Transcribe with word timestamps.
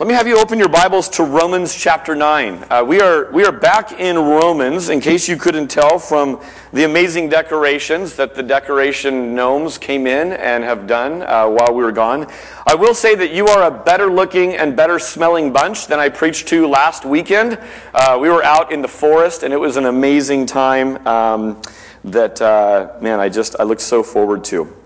Let 0.00 0.06
me 0.06 0.14
have 0.14 0.28
you 0.28 0.38
open 0.38 0.60
your 0.60 0.68
Bibles 0.68 1.08
to 1.08 1.24
Romans 1.24 1.74
chapter 1.74 2.14
9. 2.14 2.66
Uh, 2.70 2.84
we, 2.86 3.00
are, 3.00 3.32
we 3.32 3.44
are 3.44 3.50
back 3.50 3.90
in 3.90 4.16
Romans, 4.16 4.90
in 4.90 5.00
case 5.00 5.28
you 5.28 5.36
couldn't 5.36 5.66
tell 5.66 5.98
from 5.98 6.40
the 6.72 6.84
amazing 6.84 7.28
decorations 7.28 8.14
that 8.14 8.36
the 8.36 8.42
decoration 8.44 9.34
gnomes 9.34 9.76
came 9.76 10.06
in 10.06 10.34
and 10.34 10.62
have 10.62 10.86
done 10.86 11.22
uh, 11.22 11.48
while 11.48 11.74
we 11.74 11.82
were 11.82 11.90
gone. 11.90 12.28
I 12.64 12.76
will 12.76 12.94
say 12.94 13.16
that 13.16 13.32
you 13.32 13.48
are 13.48 13.64
a 13.64 13.72
better 13.72 14.06
looking 14.06 14.54
and 14.54 14.76
better 14.76 15.00
smelling 15.00 15.52
bunch 15.52 15.88
than 15.88 15.98
I 15.98 16.10
preached 16.10 16.46
to 16.46 16.68
last 16.68 17.04
weekend. 17.04 17.58
Uh, 17.92 18.18
we 18.20 18.28
were 18.28 18.44
out 18.44 18.70
in 18.70 18.82
the 18.82 18.86
forest, 18.86 19.42
and 19.42 19.52
it 19.52 19.58
was 19.58 19.76
an 19.76 19.86
amazing 19.86 20.46
time 20.46 21.04
um, 21.08 21.60
that, 22.04 22.40
uh, 22.40 22.92
man, 23.00 23.18
I 23.18 23.28
just 23.28 23.56
I 23.58 23.64
look 23.64 23.80
so 23.80 24.04
forward 24.04 24.44
to. 24.44 24.77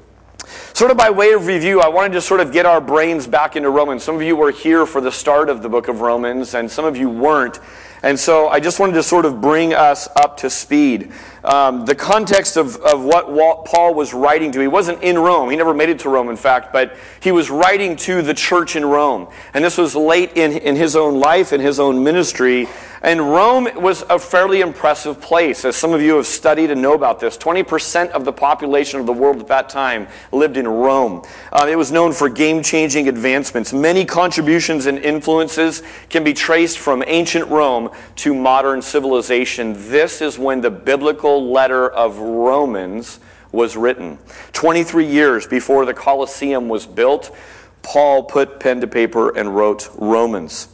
Sort 0.72 0.90
of 0.90 0.96
by 0.96 1.10
way 1.10 1.32
of 1.32 1.46
review, 1.46 1.80
I 1.80 1.88
wanted 1.88 2.12
to 2.14 2.20
sort 2.20 2.40
of 2.40 2.52
get 2.52 2.66
our 2.66 2.80
brains 2.80 3.26
back 3.26 3.56
into 3.56 3.70
Romans. 3.70 4.02
Some 4.02 4.16
of 4.16 4.22
you 4.22 4.36
were 4.36 4.50
here 4.50 4.86
for 4.86 5.00
the 5.00 5.12
start 5.12 5.48
of 5.48 5.62
the 5.62 5.68
book 5.68 5.88
of 5.88 6.00
Romans, 6.00 6.54
and 6.54 6.70
some 6.70 6.84
of 6.84 6.96
you 6.96 7.08
weren't. 7.08 7.60
And 8.02 8.18
so 8.18 8.48
I 8.48 8.58
just 8.58 8.80
wanted 8.80 8.94
to 8.94 9.02
sort 9.02 9.24
of 9.24 9.40
bring 9.40 9.74
us 9.74 10.08
up 10.16 10.38
to 10.38 10.50
speed. 10.50 11.12
Um, 11.44 11.84
the 11.84 11.94
context 11.94 12.56
of, 12.56 12.76
of 12.76 13.02
what 13.04 13.64
Paul 13.64 13.94
was 13.94 14.14
writing 14.14 14.52
to, 14.52 14.60
he 14.60 14.68
wasn't 14.68 15.02
in 15.02 15.18
Rome. 15.18 15.50
He 15.50 15.56
never 15.56 15.74
made 15.74 15.88
it 15.88 15.98
to 16.00 16.08
Rome, 16.08 16.28
in 16.28 16.36
fact, 16.36 16.72
but 16.72 16.96
he 17.20 17.32
was 17.32 17.50
writing 17.50 17.96
to 17.96 18.22
the 18.22 18.34
church 18.34 18.76
in 18.76 18.84
Rome. 18.84 19.28
And 19.52 19.64
this 19.64 19.76
was 19.76 19.96
late 19.96 20.36
in, 20.36 20.52
in 20.52 20.76
his 20.76 20.94
own 20.94 21.18
life, 21.18 21.52
in 21.52 21.60
his 21.60 21.80
own 21.80 22.04
ministry. 22.04 22.68
And 23.02 23.20
Rome 23.20 23.68
was 23.74 24.02
a 24.02 24.18
fairly 24.20 24.60
impressive 24.60 25.20
place. 25.20 25.64
As 25.64 25.74
some 25.74 25.92
of 25.92 26.00
you 26.00 26.14
have 26.16 26.26
studied 26.26 26.70
and 26.70 26.80
know 26.80 26.94
about 26.94 27.18
this, 27.18 27.36
20% 27.36 28.10
of 28.10 28.24
the 28.24 28.32
population 28.32 29.00
of 29.00 29.06
the 29.06 29.12
world 29.12 29.40
at 29.40 29.48
that 29.48 29.68
time 29.68 30.06
lived 30.30 30.56
in 30.56 30.68
Rome. 30.68 31.24
Uh, 31.52 31.66
it 31.68 31.74
was 31.74 31.90
known 31.90 32.12
for 32.12 32.28
game 32.28 32.62
changing 32.62 33.08
advancements. 33.08 33.72
Many 33.72 34.04
contributions 34.04 34.86
and 34.86 34.98
influences 35.00 35.82
can 36.08 36.22
be 36.22 36.32
traced 36.32 36.78
from 36.78 37.02
ancient 37.08 37.48
Rome 37.48 37.90
to 38.16 38.32
modern 38.32 38.80
civilization. 38.80 39.72
This 39.90 40.22
is 40.22 40.38
when 40.38 40.60
the 40.60 40.70
biblical 40.70 41.31
letter 41.38 41.88
of 41.88 42.18
Romans 42.18 43.20
was 43.52 43.76
written. 43.76 44.18
23 44.52 45.06
years 45.06 45.46
before 45.46 45.84
the 45.84 45.94
Colosseum 45.94 46.68
was 46.68 46.86
built, 46.86 47.34
Paul 47.82 48.22
put 48.22 48.60
pen 48.60 48.80
to 48.80 48.86
paper 48.86 49.36
and 49.36 49.54
wrote 49.54 49.90
Romans. 49.94 50.68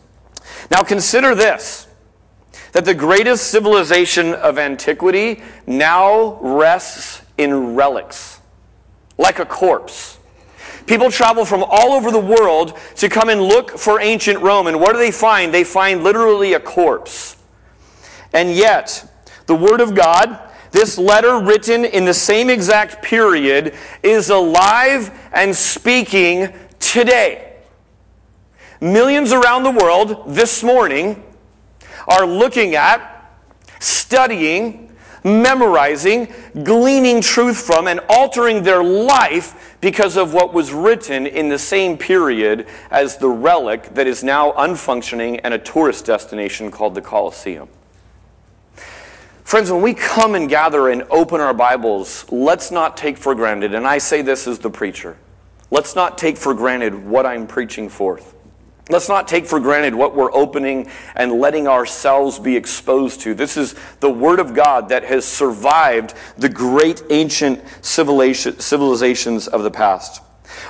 Now 0.70 0.82
consider 0.82 1.34
this 1.34 1.86
that 2.72 2.84
the 2.84 2.94
greatest 2.94 3.50
civilization 3.50 4.34
of 4.34 4.58
antiquity 4.58 5.42
now 5.66 6.38
rests 6.40 7.22
in 7.38 7.74
relics, 7.74 8.40
like 9.16 9.38
a 9.38 9.46
corpse. 9.46 10.18
People 10.86 11.10
travel 11.10 11.44
from 11.44 11.64
all 11.66 11.92
over 11.92 12.10
the 12.10 12.18
world 12.18 12.78
to 12.96 13.08
come 13.08 13.28
and 13.28 13.42
look 13.42 13.78
for 13.78 14.00
ancient 14.00 14.40
Rome. 14.40 14.66
And 14.66 14.80
what 14.80 14.92
do 14.92 14.98
they 14.98 15.10
find? 15.10 15.52
They 15.52 15.64
find 15.64 16.02
literally 16.02 16.54
a 16.54 16.60
corpse. 16.60 17.36
And 18.32 18.52
yet, 18.52 19.06
the 19.46 19.54
Word 19.54 19.80
of 19.80 19.94
God, 19.94 20.47
this 20.70 20.98
letter 20.98 21.38
written 21.38 21.84
in 21.84 22.04
the 22.04 22.14
same 22.14 22.50
exact 22.50 23.02
period, 23.02 23.74
is 24.02 24.30
alive 24.30 25.10
and 25.32 25.54
speaking 25.54 26.52
today. 26.78 27.56
Millions 28.80 29.32
around 29.32 29.64
the 29.64 29.70
world 29.70 30.24
this 30.26 30.62
morning 30.62 31.22
are 32.06 32.26
looking 32.26 32.74
at, 32.74 33.32
studying, 33.80 34.96
memorizing, 35.24 36.32
gleaning 36.62 37.20
truth 37.20 37.58
from, 37.58 37.88
and 37.88 38.00
altering 38.08 38.62
their 38.62 38.82
life 38.82 39.76
because 39.80 40.16
of 40.16 40.32
what 40.32 40.52
was 40.52 40.72
written 40.72 41.26
in 41.26 41.48
the 41.48 41.58
same 41.58 41.98
period 41.98 42.66
as 42.90 43.16
the 43.16 43.28
relic 43.28 43.94
that 43.94 44.06
is 44.06 44.24
now 44.24 44.52
unfunctioning 44.52 45.40
and 45.44 45.54
a 45.54 45.58
tourist 45.58 46.06
destination 46.06 46.70
called 46.70 46.94
the 46.94 47.02
Colosseum. 47.02 47.68
Friends, 49.48 49.72
when 49.72 49.80
we 49.80 49.94
come 49.94 50.34
and 50.34 50.46
gather 50.46 50.90
and 50.90 51.04
open 51.08 51.40
our 51.40 51.54
Bibles, 51.54 52.30
let's 52.30 52.70
not 52.70 52.98
take 52.98 53.16
for 53.16 53.34
granted, 53.34 53.72
and 53.72 53.86
I 53.86 53.96
say 53.96 54.20
this 54.20 54.46
as 54.46 54.58
the 54.58 54.68
preacher, 54.68 55.16
let's 55.70 55.96
not 55.96 56.18
take 56.18 56.36
for 56.36 56.52
granted 56.52 56.94
what 56.94 57.24
I'm 57.24 57.46
preaching 57.46 57.88
forth. 57.88 58.34
Let's 58.90 59.08
not 59.08 59.26
take 59.26 59.46
for 59.46 59.58
granted 59.58 59.94
what 59.94 60.14
we're 60.14 60.34
opening 60.34 60.90
and 61.16 61.32
letting 61.32 61.66
ourselves 61.66 62.38
be 62.38 62.54
exposed 62.54 63.22
to. 63.22 63.32
This 63.32 63.56
is 63.56 63.74
the 64.00 64.10
Word 64.10 64.38
of 64.38 64.52
God 64.52 64.90
that 64.90 65.02
has 65.04 65.24
survived 65.24 66.12
the 66.36 66.50
great 66.50 67.02
ancient 67.08 67.64
civilizations 67.80 69.48
of 69.48 69.62
the 69.62 69.70
past. 69.70 70.20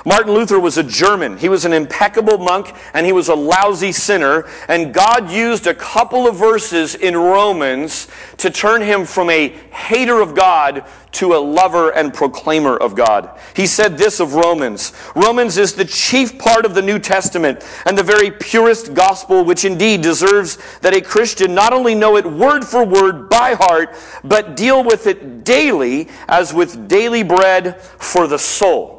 Martin 0.05 0.33
Luther 0.33 0.59
was 0.59 0.77
a 0.77 0.83
German. 0.83 1.37
He 1.37 1.49
was 1.49 1.65
an 1.65 1.73
impeccable 1.73 2.37
monk 2.37 2.73
and 2.93 3.05
he 3.05 3.11
was 3.11 3.29
a 3.29 3.35
lousy 3.35 3.91
sinner. 3.91 4.47
And 4.67 4.93
God 4.93 5.29
used 5.31 5.67
a 5.67 5.73
couple 5.73 6.27
of 6.27 6.35
verses 6.35 6.95
in 6.95 7.15
Romans 7.15 8.07
to 8.37 8.49
turn 8.49 8.81
him 8.81 9.05
from 9.05 9.29
a 9.29 9.49
hater 9.71 10.21
of 10.21 10.35
God 10.35 10.85
to 11.11 11.33
a 11.33 11.37
lover 11.37 11.89
and 11.91 12.13
proclaimer 12.13 12.77
of 12.77 12.95
God. 12.95 13.39
He 13.55 13.65
said 13.65 13.97
this 13.97 14.19
of 14.19 14.35
Romans 14.35 14.93
Romans 15.15 15.57
is 15.57 15.73
the 15.73 15.85
chief 15.85 16.37
part 16.37 16.65
of 16.65 16.75
the 16.75 16.81
New 16.81 16.99
Testament 16.99 17.65
and 17.85 17.97
the 17.97 18.03
very 18.03 18.31
purest 18.31 18.93
gospel, 18.93 19.43
which 19.43 19.65
indeed 19.65 20.01
deserves 20.01 20.57
that 20.81 20.95
a 20.95 21.01
Christian 21.01 21.55
not 21.55 21.73
only 21.73 21.95
know 21.95 22.17
it 22.17 22.25
word 22.25 22.63
for 22.63 22.85
word 22.85 23.29
by 23.29 23.55
heart, 23.55 23.95
but 24.23 24.55
deal 24.55 24.83
with 24.83 25.07
it 25.07 25.43
daily 25.43 26.07
as 26.27 26.53
with 26.53 26.87
daily 26.87 27.23
bread 27.23 27.81
for 27.81 28.27
the 28.27 28.37
soul. 28.37 28.98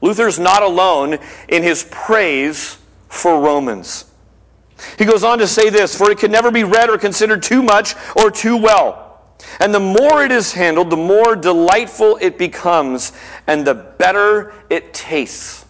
Luther's 0.00 0.38
not 0.38 0.62
alone 0.62 1.18
in 1.48 1.62
his 1.62 1.86
praise 1.90 2.78
for 3.08 3.40
Romans. 3.40 4.06
He 4.98 5.04
goes 5.04 5.24
on 5.24 5.38
to 5.38 5.46
say 5.46 5.70
this 5.70 5.96
For 5.96 6.10
it 6.10 6.18
can 6.18 6.30
never 6.30 6.50
be 6.50 6.64
read 6.64 6.88
or 6.88 6.98
considered 6.98 7.42
too 7.42 7.62
much 7.62 7.94
or 8.16 8.30
too 8.30 8.56
well. 8.56 9.06
And 9.58 9.74
the 9.74 9.80
more 9.80 10.22
it 10.24 10.32
is 10.32 10.52
handled, 10.52 10.90
the 10.90 10.96
more 10.96 11.34
delightful 11.34 12.18
it 12.20 12.38
becomes, 12.38 13.12
and 13.46 13.66
the 13.66 13.74
better 13.74 14.52
it 14.68 14.92
tastes. 14.92 15.64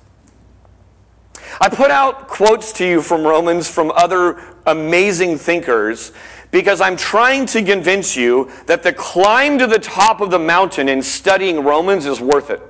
I 1.60 1.68
put 1.68 1.90
out 1.90 2.28
quotes 2.28 2.72
to 2.74 2.86
you 2.86 3.02
from 3.02 3.22
Romans 3.22 3.68
from 3.68 3.90
other 3.92 4.40
amazing 4.66 5.38
thinkers 5.38 6.12
because 6.50 6.80
I'm 6.80 6.96
trying 6.96 7.46
to 7.46 7.62
convince 7.62 8.16
you 8.16 8.50
that 8.66 8.82
the 8.82 8.92
climb 8.92 9.58
to 9.58 9.66
the 9.66 9.78
top 9.78 10.20
of 10.20 10.30
the 10.30 10.38
mountain 10.38 10.88
in 10.88 11.02
studying 11.02 11.62
Romans 11.62 12.06
is 12.06 12.20
worth 12.20 12.50
it. 12.50 12.62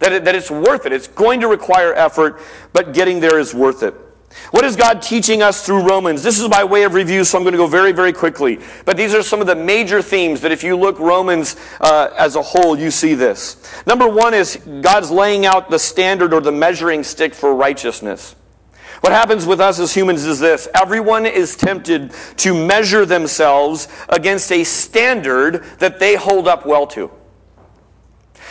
That, 0.00 0.12
it, 0.12 0.24
that 0.24 0.34
it's 0.34 0.50
worth 0.50 0.86
it. 0.86 0.92
It's 0.92 1.08
going 1.08 1.40
to 1.40 1.48
require 1.48 1.94
effort, 1.94 2.40
but 2.72 2.92
getting 2.92 3.20
there 3.20 3.38
is 3.38 3.54
worth 3.54 3.82
it. 3.82 3.94
What 4.50 4.64
is 4.64 4.76
God 4.76 5.00
teaching 5.00 5.42
us 5.42 5.64
through 5.64 5.88
Romans? 5.88 6.22
This 6.22 6.40
is 6.40 6.48
by 6.48 6.64
way 6.64 6.82
of 6.82 6.94
review, 6.94 7.24
so 7.24 7.38
I'm 7.38 7.44
going 7.44 7.52
to 7.52 7.58
go 7.58 7.66
very, 7.66 7.92
very 7.92 8.12
quickly. 8.12 8.58
But 8.84 8.96
these 8.96 9.14
are 9.14 9.22
some 9.22 9.40
of 9.40 9.46
the 9.46 9.54
major 9.54 10.02
themes 10.02 10.40
that 10.40 10.52
if 10.52 10.62
you 10.64 10.76
look 10.76 10.98
Romans 10.98 11.56
uh, 11.80 12.10
as 12.16 12.36
a 12.36 12.42
whole, 12.42 12.78
you 12.78 12.90
see 12.90 13.14
this. 13.14 13.56
Number 13.86 14.08
one 14.08 14.34
is 14.34 14.56
God's 14.80 15.10
laying 15.10 15.46
out 15.46 15.70
the 15.70 15.78
standard 15.78 16.32
or 16.32 16.40
the 16.40 16.52
measuring 16.52 17.04
stick 17.04 17.34
for 17.34 17.54
righteousness. 17.54 18.34
What 19.00 19.12
happens 19.12 19.44
with 19.44 19.60
us 19.60 19.78
as 19.80 19.92
humans 19.92 20.24
is 20.24 20.40
this 20.40 20.66
everyone 20.74 21.26
is 21.26 21.56
tempted 21.56 22.12
to 22.38 22.54
measure 22.54 23.04
themselves 23.04 23.88
against 24.08 24.50
a 24.50 24.64
standard 24.64 25.64
that 25.78 26.00
they 26.00 26.14
hold 26.14 26.48
up 26.48 26.64
well 26.64 26.86
to. 26.88 27.10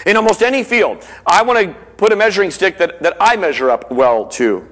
In 0.06 0.18
almost 0.18 0.42
any 0.42 0.64
field, 0.64 1.06
I 1.26 1.44
want 1.44 1.60
to 1.60 1.74
put 1.98 2.12
a 2.12 2.16
measuring 2.16 2.52
stick 2.52 2.78
that, 2.80 3.02
that 3.02 3.16
I 3.20 3.36
measure 3.36 3.70
up 3.70 3.92
well 3.92 4.26
to. 4.30 4.68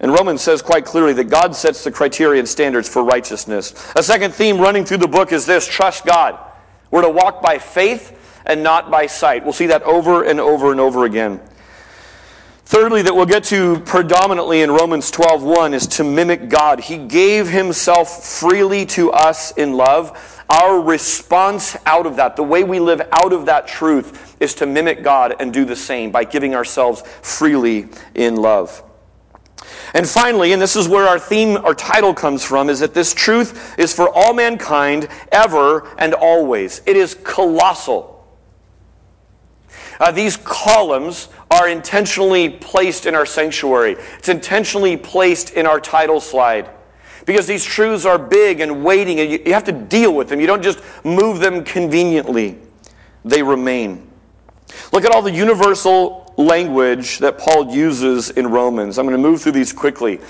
And 0.00 0.12
Romans 0.12 0.42
says 0.42 0.62
quite 0.62 0.84
clearly 0.84 1.12
that 1.14 1.24
God 1.24 1.56
sets 1.56 1.82
the 1.82 1.90
criteria 1.90 2.38
and 2.38 2.48
standards 2.48 2.88
for 2.88 3.02
righteousness. 3.02 3.92
A 3.96 4.02
second 4.02 4.32
theme 4.32 4.58
running 4.60 4.84
through 4.84 4.98
the 4.98 5.08
book 5.08 5.32
is 5.32 5.44
this 5.44 5.66
trust 5.66 6.04
God. 6.04 6.38
We're 6.90 7.02
to 7.02 7.10
walk 7.10 7.42
by 7.42 7.58
faith 7.58 8.42
and 8.46 8.62
not 8.62 8.90
by 8.90 9.06
sight. 9.06 9.44
We'll 9.44 9.52
see 9.52 9.66
that 9.66 9.82
over 9.82 10.22
and 10.24 10.40
over 10.40 10.70
and 10.70 10.80
over 10.80 11.04
again. 11.04 11.40
Thirdly, 12.64 13.02
that 13.02 13.14
we'll 13.14 13.26
get 13.26 13.44
to 13.44 13.80
predominantly 13.80 14.60
in 14.60 14.70
Romans 14.70 15.10
12:1 15.10 15.72
is 15.72 15.86
to 15.86 16.04
mimic 16.04 16.48
God. 16.48 16.80
He 16.80 16.98
gave 16.98 17.48
himself 17.48 18.24
freely 18.24 18.84
to 18.86 19.10
us 19.10 19.52
in 19.52 19.72
love 19.72 20.37
our 20.48 20.80
response 20.80 21.76
out 21.84 22.06
of 22.06 22.16
that, 22.16 22.36
the 22.36 22.42
way 22.42 22.64
we 22.64 22.80
live 22.80 23.02
out 23.12 23.32
of 23.32 23.46
that 23.46 23.68
truth, 23.68 24.36
is 24.40 24.54
to 24.54 24.66
mimic 24.66 25.02
God 25.02 25.36
and 25.40 25.52
do 25.52 25.64
the 25.64 25.76
same 25.76 26.10
by 26.10 26.24
giving 26.24 26.54
ourselves 26.54 27.02
freely 27.22 27.88
in 28.14 28.36
love. 28.36 28.82
And 29.94 30.08
finally, 30.08 30.52
and 30.52 30.62
this 30.62 30.76
is 30.76 30.88
where 30.88 31.06
our 31.06 31.18
theme, 31.18 31.56
our 31.58 31.74
title 31.74 32.14
comes 32.14 32.44
from, 32.44 32.70
is 32.70 32.80
that 32.80 32.94
this 32.94 33.12
truth 33.12 33.78
is 33.78 33.94
for 33.94 34.08
all 34.14 34.32
mankind 34.32 35.08
ever 35.32 35.88
and 35.98 36.14
always. 36.14 36.80
It 36.86 36.96
is 36.96 37.14
colossal. 37.14 38.14
Uh, 40.00 40.12
these 40.12 40.36
columns 40.36 41.28
are 41.50 41.68
intentionally 41.68 42.50
placed 42.50 43.06
in 43.06 43.14
our 43.14 43.26
sanctuary. 43.26 43.96
It's 44.18 44.28
intentionally 44.28 44.96
placed 44.96 45.50
in 45.50 45.66
our 45.66 45.80
title 45.80 46.20
slide 46.20 46.70
because 47.28 47.46
these 47.46 47.62
truths 47.62 48.06
are 48.06 48.18
big 48.18 48.60
and 48.60 48.82
weighty, 48.82 49.20
and 49.20 49.46
you 49.46 49.52
have 49.52 49.64
to 49.64 49.70
deal 49.72 50.14
with 50.14 50.30
them. 50.30 50.40
You 50.40 50.46
don't 50.46 50.62
just 50.62 50.80
move 51.04 51.40
them 51.40 51.62
conveniently, 51.62 52.56
they 53.22 53.42
remain. 53.42 54.10
Look 54.94 55.04
at 55.04 55.12
all 55.12 55.20
the 55.20 55.30
universal 55.30 56.32
language 56.38 57.18
that 57.18 57.36
Paul 57.36 57.70
uses 57.70 58.30
in 58.30 58.46
Romans. 58.46 58.98
I'm 58.98 59.04
going 59.04 59.14
to 59.14 59.22
move 59.22 59.42
through 59.42 59.52
these 59.52 59.74
quickly. 59.74 60.20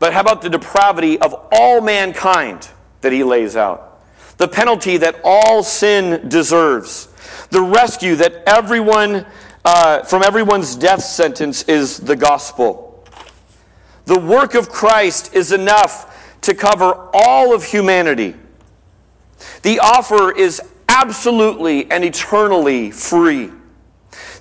But 0.00 0.12
how 0.12 0.20
about 0.20 0.42
the 0.42 0.50
depravity 0.50 1.20
of 1.20 1.32
all 1.52 1.80
mankind 1.80 2.68
that 3.02 3.12
he 3.12 3.22
lays 3.22 3.54
out? 3.54 4.02
The 4.38 4.48
penalty 4.48 4.96
that 4.96 5.20
all 5.22 5.62
sin 5.62 6.28
deserves. 6.28 7.06
The 7.50 7.60
rescue 7.60 8.16
that 8.16 8.42
everyone, 8.48 9.26
uh, 9.64 10.02
from 10.02 10.24
everyone's 10.24 10.74
death 10.74 11.04
sentence 11.04 11.62
is 11.64 11.98
the 11.98 12.16
gospel. 12.16 13.06
The 14.06 14.18
work 14.18 14.54
of 14.54 14.70
Christ 14.70 15.34
is 15.34 15.52
enough 15.52 16.08
to 16.42 16.54
cover 16.54 17.08
all 17.12 17.54
of 17.54 17.64
humanity. 17.64 18.34
The 19.62 19.80
offer 19.80 20.36
is 20.36 20.60
absolutely 20.88 21.90
and 21.90 22.04
eternally 22.04 22.90
free. 22.90 23.50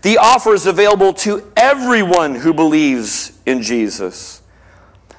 The 0.01 0.17
offer 0.17 0.53
is 0.53 0.65
available 0.65 1.13
to 1.13 1.51
everyone 1.55 2.35
who 2.35 2.53
believes 2.53 3.37
in 3.45 3.61
Jesus. 3.61 4.41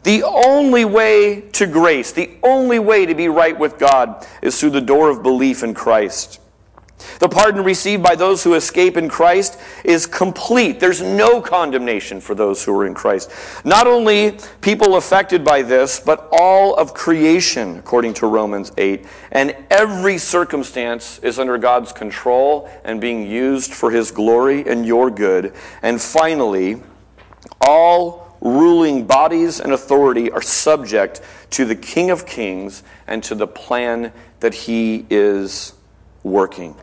The 0.05 0.23
only 0.23 0.85
way 0.85 1.43
to 1.53 1.67
grace, 1.67 2.13
the 2.13 2.31
only 2.43 2.79
way 2.79 3.05
to 3.07 3.15
be 3.15 3.29
right 3.29 3.59
with 3.59 3.79
God 3.79 4.27
is 4.41 4.59
through 4.59 4.71
the 4.71 4.81
door 4.81 5.11
of 5.11 5.23
belief 5.23 5.63
in 5.63 5.75
Christ. 5.75 6.41
The 7.21 7.29
pardon 7.29 7.63
received 7.65 8.03
by 8.03 8.15
those 8.15 8.43
who 8.43 8.55
escape 8.55 8.97
in 8.97 9.09
Christ 9.09 9.59
is 9.85 10.07
complete. 10.07 10.81
There's 10.81 11.03
no 11.03 11.41
condemnation 11.41 12.21
for 12.21 12.35
those 12.35 12.65
who 12.65 12.77
are 12.79 12.87
in 12.87 12.95
Christ. 12.95 13.31
Not 13.65 13.87
only 13.87 14.39
people 14.61 14.97
affected 14.97 15.45
by 15.45 15.63
this, 15.63 16.01
but 16.01 16.29
all 16.33 16.75
of 16.75 16.95
creation, 16.95 17.79
according 17.79 18.15
to 18.15 18.27
Romans 18.27 18.73
8. 18.77 19.07
And 19.33 19.57
every 19.71 20.19
circumstance 20.19 21.19
is 21.21 21.39
under 21.39 21.59
God's 21.59 21.93
control 21.93 22.69
and 22.85 23.01
being 23.01 23.29
used 23.29 23.73
for 23.73 23.91
his 23.91 24.11
glory 24.11 24.69
and 24.69 24.87
your 24.87 25.11
good. 25.11 25.55
And 25.83 26.01
finally, 26.01 26.83
all 27.61 28.37
ruling 28.41 29.07
bodies 29.07 29.59
and 29.61 29.73
authority 29.73 30.31
are 30.31 30.43
subject 30.43 31.21
to 31.51 31.65
the 31.65 31.75
King 31.75 32.11
of 32.11 32.27
Kings 32.27 32.83
and 33.07 33.23
to 33.25 33.35
the 33.35 33.47
plan 33.47 34.13
that 34.41 34.55
he 34.55 35.05
is 35.11 35.75
working 36.23 36.77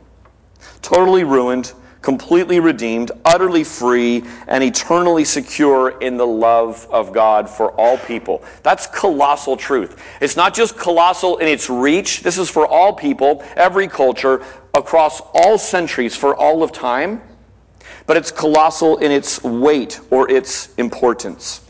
totally 0.86 1.24
ruined, 1.24 1.74
completely 2.02 2.60
redeemed, 2.60 3.12
utterly 3.26 3.64
free, 3.64 4.24
and 4.48 4.64
eternally 4.64 5.26
secure 5.26 6.00
in 6.00 6.18
the 6.18 6.28
love 6.28 6.88
of 6.92 7.12
God 7.12 7.50
for 7.50 7.72
all 7.72 7.98
people. 7.98 8.44
That's 8.62 8.86
colossal 8.86 9.58
truth. 9.58 10.00
It's 10.22 10.36
not 10.36 10.54
just 10.54 10.78
colossal 10.78 11.38
in 11.38 11.48
its 11.48 11.68
reach, 11.70 12.22
this 12.22 12.38
is 12.38 12.50
for 12.50 12.68
all 12.68 12.94
people, 12.94 13.44
every 13.56 13.88
culture, 13.88 14.44
across 14.76 15.22
all 15.34 15.58
centuries, 15.58 16.16
for 16.16 16.36
all 16.36 16.62
of 16.62 16.72
time, 16.72 17.22
but 18.06 18.18
it's 18.18 18.30
colossal 18.30 18.98
in 18.98 19.12
its 19.12 19.44
weight 19.44 20.00
or 20.12 20.30
its 20.30 20.74
importance. 20.76 21.62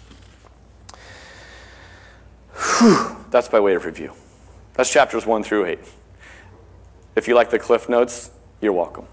Whew. 2.54 3.16
That's 3.32 3.48
by 3.48 3.62
way 3.62 3.76
of 3.76 3.86
review. 3.86 4.12
That's 4.74 4.92
chapters 4.92 5.26
1 5.26 5.44
through 5.44 5.66
8. 5.66 5.80
If 7.16 7.30
you 7.30 7.36
like 7.36 7.50
the 7.50 7.60
Cliff 7.60 7.88
Notes, 7.88 8.32
you're 8.66 8.74
welcome. 8.74 9.06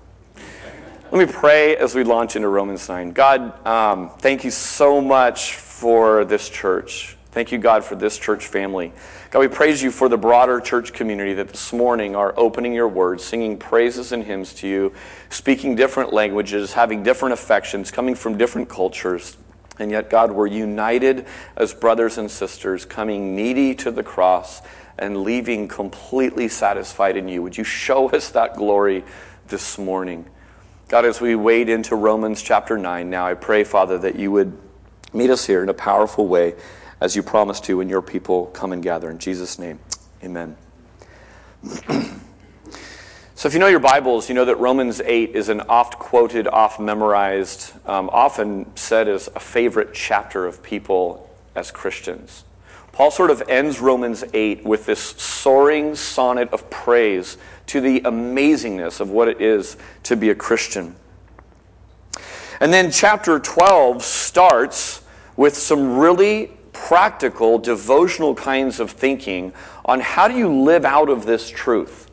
Let 1.11 1.27
me 1.29 1.31
pray 1.31 1.77
as 1.77 1.95
we 1.95 2.05
launch 2.05 2.37
into 2.37 2.49
Romans 2.49 2.89
9. 2.89 3.13
God, 3.13 3.67
um, 3.67 4.09
thank 4.19 4.45
you 4.45 4.51
so 4.51 4.99
much 5.03 5.57
for 5.57 6.25
this 6.25 6.49
church. 6.49 7.19
Thank 7.33 7.53
you, 7.53 7.59
God, 7.59 7.85
for 7.85 7.95
this 7.95 8.19
church 8.19 8.47
family. 8.47 8.95
God, 9.31 9.41
we 9.41 9.49
praise 9.49 9.83
you 9.83 9.91
for 9.91 10.09
the 10.09 10.17
broader 10.17 10.59
church 10.59 10.95
community 10.95 11.35
that 11.35 11.51
this 11.51 11.71
morning 11.71 12.17
are 12.17 12.33
opening 12.39 12.73
your 12.73 12.89
word, 12.89 13.21
singing 13.21 13.59
praises 13.59 14.13
and 14.13 14.25
hymns 14.25 14.55
to 14.55 14.69
you, 14.69 14.95
speaking 15.29 15.75
different 15.75 16.15
languages, 16.15 16.73
having 16.73 17.03
different 17.03 17.35
affections, 17.35 17.91
coming 17.91 18.15
from 18.15 18.39
different 18.39 18.71
cultures. 18.71 19.37
And 19.79 19.91
yet, 19.91 20.09
God, 20.09 20.33
we're 20.33 20.47
united 20.47 21.27
as 21.59 21.75
brothers 21.75 22.17
and 22.17 22.31
sisters, 22.31 22.87
coming 22.87 23.37
needy 23.37 23.75
to 23.75 23.91
the 23.91 24.03
cross 24.03 24.63
and 24.99 25.23
leaving 25.23 25.69
completely 25.69 26.49
satisfied 26.49 27.17
in 27.17 27.29
you. 27.29 27.43
Would 27.43 27.59
you 27.59 27.65
show 27.65 28.11
us 28.11 28.31
that 28.31 28.57
glory 28.57 29.05
this 29.53 29.77
morning? 29.77 30.25
God, 30.89 31.05
as 31.05 31.21
we 31.21 31.35
wade 31.35 31.69
into 31.69 31.95
Romans 31.95 32.41
chapter 32.41 32.79
9 32.79 33.11
now, 33.11 33.27
I 33.27 33.35
pray, 33.35 33.65
Father, 33.65 33.99
that 33.99 34.17
you 34.17 34.33
would 34.33 34.57
meet 35.13 35.29
us 35.29 35.47
here 35.47 35.63
in 35.63 35.69
a 35.69 35.75
powerful 35.75 36.27
way 36.27 36.55
as 37.03 37.15
you 37.15 37.23
promised 37.23 37.65
to 37.65 37.77
when 37.77 37.91
your 37.91 38.01
people 38.01 38.47
come 38.47 38.73
and 38.73 38.83
gather. 38.83 39.11
In 39.11 39.19
Jesus' 39.19 39.59
name, 39.59 39.79
amen. 40.25 40.57
so, 43.35 43.47
if 43.47 43.53
you 43.53 43.61
know 43.61 43.67
your 43.67 43.79
Bibles, 43.79 44.31
you 44.31 44.35
know 44.35 44.47
that 44.47 44.57
Romans 44.57 45.03
8 45.03 45.37
is 45.37 45.51
an 45.51 45.61
oft 45.69 45.99
quoted, 45.99 46.49
oft 46.49 46.81
memorized, 46.81 47.75
um, 47.87 48.09
often 48.11 48.75
said 48.75 49.07
as 49.07 49.29
a 49.37 49.41
favorite 49.41 49.93
chapter 49.93 50.47
of 50.47 50.63
people 50.63 51.29
as 51.55 51.71
Christians. 51.71 52.45
Paul 52.93 53.11
sort 53.11 53.31
of 53.31 53.43
ends 53.49 53.81
Romans 53.81 54.23
8 54.35 54.65
with 54.65 54.87
this 54.87 55.01
soaring 55.01 55.95
sonnet 55.95 56.53
of 56.53 56.69
praise 56.69 57.39
to 57.67 57.81
the 57.81 58.03
amazingness 58.03 59.01
of 59.01 59.11
what 59.11 59.29
it 59.29 59.41
is 59.41 59.79
to 60.05 60.15
be 60.15 60.29
a 60.29 60.35
Christian. 60.35 60.95
And 62.61 62.73
then 62.73 62.91
chapter 62.91 63.39
12 63.39 64.03
starts 64.03 65.03
with 65.37 65.57
some 65.57 65.99
really 65.99 66.53
practical, 66.73 67.59
devotional 67.59 68.35
kinds 68.35 68.79
of 68.79 68.91
thinking 68.91 69.53
on 69.85 70.01
how 70.01 70.29
do 70.29 70.37
you 70.37 70.49
live 70.49 70.85
out 70.85 71.09
of 71.09 71.25
this 71.25 71.49
truth. 71.49 72.11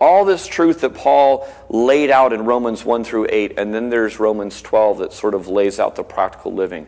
All 0.00 0.24
this 0.24 0.46
truth 0.46 0.80
that 0.80 0.94
Paul 0.94 1.46
laid 1.70 2.10
out 2.10 2.32
in 2.32 2.44
Romans 2.44 2.84
1 2.84 3.04
through 3.04 3.28
8, 3.30 3.58
and 3.58 3.72
then 3.72 3.88
there's 3.88 4.18
Romans 4.18 4.60
12 4.60 4.98
that 4.98 5.12
sort 5.12 5.34
of 5.34 5.48
lays 5.48 5.78
out 5.78 5.96
the 5.96 6.02
practical 6.02 6.52
living. 6.52 6.86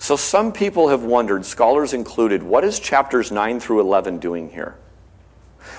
So 0.00 0.16
some 0.16 0.50
people 0.50 0.88
have 0.88 1.02
wondered, 1.02 1.44
scholars 1.44 1.92
included, 1.92 2.42
what 2.42 2.64
is 2.64 2.80
chapters 2.80 3.30
9 3.30 3.60
through 3.60 3.80
11 3.80 4.18
doing 4.18 4.48
here? 4.48 4.74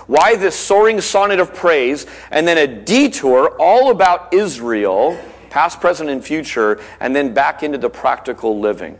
Why 0.06 0.36
this 0.36 0.56
soaring 0.56 1.02
sonnet 1.02 1.40
of 1.40 1.56
praise 1.56 2.06
and 2.30 2.48
then 2.48 2.60
a 2.60 2.68
detour 2.68 3.58
all 3.60 3.90
about 3.90 4.32
Israel, 4.32 5.20
past, 5.50 5.82
present, 5.82 6.12
and 6.12 6.24
future, 6.24 6.80
and 7.00 7.16
then 7.16 7.34
back 7.34 7.64
into 7.64 7.80
the 7.80 7.90
practical 7.90 8.60
living? 8.60 9.00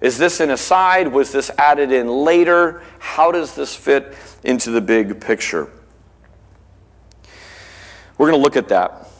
Is 0.00 0.16
this 0.16 0.40
an 0.40 0.50
aside? 0.50 1.08
Was 1.08 1.30
this 1.30 1.50
added 1.58 1.92
in 1.92 2.08
later? 2.08 2.82
How 3.00 3.32
does 3.32 3.54
this 3.54 3.76
fit 3.76 4.16
into 4.44 4.70
the 4.70 4.80
big 4.80 5.20
picture? 5.20 5.70
We're 8.16 8.30
going 8.30 8.40
to 8.40 8.42
look 8.42 8.56
at 8.56 8.68
that. 8.68 9.10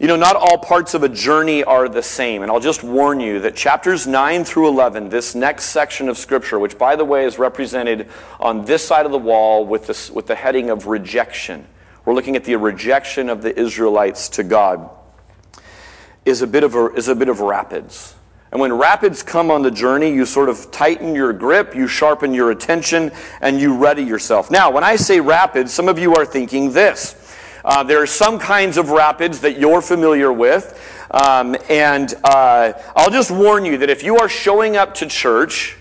You 0.00 0.08
know, 0.08 0.16
not 0.16 0.34
all 0.34 0.58
parts 0.58 0.94
of 0.94 1.04
a 1.04 1.08
journey 1.08 1.62
are 1.62 1.88
the 1.88 2.02
same. 2.02 2.42
And 2.42 2.50
I'll 2.50 2.58
just 2.58 2.82
warn 2.82 3.20
you 3.20 3.38
that 3.40 3.54
chapters 3.54 4.08
9 4.08 4.44
through 4.44 4.68
11, 4.68 5.08
this 5.08 5.36
next 5.36 5.66
section 5.66 6.08
of 6.08 6.18
Scripture, 6.18 6.58
which, 6.58 6.76
by 6.76 6.96
the 6.96 7.04
way, 7.04 7.24
is 7.24 7.38
represented 7.38 8.08
on 8.40 8.64
this 8.64 8.84
side 8.84 9.06
of 9.06 9.12
the 9.12 9.18
wall 9.18 9.64
with, 9.64 9.86
this, 9.86 10.10
with 10.10 10.26
the 10.26 10.34
heading 10.34 10.70
of 10.70 10.88
rejection, 10.88 11.64
we're 12.04 12.14
looking 12.14 12.34
at 12.34 12.44
the 12.44 12.56
rejection 12.56 13.28
of 13.28 13.40
the 13.40 13.56
Israelites 13.56 14.28
to 14.30 14.42
God, 14.42 14.90
is 16.24 16.42
a 16.42 16.46
bit 16.46 16.64
of, 16.64 16.74
a, 16.74 16.92
is 16.94 17.06
a 17.06 17.14
bit 17.14 17.28
of 17.28 17.40
rapids. 17.40 18.16
And 18.50 18.60
when 18.60 18.72
rapids 18.72 19.22
come 19.22 19.50
on 19.50 19.62
the 19.62 19.70
journey, 19.70 20.12
you 20.12 20.26
sort 20.26 20.48
of 20.48 20.70
tighten 20.70 21.14
your 21.14 21.32
grip, 21.32 21.74
you 21.74 21.86
sharpen 21.86 22.34
your 22.34 22.50
attention, 22.50 23.12
and 23.40 23.60
you 23.60 23.76
ready 23.76 24.02
yourself. 24.02 24.50
Now, 24.50 24.70
when 24.70 24.84
I 24.84 24.96
say 24.96 25.20
rapids, 25.20 25.72
some 25.72 25.88
of 25.88 25.98
you 25.98 26.14
are 26.14 26.24
thinking 26.26 26.72
this. 26.72 27.23
Uh, 27.64 27.82
there 27.82 28.02
are 28.02 28.06
some 28.06 28.38
kinds 28.38 28.76
of 28.76 28.90
rapids 28.90 29.40
that 29.40 29.58
you're 29.58 29.80
familiar 29.80 30.32
with. 30.32 30.78
Um, 31.10 31.56
and 31.68 32.12
uh, 32.24 32.72
I'll 32.96 33.10
just 33.10 33.30
warn 33.30 33.64
you 33.64 33.78
that 33.78 33.88
if 33.88 34.02
you 34.02 34.18
are 34.18 34.28
showing 34.28 34.76
up 34.76 34.94
to 34.94 35.06
church 35.06 35.76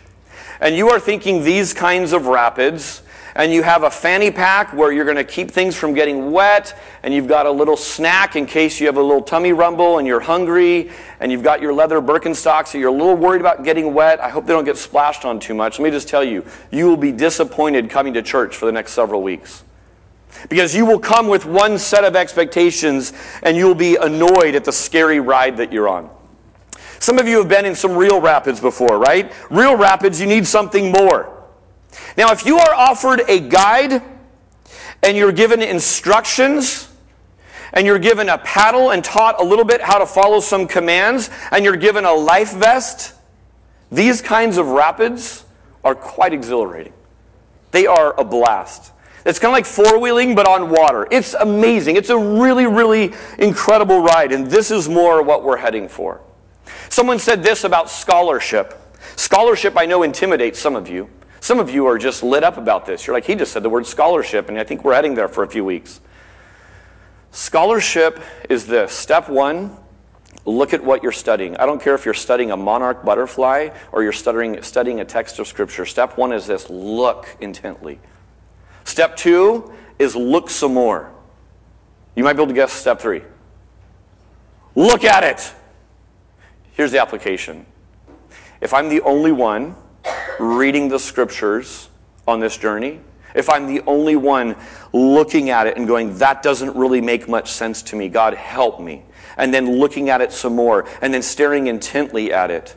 and 0.62 0.76
you 0.76 0.90
are 0.90 1.00
thinking 1.00 1.44
these 1.44 1.74
kinds 1.74 2.14
of 2.14 2.28
rapids, 2.28 3.02
and 3.36 3.52
you 3.52 3.64
have 3.64 3.84
a 3.84 3.90
fanny 3.90 4.30
pack 4.30 4.74
where 4.74 4.92
you're 4.92 5.06
going 5.06 5.18
to 5.18 5.24
keep 5.24 5.50
things 5.50 5.76
from 5.76 5.94
getting 5.94 6.32
wet, 6.32 6.78
and 7.02 7.14
you've 7.14 7.28
got 7.28 7.46
a 7.46 7.52
little 7.52 7.76
snack 7.76 8.36
in 8.36 8.46
case 8.46 8.80
you 8.80 8.86
have 8.86 8.98
a 8.98 9.02
little 9.02 9.24
tummy 9.24 9.54
rumble 9.54 9.98
and 9.98 10.08
you're 10.08 10.20
hungry, 10.20 10.92
and 11.20 11.32
you've 11.32 11.44
got 11.44 11.62
your 11.62 11.74
leather 11.74 12.00
Birkenstocks, 12.00 12.68
so 12.68 12.78
you're 12.78 12.90
a 12.90 12.92
little 12.92 13.16
worried 13.16 13.42
about 13.42 13.64
getting 13.64 13.94
wet. 13.94 14.20
I 14.22 14.30
hope 14.30 14.46
they 14.46 14.54
don't 14.54 14.66
get 14.66 14.78
splashed 14.78 15.26
on 15.26 15.40
too 15.40 15.54
much. 15.56 15.80
Let 15.80 15.86
me 15.86 15.92
just 15.92 16.08
tell 16.08 16.24
you, 16.24 16.46
you 16.72 16.88
will 16.88 16.98
be 16.98 17.12
disappointed 17.12 17.90
coming 17.90 18.14
to 18.14 18.22
church 18.22 18.56
for 18.56 18.68
the 18.68 18.72
next 18.72 18.94
several 18.94 19.24
weeks. 19.24 19.64
Because 20.50 20.76
you 20.76 20.86
will 20.86 21.00
come 21.00 21.28
with 21.28 21.46
one 21.46 21.78
set 21.80 22.04
of 22.04 22.16
expectations 22.16 23.14
and 23.44 23.56
you'll 23.56 23.76
be 23.76 23.96
annoyed 23.96 24.56
at 24.56 24.66
the 24.66 24.72
scary 24.72 25.20
ride 25.20 25.58
that 25.58 25.72
you're 25.72 25.88
on. 25.88 26.10
Some 27.00 27.20
of 27.20 27.28
you 27.28 27.38
have 27.38 27.50
been 27.50 27.66
in 27.66 27.76
some 27.76 27.96
real 27.96 28.22
rapids 28.22 28.60
before, 28.60 28.98
right? 28.98 29.32
Real 29.50 29.76
rapids, 29.76 30.22
you 30.22 30.28
need 30.28 30.48
something 30.48 30.92
more. 30.92 31.44
Now, 32.18 32.32
if 32.32 32.46
you 32.46 32.58
are 32.58 32.74
offered 32.74 33.22
a 33.28 33.40
guide 33.40 34.02
and 35.02 35.18
you're 35.18 35.34
given 35.34 35.62
instructions, 35.62 36.90
and 37.74 37.88
you're 37.88 38.00
given 38.00 38.30
a 38.30 38.38
paddle 38.38 38.92
and 38.92 39.04
taught 39.04 39.42
a 39.42 39.44
little 39.44 39.66
bit 39.66 39.82
how 39.82 39.98
to 39.98 40.06
follow 40.06 40.40
some 40.40 40.68
commands, 40.68 41.30
and 41.52 41.66
you're 41.66 41.76
given 41.76 42.06
a 42.06 42.14
life 42.14 42.54
vest, 42.54 43.14
these 43.92 44.22
kinds 44.22 44.58
of 44.58 44.68
rapids 44.68 45.44
are 45.84 45.96
quite 45.96 46.34
exhilarating. 46.34 46.94
They 47.72 47.88
are 47.88 48.18
a 48.18 48.24
blast. 48.24 48.93
It's 49.26 49.40
kind 49.40 49.52
of 49.52 49.54
like 49.54 49.66
four 49.66 50.00
wheeling, 50.00 50.36
but 50.36 50.48
on 50.48 50.70
water. 50.70 51.08
It's 51.10 51.34
amazing. 51.34 51.96
It's 51.96 52.10
a 52.10 52.18
really, 52.18 52.68
really 52.68 53.14
incredible 53.40 54.02
ride, 54.02 54.32
and 54.32 54.48
this 54.48 54.70
is 54.70 54.90
more 54.90 55.22
what 55.24 55.44
we're 55.44 55.58
heading 55.58 55.88
for. 55.88 56.22
Someone 56.90 57.20
said 57.20 57.44
this 57.44 57.64
about 57.64 57.90
scholarship. 57.90 58.80
Scholarship, 59.16 59.78
I 59.78 59.86
know, 59.86 60.04
intimidates 60.04 60.60
some 60.60 60.76
of 60.76 60.90
you. 60.90 61.10
Some 61.40 61.60
of 61.60 61.70
you 61.70 61.86
are 61.86 61.98
just 61.98 62.24
lit 62.24 62.44
up 62.44 62.58
about 62.58 62.86
this. 62.86 63.06
You're 63.06 63.16
like, 63.16 63.26
he 63.26 63.36
just 63.36 63.52
said 63.52 63.64
the 63.64 63.70
word 63.70 63.86
scholarship, 63.86 64.50
and 64.50 64.58
I 64.58 64.64
think 64.64 64.84
we're 64.84 64.94
heading 64.94 65.16
there 65.16 65.28
for 65.28 65.44
a 65.44 65.48
few 65.48 65.66
weeks. 65.66 66.00
Scholarship 67.32 68.22
is 68.50 68.68
this 68.68 68.92
step 68.92 69.28
one, 69.28 69.76
look 70.46 70.74
at 70.74 70.84
what 70.84 71.02
you're 71.02 71.12
studying. 71.12 71.58
I 71.58 71.66
don't 71.66 71.82
care 71.82 71.96
if 71.96 72.06
you're 72.06 72.14
studying 72.14 72.52
a 72.52 72.58
monarch 72.58 73.04
butterfly 73.04 73.70
or 73.92 74.04
you're 74.04 74.12
studying, 74.12 74.62
studying 74.62 75.00
a 75.00 75.06
text 75.06 75.40
of 75.40 75.48
Scripture. 75.48 75.86
Step 75.86 76.18
one 76.18 76.32
is 76.32 76.46
this 76.46 76.70
look 76.70 77.28
intently. 77.42 78.00
Step 78.84 79.16
two 79.16 79.74
is 80.00 80.16
look 80.16 80.50
some 80.50 80.74
more. 80.74 81.12
You 82.16 82.24
might 82.24 82.34
be 82.34 82.42
able 82.42 82.48
to 82.48 82.54
guess 82.54 82.72
step 82.72 83.00
three. 83.00 83.24
Look 84.76 85.04
at 85.04 85.24
it. 85.24 85.54
Here's 86.74 86.92
the 86.92 87.02
application. 87.02 87.66
If 88.62 88.74
I'm 88.74 88.90
the 88.90 89.02
only 89.02 89.32
one 89.32 89.76
reading 90.40 90.90
the 90.90 91.00
scriptures 91.00 91.90
on 92.28 92.40
this 92.40 92.58
journey, 92.58 93.00
if 93.36 93.50
I'm 93.50 93.68
the 93.68 93.82
only 93.88 94.16
one 94.16 94.56
looking 94.94 95.50
at 95.50 95.68
it 95.68 95.78
and 95.78 95.88
going, 95.88 96.18
that 96.20 96.44
doesn't 96.44 96.76
really 96.76 97.02
make 97.02 97.28
much 97.28 97.52
sense 97.52 97.82
to 97.84 97.96
me, 97.96 98.10
God 98.10 98.34
help 98.34 98.80
me, 98.80 99.04
and 99.38 99.54
then 99.54 99.80
looking 99.80 100.10
at 100.10 100.22
it 100.22 100.32
some 100.32 100.56
more, 100.56 100.88
and 101.02 101.14
then 101.14 101.22
staring 101.22 101.68
intently 101.68 102.32
at 102.32 102.52
it, 102.52 102.76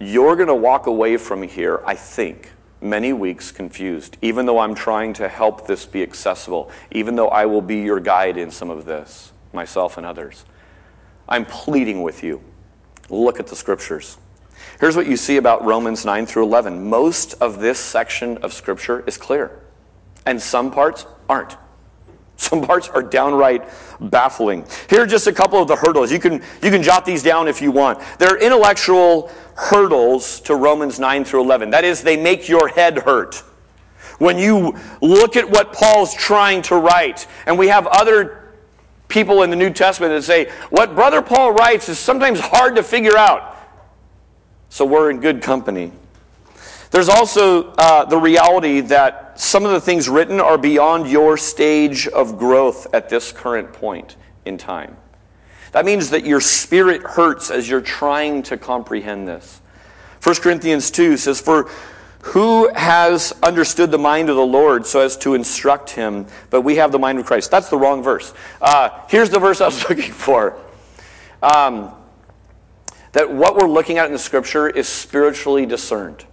you're 0.00 0.36
going 0.36 0.48
to 0.48 0.54
walk 0.54 0.86
away 0.86 1.16
from 1.16 1.42
here, 1.42 1.82
I 1.84 1.94
think, 1.94 2.52
many 2.80 3.12
weeks 3.12 3.50
confused, 3.50 4.16
even 4.22 4.46
though 4.46 4.58
I'm 4.58 4.74
trying 4.74 5.12
to 5.14 5.28
help 5.28 5.66
this 5.66 5.86
be 5.86 6.02
accessible, 6.02 6.70
even 6.90 7.16
though 7.16 7.28
I 7.28 7.46
will 7.46 7.60
be 7.60 7.80
your 7.80 8.00
guide 8.00 8.36
in 8.36 8.50
some 8.50 8.70
of 8.70 8.84
this, 8.84 9.32
myself 9.52 9.96
and 9.96 10.06
others. 10.06 10.44
I'm 11.28 11.44
pleading 11.44 12.02
with 12.02 12.22
you. 12.22 12.42
Look 13.10 13.40
at 13.40 13.46
the 13.46 13.56
scriptures. 13.56 14.18
Here's 14.80 14.96
what 14.96 15.06
you 15.06 15.16
see 15.16 15.36
about 15.36 15.64
Romans 15.64 16.04
9 16.04 16.26
through 16.26 16.44
11. 16.44 16.88
Most 16.88 17.34
of 17.34 17.60
this 17.60 17.78
section 17.78 18.38
of 18.38 18.52
scripture 18.52 19.04
is 19.06 19.16
clear, 19.16 19.58
and 20.26 20.40
some 20.40 20.70
parts 20.70 21.06
aren't. 21.28 21.56
Some 22.48 22.62
parts 22.62 22.88
are 22.88 23.02
downright 23.02 23.68
baffling. 24.00 24.64
Here 24.88 25.02
are 25.02 25.06
just 25.06 25.26
a 25.26 25.32
couple 25.32 25.60
of 25.60 25.66
the 25.66 25.74
hurdles. 25.74 26.12
You 26.12 26.20
can, 26.20 26.34
you 26.62 26.70
can 26.70 26.84
jot 26.84 27.04
these 27.04 27.20
down 27.22 27.48
if 27.48 27.60
you 27.60 27.72
want. 27.72 27.98
There 28.20 28.28
are 28.28 28.38
intellectual 28.38 29.30
hurdles 29.56 30.38
to 30.42 30.54
Romans 30.54 31.00
9 31.00 31.24
through 31.24 31.42
11. 31.42 31.70
That 31.70 31.84
is, 31.84 32.00
they 32.00 32.16
make 32.16 32.48
your 32.48 32.68
head 32.68 32.98
hurt. 32.98 33.42
When 34.18 34.38
you 34.38 34.76
look 35.02 35.36
at 35.36 35.50
what 35.50 35.72
Paul's 35.72 36.14
trying 36.14 36.62
to 36.62 36.76
write, 36.76 37.26
and 37.46 37.58
we 37.58 37.68
have 37.68 37.88
other 37.88 38.52
people 39.08 39.42
in 39.42 39.50
the 39.50 39.56
New 39.56 39.70
Testament 39.70 40.12
that 40.12 40.22
say, 40.22 40.50
what 40.70 40.94
Brother 40.94 41.22
Paul 41.22 41.52
writes 41.52 41.88
is 41.88 41.98
sometimes 41.98 42.38
hard 42.38 42.76
to 42.76 42.84
figure 42.84 43.16
out. 43.16 43.56
So 44.68 44.84
we're 44.84 45.10
in 45.10 45.18
good 45.18 45.42
company. 45.42 45.90
There's 46.90 47.08
also 47.08 47.72
uh, 47.72 48.04
the 48.06 48.16
reality 48.16 48.80
that 48.80 49.38
some 49.38 49.64
of 49.64 49.72
the 49.72 49.80
things 49.80 50.08
written 50.08 50.40
are 50.40 50.58
beyond 50.58 51.08
your 51.08 51.36
stage 51.36 52.08
of 52.08 52.38
growth 52.38 52.86
at 52.94 53.08
this 53.08 53.30
current 53.30 53.72
point 53.72 54.16
in 54.44 54.58
time. 54.58 54.96
That 55.72 55.84
means 55.84 56.10
that 56.10 56.24
your 56.24 56.40
spirit 56.40 57.02
hurts 57.02 57.50
as 57.50 57.68
you're 57.68 57.80
trying 57.80 58.42
to 58.44 58.56
comprehend 58.56 59.28
this. 59.28 59.60
1 60.22 60.36
Corinthians 60.36 60.90
2 60.90 61.16
says, 61.16 61.40
For 61.40 61.70
who 62.20 62.72
has 62.74 63.32
understood 63.42 63.90
the 63.90 63.98
mind 63.98 64.28
of 64.28 64.36
the 64.36 64.46
Lord 64.46 64.86
so 64.86 65.00
as 65.00 65.16
to 65.18 65.34
instruct 65.34 65.90
him? 65.90 66.26
But 66.50 66.62
we 66.62 66.76
have 66.76 66.90
the 66.90 66.98
mind 66.98 67.18
of 67.18 67.26
Christ. 67.26 67.50
That's 67.50 67.68
the 67.68 67.78
wrong 67.78 68.02
verse. 68.02 68.32
Uh, 68.60 68.90
here's 69.08 69.30
the 69.30 69.38
verse 69.38 69.60
I 69.60 69.66
was 69.66 69.82
looking 69.88 70.12
for. 70.12 70.58
Um, 71.42 71.92
that 73.12 73.32
what 73.32 73.56
we're 73.56 73.68
looking 73.68 73.98
at 73.98 74.06
in 74.06 74.12
the 74.12 74.18
scripture 74.18 74.68
is 74.68 74.88
spiritually 74.88 75.66
discerned. 75.66 76.24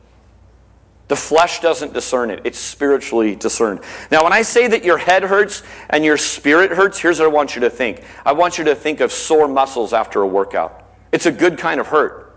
The 1.07 1.15
flesh 1.15 1.59
doesn't 1.59 1.93
discern 1.93 2.31
it, 2.31 2.41
it's 2.45 2.57
spiritually 2.57 3.35
discerned. 3.35 3.81
Now, 4.11 4.23
when 4.23 4.33
I 4.33 4.41
say 4.41 4.67
that 4.67 4.83
your 4.83 4.97
head 4.97 5.23
hurts 5.23 5.61
and 5.89 6.03
your 6.03 6.17
spirit 6.17 6.71
hurts, 6.71 6.97
here's 6.97 7.19
what 7.19 7.25
I 7.25 7.31
want 7.31 7.55
you 7.55 7.61
to 7.61 7.69
think 7.69 8.03
I 8.25 8.33
want 8.33 8.57
you 8.57 8.63
to 8.65 8.75
think 8.75 9.01
of 9.01 9.11
sore 9.11 9.47
muscles 9.47 9.93
after 9.93 10.21
a 10.21 10.27
workout. 10.27 10.83
It's 11.11 11.27
a 11.27 11.31
good 11.31 11.57
kind 11.57 11.79
of 11.79 11.87
hurt. 11.87 12.35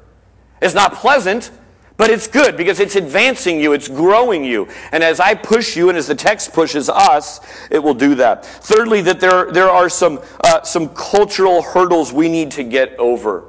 It's 0.60 0.74
not 0.74 0.94
pleasant, 0.94 1.50
but 1.96 2.10
it's 2.10 2.28
good 2.28 2.56
because 2.56 2.78
it's 2.78 2.94
advancing 2.94 3.58
you, 3.60 3.72
it's 3.72 3.88
growing 3.88 4.44
you. 4.44 4.68
And 4.92 5.02
as 5.02 5.18
I 5.18 5.34
push 5.34 5.76
you, 5.76 5.88
and 5.88 5.98
as 5.98 6.06
the 6.06 6.14
text 6.14 6.52
pushes 6.52 6.88
us, 6.88 7.40
it 7.70 7.80
will 7.80 7.94
do 7.94 8.14
that. 8.16 8.44
Thirdly, 8.44 9.00
that 9.02 9.18
there, 9.18 9.50
there 9.50 9.68
are 9.68 9.88
some, 9.88 10.20
uh, 10.44 10.62
some 10.62 10.90
cultural 10.90 11.62
hurdles 11.62 12.12
we 12.12 12.28
need 12.28 12.52
to 12.52 12.62
get 12.62 12.96
over. 12.98 13.44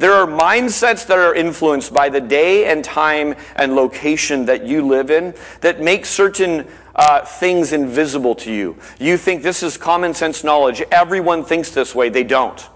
There 0.00 0.14
are 0.14 0.26
mindsets 0.26 1.06
that 1.08 1.18
are 1.18 1.34
influenced 1.34 1.92
by 1.92 2.08
the 2.08 2.22
day 2.22 2.64
and 2.72 2.82
time 2.82 3.34
and 3.54 3.76
location 3.76 4.46
that 4.46 4.64
you 4.64 4.86
live 4.86 5.10
in 5.10 5.34
that 5.60 5.82
make 5.82 6.06
certain 6.06 6.66
uh, 6.94 7.26
things 7.26 7.74
invisible 7.74 8.34
to 8.36 8.50
you. 8.50 8.78
You 8.98 9.18
think 9.18 9.42
this 9.42 9.62
is 9.62 9.76
common 9.76 10.14
sense 10.14 10.42
knowledge. 10.42 10.80
Everyone 10.90 11.44
thinks 11.44 11.70
this 11.72 11.94
way. 11.94 12.08
They 12.08 12.24
don't. 12.24 12.66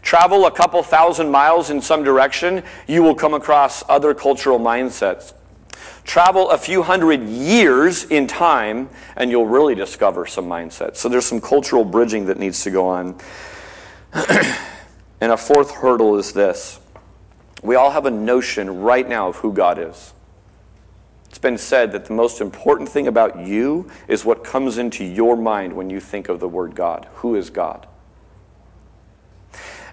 Travel 0.00 0.46
a 0.46 0.50
couple 0.50 0.82
thousand 0.82 1.30
miles 1.30 1.68
in 1.68 1.82
some 1.82 2.02
direction, 2.02 2.62
you 2.88 3.02
will 3.02 3.14
come 3.14 3.34
across 3.34 3.84
other 3.86 4.14
cultural 4.14 4.58
mindsets. 4.58 5.34
Travel 6.04 6.48
a 6.52 6.58
few 6.58 6.82
hundred 6.82 7.22
years 7.28 8.04
in 8.04 8.26
time, 8.26 8.88
and 9.14 9.30
you'll 9.30 9.46
really 9.46 9.74
discover 9.74 10.24
some 10.24 10.46
mindsets. 10.46 10.96
So 10.96 11.10
there's 11.10 11.26
some 11.26 11.42
cultural 11.42 11.84
bridging 11.84 12.24
that 12.26 12.38
needs 12.38 12.62
to 12.62 12.70
go 12.70 12.88
on. 12.88 13.20
And 15.22 15.30
a 15.30 15.36
fourth 15.36 15.70
hurdle 15.70 16.18
is 16.18 16.32
this 16.32 16.80
we 17.62 17.76
all 17.76 17.92
have 17.92 18.06
a 18.06 18.10
notion 18.10 18.80
right 18.80 19.08
now 19.08 19.28
of 19.28 19.36
who 19.36 19.52
God 19.52 19.78
is. 19.78 20.14
It's 21.28 21.38
been 21.38 21.58
said 21.58 21.92
that 21.92 22.06
the 22.06 22.12
most 22.12 22.40
important 22.40 22.88
thing 22.88 23.06
about 23.06 23.38
you 23.38 23.88
is 24.08 24.24
what 24.24 24.42
comes 24.42 24.78
into 24.78 25.04
your 25.04 25.36
mind 25.36 25.74
when 25.74 25.88
you 25.90 26.00
think 26.00 26.28
of 26.28 26.40
the 26.40 26.48
word 26.48 26.74
God. 26.74 27.06
Who 27.14 27.36
is 27.36 27.50
God? 27.50 27.86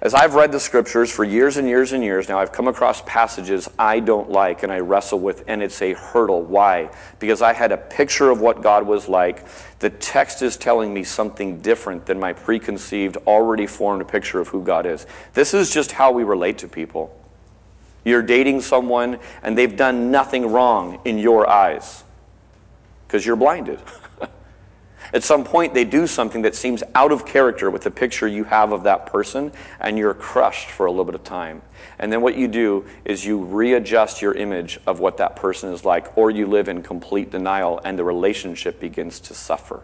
As 0.01 0.13
I've 0.13 0.35
read 0.35 0.53
the 0.53 0.61
scriptures 0.61 1.11
for 1.11 1.25
years 1.25 1.57
and 1.57 1.67
years 1.67 1.91
and 1.91 2.01
years 2.01 2.29
now, 2.29 2.39
I've 2.39 2.53
come 2.53 2.69
across 2.69 3.01
passages 3.01 3.67
I 3.77 3.99
don't 3.99 4.31
like 4.31 4.63
and 4.63 4.71
I 4.71 4.79
wrestle 4.79 5.19
with, 5.19 5.43
and 5.47 5.61
it's 5.61 5.81
a 5.81 5.93
hurdle. 5.93 6.41
Why? 6.41 6.89
Because 7.19 7.41
I 7.41 7.51
had 7.51 7.73
a 7.73 7.77
picture 7.77 8.29
of 8.29 8.39
what 8.39 8.61
God 8.61 8.87
was 8.87 9.09
like. 9.09 9.45
The 9.79 9.89
text 9.89 10.41
is 10.41 10.55
telling 10.55 10.93
me 10.93 11.03
something 11.03 11.59
different 11.59 12.05
than 12.05 12.17
my 12.17 12.31
preconceived, 12.31 13.17
already 13.27 13.67
formed 13.67 14.07
picture 14.07 14.39
of 14.39 14.47
who 14.47 14.63
God 14.63 14.85
is. 14.85 15.05
This 15.33 15.53
is 15.53 15.69
just 15.73 15.91
how 15.91 16.13
we 16.13 16.23
relate 16.23 16.59
to 16.59 16.69
people. 16.69 17.13
You're 18.05 18.21
dating 18.21 18.61
someone, 18.61 19.19
and 19.43 19.57
they've 19.57 19.75
done 19.75 20.11
nothing 20.11 20.49
wrong 20.49 21.01
in 21.03 21.17
your 21.17 21.49
eyes 21.49 22.05
because 23.05 23.25
you're 23.25 23.35
blinded. 23.35 23.79
At 25.13 25.23
some 25.23 25.43
point, 25.43 25.73
they 25.73 25.85
do 25.85 26.05
something 26.05 26.43
that 26.43 26.55
seems 26.55 26.83
out 26.93 27.11
of 27.11 27.25
character 27.25 27.71
with 27.71 27.81
the 27.81 27.91
picture 27.91 28.27
you 28.27 28.43
have 28.43 28.71
of 28.71 28.83
that 28.83 29.07
person, 29.07 29.51
and 29.79 29.97
you're 29.97 30.13
crushed 30.13 30.69
for 30.69 30.85
a 30.85 30.91
little 30.91 31.05
bit 31.05 31.15
of 31.15 31.23
time. 31.23 31.61
And 31.97 32.13
then 32.13 32.21
what 32.21 32.35
you 32.35 32.47
do 32.47 32.85
is 33.05 33.25
you 33.25 33.43
readjust 33.43 34.21
your 34.21 34.33
image 34.33 34.79
of 34.85 34.99
what 34.99 35.17
that 35.17 35.35
person 35.35 35.73
is 35.73 35.83
like, 35.83 36.15
or 36.17 36.29
you 36.29 36.45
live 36.45 36.69
in 36.69 36.83
complete 36.83 37.31
denial, 37.31 37.81
and 37.83 37.97
the 37.97 38.03
relationship 38.03 38.79
begins 38.79 39.19
to 39.21 39.33
suffer. 39.33 39.83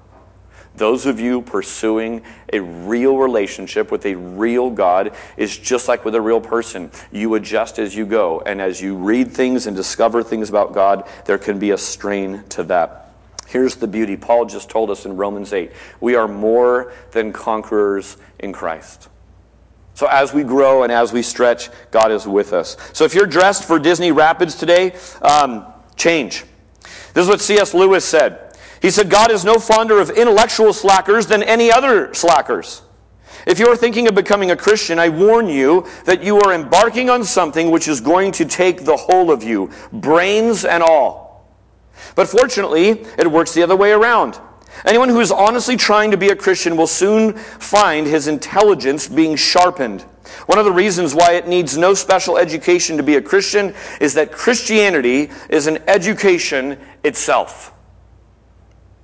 Those 0.75 1.05
of 1.05 1.19
you 1.21 1.41
pursuing 1.41 2.21
a 2.51 2.59
real 2.59 3.17
relationship 3.17 3.91
with 3.91 4.05
a 4.05 4.15
real 4.15 4.69
God 4.69 5.15
is 5.37 5.57
just 5.57 5.87
like 5.87 6.03
with 6.03 6.15
a 6.15 6.21
real 6.21 6.41
person. 6.41 6.91
You 7.11 7.35
adjust 7.35 7.79
as 7.79 7.95
you 7.95 8.05
go, 8.05 8.41
and 8.41 8.61
as 8.61 8.81
you 8.81 8.95
read 8.95 9.31
things 9.31 9.67
and 9.67 9.75
discover 9.75 10.21
things 10.21 10.49
about 10.49 10.73
God, 10.73 11.07
there 11.25 11.37
can 11.37 11.59
be 11.59 11.71
a 11.71 11.77
strain 11.77 12.43
to 12.49 12.63
that. 12.63 13.04
Here's 13.47 13.75
the 13.75 13.87
beauty. 13.87 14.17
Paul 14.17 14.45
just 14.45 14.69
told 14.69 14.89
us 14.89 15.05
in 15.05 15.17
Romans 15.17 15.53
8 15.53 15.71
we 16.01 16.15
are 16.15 16.27
more 16.27 16.93
than 17.11 17.31
conquerors 17.31 18.17
in 18.39 18.53
Christ. 18.53 19.09
So 19.93 20.07
as 20.07 20.33
we 20.33 20.43
grow 20.43 20.83
and 20.83 20.91
as 20.91 21.13
we 21.13 21.21
stretch, 21.21 21.69
God 21.89 22.11
is 22.11 22.27
with 22.27 22.51
us. 22.51 22.75
So 22.91 23.05
if 23.05 23.15
you're 23.15 23.25
dressed 23.25 23.63
for 23.63 23.79
Disney 23.79 24.11
Rapids 24.11 24.55
today, 24.55 24.93
um, 25.21 25.65
change. 25.95 26.43
This 27.13 27.23
is 27.23 27.29
what 27.29 27.39
C.S. 27.39 27.73
Lewis 27.73 28.03
said. 28.03 28.57
He 28.81 28.91
said, 28.91 29.09
God 29.09 29.31
is 29.31 29.45
no 29.45 29.57
fonder 29.57 30.01
of 30.01 30.09
intellectual 30.09 30.73
slackers 30.73 31.27
than 31.27 31.41
any 31.43 31.71
other 31.71 32.13
slackers. 32.13 32.81
If 33.47 33.57
you're 33.57 33.77
thinking 33.77 34.07
of 34.07 34.15
becoming 34.15 34.51
a 34.51 34.55
Christian, 34.55 34.99
I 34.99 35.09
warn 35.09 35.47
you 35.47 35.87
that 36.03 36.23
you 36.23 36.39
are 36.41 36.53
embarking 36.53 37.09
on 37.09 37.23
something 37.23 37.71
which 37.71 37.87
is 37.87 38.01
going 38.01 38.31
to 38.33 38.45
take 38.45 38.83
the 38.83 38.97
whole 38.97 39.31
of 39.31 39.43
you, 39.43 39.71
brains 39.93 40.65
and 40.65 40.83
all. 40.83 41.24
But 42.15 42.27
fortunately, 42.27 43.05
it 43.17 43.29
works 43.29 43.53
the 43.53 43.63
other 43.63 43.75
way 43.75 43.91
around. 43.91 44.39
Anyone 44.85 45.09
who 45.09 45.21
is 45.21 45.31
honestly 45.31 45.77
trying 45.77 46.11
to 46.11 46.17
be 46.17 46.29
a 46.29 46.35
Christian 46.35 46.75
will 46.75 46.87
soon 46.87 47.33
find 47.33 48.05
his 48.05 48.27
intelligence 48.27 49.07
being 49.07 49.35
sharpened. 49.35 50.01
One 50.47 50.59
of 50.59 50.65
the 50.65 50.71
reasons 50.71 51.15
why 51.15 51.33
it 51.33 51.47
needs 51.47 51.77
no 51.77 51.93
special 51.93 52.37
education 52.37 52.97
to 52.97 53.03
be 53.03 53.15
a 53.15 53.21
Christian 53.21 53.73
is 54.01 54.15
that 54.15 54.31
Christianity 54.31 55.29
is 55.49 55.67
an 55.67 55.79
education 55.87 56.77
itself. 57.03 57.71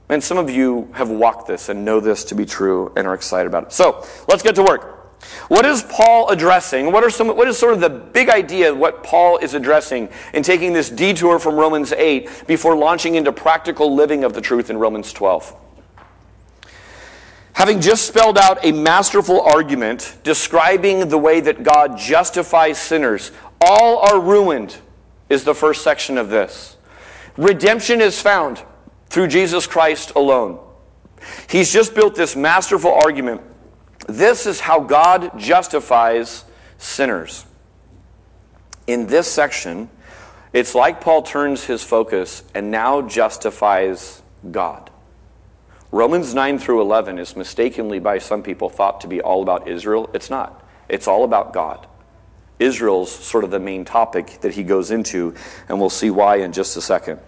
And 0.10 0.22
some 0.22 0.38
of 0.38 0.50
you 0.50 0.90
have 0.94 1.10
walked 1.10 1.48
this 1.48 1.70
and 1.70 1.86
know 1.86 2.02
this 2.02 2.26
to 2.26 2.36
be 2.36 2.46
true 2.46 2.92
and 2.98 3.08
are 3.08 3.14
excited 3.14 3.48
about 3.48 3.64
it. 3.64 3.72
So 3.72 4.06
let's 4.28 4.44
get 4.44 4.56
to 4.56 4.64
work. 4.64 5.01
What 5.48 5.66
is 5.66 5.84
Paul 5.84 6.30
addressing? 6.30 6.92
What, 6.92 7.04
are 7.04 7.10
some, 7.10 7.28
what 7.28 7.48
is 7.48 7.58
sort 7.58 7.74
of 7.74 7.80
the 7.80 7.90
big 7.90 8.30
idea 8.30 8.74
what 8.74 9.04
Paul 9.04 9.38
is 9.38 9.54
addressing 9.54 10.10
in 10.34 10.44
taking 10.44 10.74
this 10.74 10.90
detour 10.90 11.40
from 11.40 11.56
Romans 11.56 11.92
8 11.92 12.48
before 12.48 12.76
launching 12.76 13.16
into 13.16 13.32
practical 13.32 13.94
living 13.94 14.24
of 14.24 14.34
the 14.34 14.42
truth 14.42 14.70
in 14.70 14.78
Romans 14.78 15.12
12? 15.14 15.56
Having 17.54 17.82
just 17.82 18.08
spelled 18.08 18.38
out 18.38 18.64
a 18.64 18.72
masterful 18.72 19.42
argument 19.42 20.18
describing 20.24 21.10
the 21.10 21.18
way 21.18 21.42
that 21.42 21.64
God 21.64 21.98
justifies 21.98 22.80
sinners, 22.80 23.32
all 23.60 24.00
are 24.00 24.20
ruined, 24.20 24.78
is 25.30 25.44
the 25.44 25.54
first 25.54 25.84
section 25.84 26.18
of 26.18 26.30
this. 26.30 26.76
Redemption 27.38 28.02
is 28.02 28.22
found 28.22 28.64
through 29.10 29.28
Jesus 29.28 29.68
Christ 29.68 30.12
alone. 30.16 30.60
He's 31.50 31.72
just 31.72 31.94
built 31.94 32.16
this 32.16 32.36
masterful 32.36 32.92
argument. 32.92 33.42
This 34.08 34.46
is 34.46 34.60
how 34.60 34.80
God 34.80 35.38
justifies 35.38 36.44
sinners. 36.78 37.46
In 38.88 39.08
this 39.08 39.28
section, 39.28 39.90
it's 40.54 40.76
like 40.76 41.02
Paul 41.02 41.22
turns 41.22 41.64
his 41.64 41.84
focus 41.84 42.44
and 42.54 42.72
now 42.72 43.02
justifies 43.02 44.22
God. 44.50 44.90
Romans 45.92 46.34
9 46.34 46.58
through 46.58 46.82
11 46.82 47.20
is 47.20 47.36
mistakenly 47.36 48.00
by 48.00 48.18
some 48.18 48.44
people 48.44 48.70
thought 48.70 49.02
to 49.02 49.08
be 49.08 49.22
all 49.22 49.42
about 49.42 49.68
Israel. 49.68 50.10
It's 50.14 50.30
not, 50.30 50.66
it's 50.90 51.08
all 51.08 51.24
about 51.24 51.54
God. 51.54 51.88
Israel's 52.60 53.12
sort 53.12 53.44
of 53.44 53.52
the 53.52 53.60
main 53.60 53.86
topic 53.86 54.40
that 54.42 54.54
he 54.54 54.64
goes 54.64 54.92
into, 54.92 55.34
and 55.68 55.80
we'll 55.80 55.90
see 55.90 56.10
why 56.10 56.38
in 56.38 56.54
just 56.54 56.78
a 56.78 56.82
second. 56.82 57.20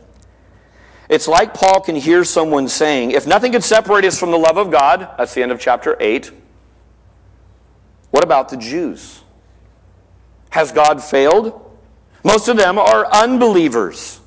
It's 1.10 1.28
like 1.28 1.54
Paul 1.54 1.82
can 1.82 1.96
hear 1.96 2.24
someone 2.24 2.70
saying, 2.70 3.12
If 3.12 3.28
nothing 3.28 3.52
could 3.52 3.64
separate 3.64 4.06
us 4.06 4.20
from 4.20 4.32
the 4.32 4.38
love 4.38 4.58
of 4.58 4.72
God, 4.72 5.10
that's 5.18 5.34
the 5.34 5.42
end 5.44 5.52
of 5.52 5.60
chapter 5.60 5.98
8, 6.00 6.32
what 8.14 8.24
about 8.24 8.50
the 8.50 8.58
Jews? 8.58 9.22
Has 10.52 10.72
God 10.72 11.02
failed? 11.02 11.60
Most 12.24 12.48
of 12.48 12.58
them 12.58 12.78
are 12.78 13.12
unbelievers. 13.12 14.20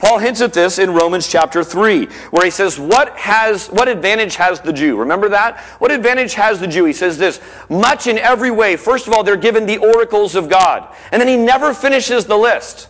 Paul 0.00 0.18
hints 0.18 0.40
at 0.40 0.52
this 0.52 0.80
in 0.80 0.90
Romans 0.90 1.28
chapter 1.28 1.62
3, 1.62 2.06
where 2.32 2.44
he 2.44 2.50
says, 2.50 2.76
what, 2.76 3.16
has, 3.16 3.68
what 3.68 3.86
advantage 3.86 4.34
has 4.34 4.60
the 4.60 4.72
Jew? 4.72 4.96
Remember 4.96 5.28
that? 5.28 5.60
What 5.78 5.92
advantage 5.92 6.34
has 6.34 6.58
the 6.58 6.66
Jew? 6.66 6.86
He 6.86 6.92
says 6.92 7.16
this, 7.16 7.40
much 7.70 8.08
in 8.08 8.18
every 8.18 8.50
way. 8.50 8.74
First 8.74 9.06
of 9.06 9.12
all, 9.12 9.22
they're 9.22 9.36
given 9.36 9.64
the 9.64 9.78
oracles 9.78 10.34
of 10.34 10.48
God. 10.48 10.92
And 11.12 11.22
then 11.22 11.28
he 11.28 11.36
never 11.36 11.72
finishes 11.72 12.24
the 12.24 12.36
list. 12.36 12.88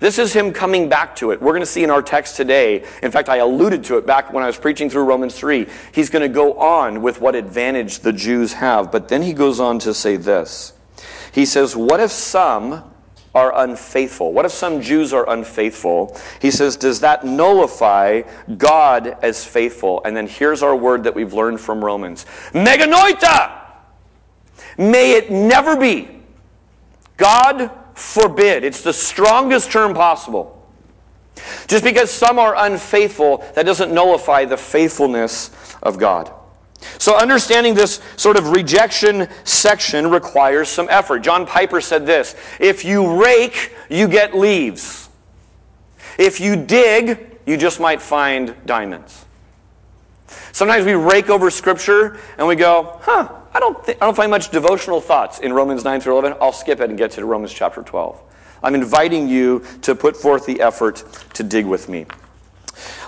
This 0.00 0.18
is 0.18 0.32
him 0.32 0.52
coming 0.52 0.88
back 0.88 1.16
to 1.16 1.32
it. 1.32 1.42
We're 1.42 1.52
going 1.52 1.60
to 1.60 1.66
see 1.66 1.82
in 1.82 1.90
our 1.90 2.02
text 2.02 2.36
today. 2.36 2.84
In 3.02 3.10
fact, 3.10 3.28
I 3.28 3.38
alluded 3.38 3.82
to 3.84 3.98
it 3.98 4.06
back 4.06 4.32
when 4.32 4.44
I 4.44 4.46
was 4.46 4.56
preaching 4.56 4.88
through 4.88 5.04
Romans 5.04 5.36
3. 5.36 5.66
He's 5.92 6.08
going 6.08 6.22
to 6.22 6.28
go 6.28 6.54
on 6.58 7.02
with 7.02 7.20
what 7.20 7.34
advantage 7.34 8.00
the 8.00 8.12
Jews 8.12 8.52
have. 8.54 8.92
But 8.92 9.08
then 9.08 9.22
he 9.22 9.32
goes 9.32 9.58
on 9.58 9.80
to 9.80 9.92
say 9.92 10.16
this. 10.16 10.72
He 11.32 11.44
says, 11.44 11.74
What 11.74 11.98
if 11.98 12.12
some 12.12 12.84
are 13.34 13.52
unfaithful? 13.56 14.32
What 14.32 14.44
if 14.44 14.52
some 14.52 14.80
Jews 14.80 15.12
are 15.12 15.28
unfaithful? 15.28 16.16
He 16.40 16.52
says, 16.52 16.76
Does 16.76 17.00
that 17.00 17.24
nullify 17.24 18.22
God 18.56 19.16
as 19.22 19.44
faithful? 19.44 20.00
And 20.04 20.16
then 20.16 20.28
here's 20.28 20.62
our 20.62 20.76
word 20.76 21.04
that 21.04 21.14
we've 21.14 21.34
learned 21.34 21.60
from 21.60 21.84
Romans 21.84 22.24
Me 22.54 22.76
genoito! 22.76 23.56
May 24.78 25.14
it 25.14 25.30
never 25.30 25.76
be. 25.76 26.08
God 27.16 27.72
forbid. 27.98 28.64
It's 28.64 28.82
the 28.82 28.92
strongest 28.92 29.70
term 29.70 29.94
possible. 29.94 30.54
Just 31.66 31.84
because 31.84 32.10
some 32.10 32.38
are 32.38 32.54
unfaithful, 32.56 33.44
that 33.54 33.64
doesn't 33.64 33.92
nullify 33.92 34.44
the 34.44 34.56
faithfulness 34.56 35.50
of 35.82 35.98
God. 35.98 36.32
So, 36.98 37.16
understanding 37.16 37.74
this 37.74 38.00
sort 38.16 38.36
of 38.36 38.50
rejection 38.50 39.28
section 39.44 40.10
requires 40.10 40.68
some 40.68 40.86
effort. 40.90 41.20
John 41.20 41.44
Piper 41.44 41.80
said 41.80 42.06
this 42.06 42.36
If 42.60 42.84
you 42.84 43.22
rake, 43.22 43.74
you 43.90 44.08
get 44.08 44.36
leaves. 44.36 45.08
If 46.18 46.40
you 46.40 46.56
dig, 46.56 47.38
you 47.46 47.56
just 47.56 47.80
might 47.80 48.02
find 48.02 48.54
diamonds. 48.66 49.24
Sometimes 50.52 50.84
we 50.84 50.94
rake 50.94 51.30
over 51.30 51.50
Scripture 51.50 52.18
and 52.36 52.46
we 52.46 52.56
go, 52.56 52.98
huh, 53.02 53.37
I 53.54 53.60
don't, 53.60 53.84
th- 53.84 53.98
I 54.00 54.04
don't 54.04 54.16
find 54.16 54.30
much 54.30 54.50
devotional 54.50 55.00
thoughts 55.00 55.38
in 55.38 55.52
Romans 55.52 55.84
9 55.84 56.00
through 56.00 56.18
11. 56.18 56.38
I'll 56.40 56.52
skip 56.52 56.80
it 56.80 56.90
and 56.90 56.98
get 56.98 57.12
to 57.12 57.24
Romans 57.24 57.52
chapter 57.52 57.82
12. 57.82 58.22
I'm 58.62 58.74
inviting 58.74 59.28
you 59.28 59.64
to 59.82 59.94
put 59.94 60.16
forth 60.16 60.46
the 60.46 60.60
effort 60.60 61.04
to 61.34 61.42
dig 61.42 61.66
with 61.66 61.88
me. 61.88 62.06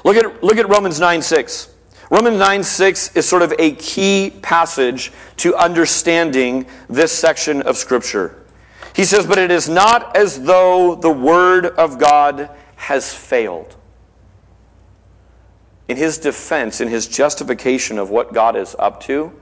Look 0.04 0.16
at, 0.16 0.42
look 0.42 0.56
at 0.56 0.68
Romans 0.68 1.00
9 1.00 1.22
6. 1.22 1.74
Romans 2.10 2.38
9 2.38 2.62
6 2.62 3.16
is 3.16 3.28
sort 3.28 3.42
of 3.42 3.54
a 3.58 3.72
key 3.72 4.32
passage 4.42 5.12
to 5.36 5.54
understanding 5.54 6.66
this 6.88 7.12
section 7.12 7.62
of 7.62 7.76
Scripture. 7.76 8.44
He 8.94 9.04
says, 9.04 9.26
But 9.26 9.38
it 9.38 9.50
is 9.50 9.68
not 9.68 10.16
as 10.16 10.42
though 10.42 10.96
the 10.96 11.10
Word 11.10 11.66
of 11.66 11.98
God 11.98 12.50
has 12.76 13.14
failed. 13.14 13.76
In 15.86 15.96
his 15.96 16.18
defense, 16.18 16.80
in 16.80 16.88
his 16.88 17.06
justification 17.06 17.98
of 17.98 18.10
what 18.10 18.32
God 18.32 18.56
is 18.56 18.76
up 18.78 19.00
to, 19.02 19.32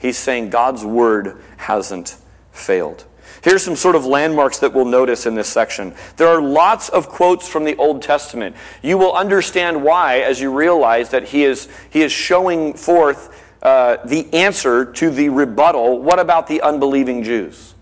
He's 0.00 0.18
saying 0.18 0.50
God's 0.50 0.84
word 0.84 1.42
hasn't 1.58 2.16
failed. 2.52 3.04
Here's 3.42 3.62
some 3.62 3.76
sort 3.76 3.94
of 3.94 4.04
landmarks 4.04 4.58
that 4.58 4.72
we'll 4.72 4.84
notice 4.84 5.24
in 5.24 5.34
this 5.34 5.48
section. 5.48 5.94
There 6.16 6.28
are 6.28 6.42
lots 6.42 6.88
of 6.88 7.08
quotes 7.08 7.48
from 7.48 7.64
the 7.64 7.76
Old 7.76 8.02
Testament. 8.02 8.56
You 8.82 8.98
will 8.98 9.14
understand 9.14 9.82
why 9.82 10.18
as 10.18 10.40
you 10.40 10.52
realize 10.52 11.10
that 11.10 11.24
he 11.24 11.44
is, 11.44 11.68
he 11.90 12.02
is 12.02 12.12
showing 12.12 12.74
forth 12.74 13.42
uh, 13.62 13.98
the 14.04 14.32
answer 14.34 14.84
to 14.92 15.10
the 15.10 15.28
rebuttal. 15.28 16.00
What 16.00 16.18
about 16.18 16.46
the 16.46 16.60
unbelieving 16.62 17.22
Jews? 17.22 17.74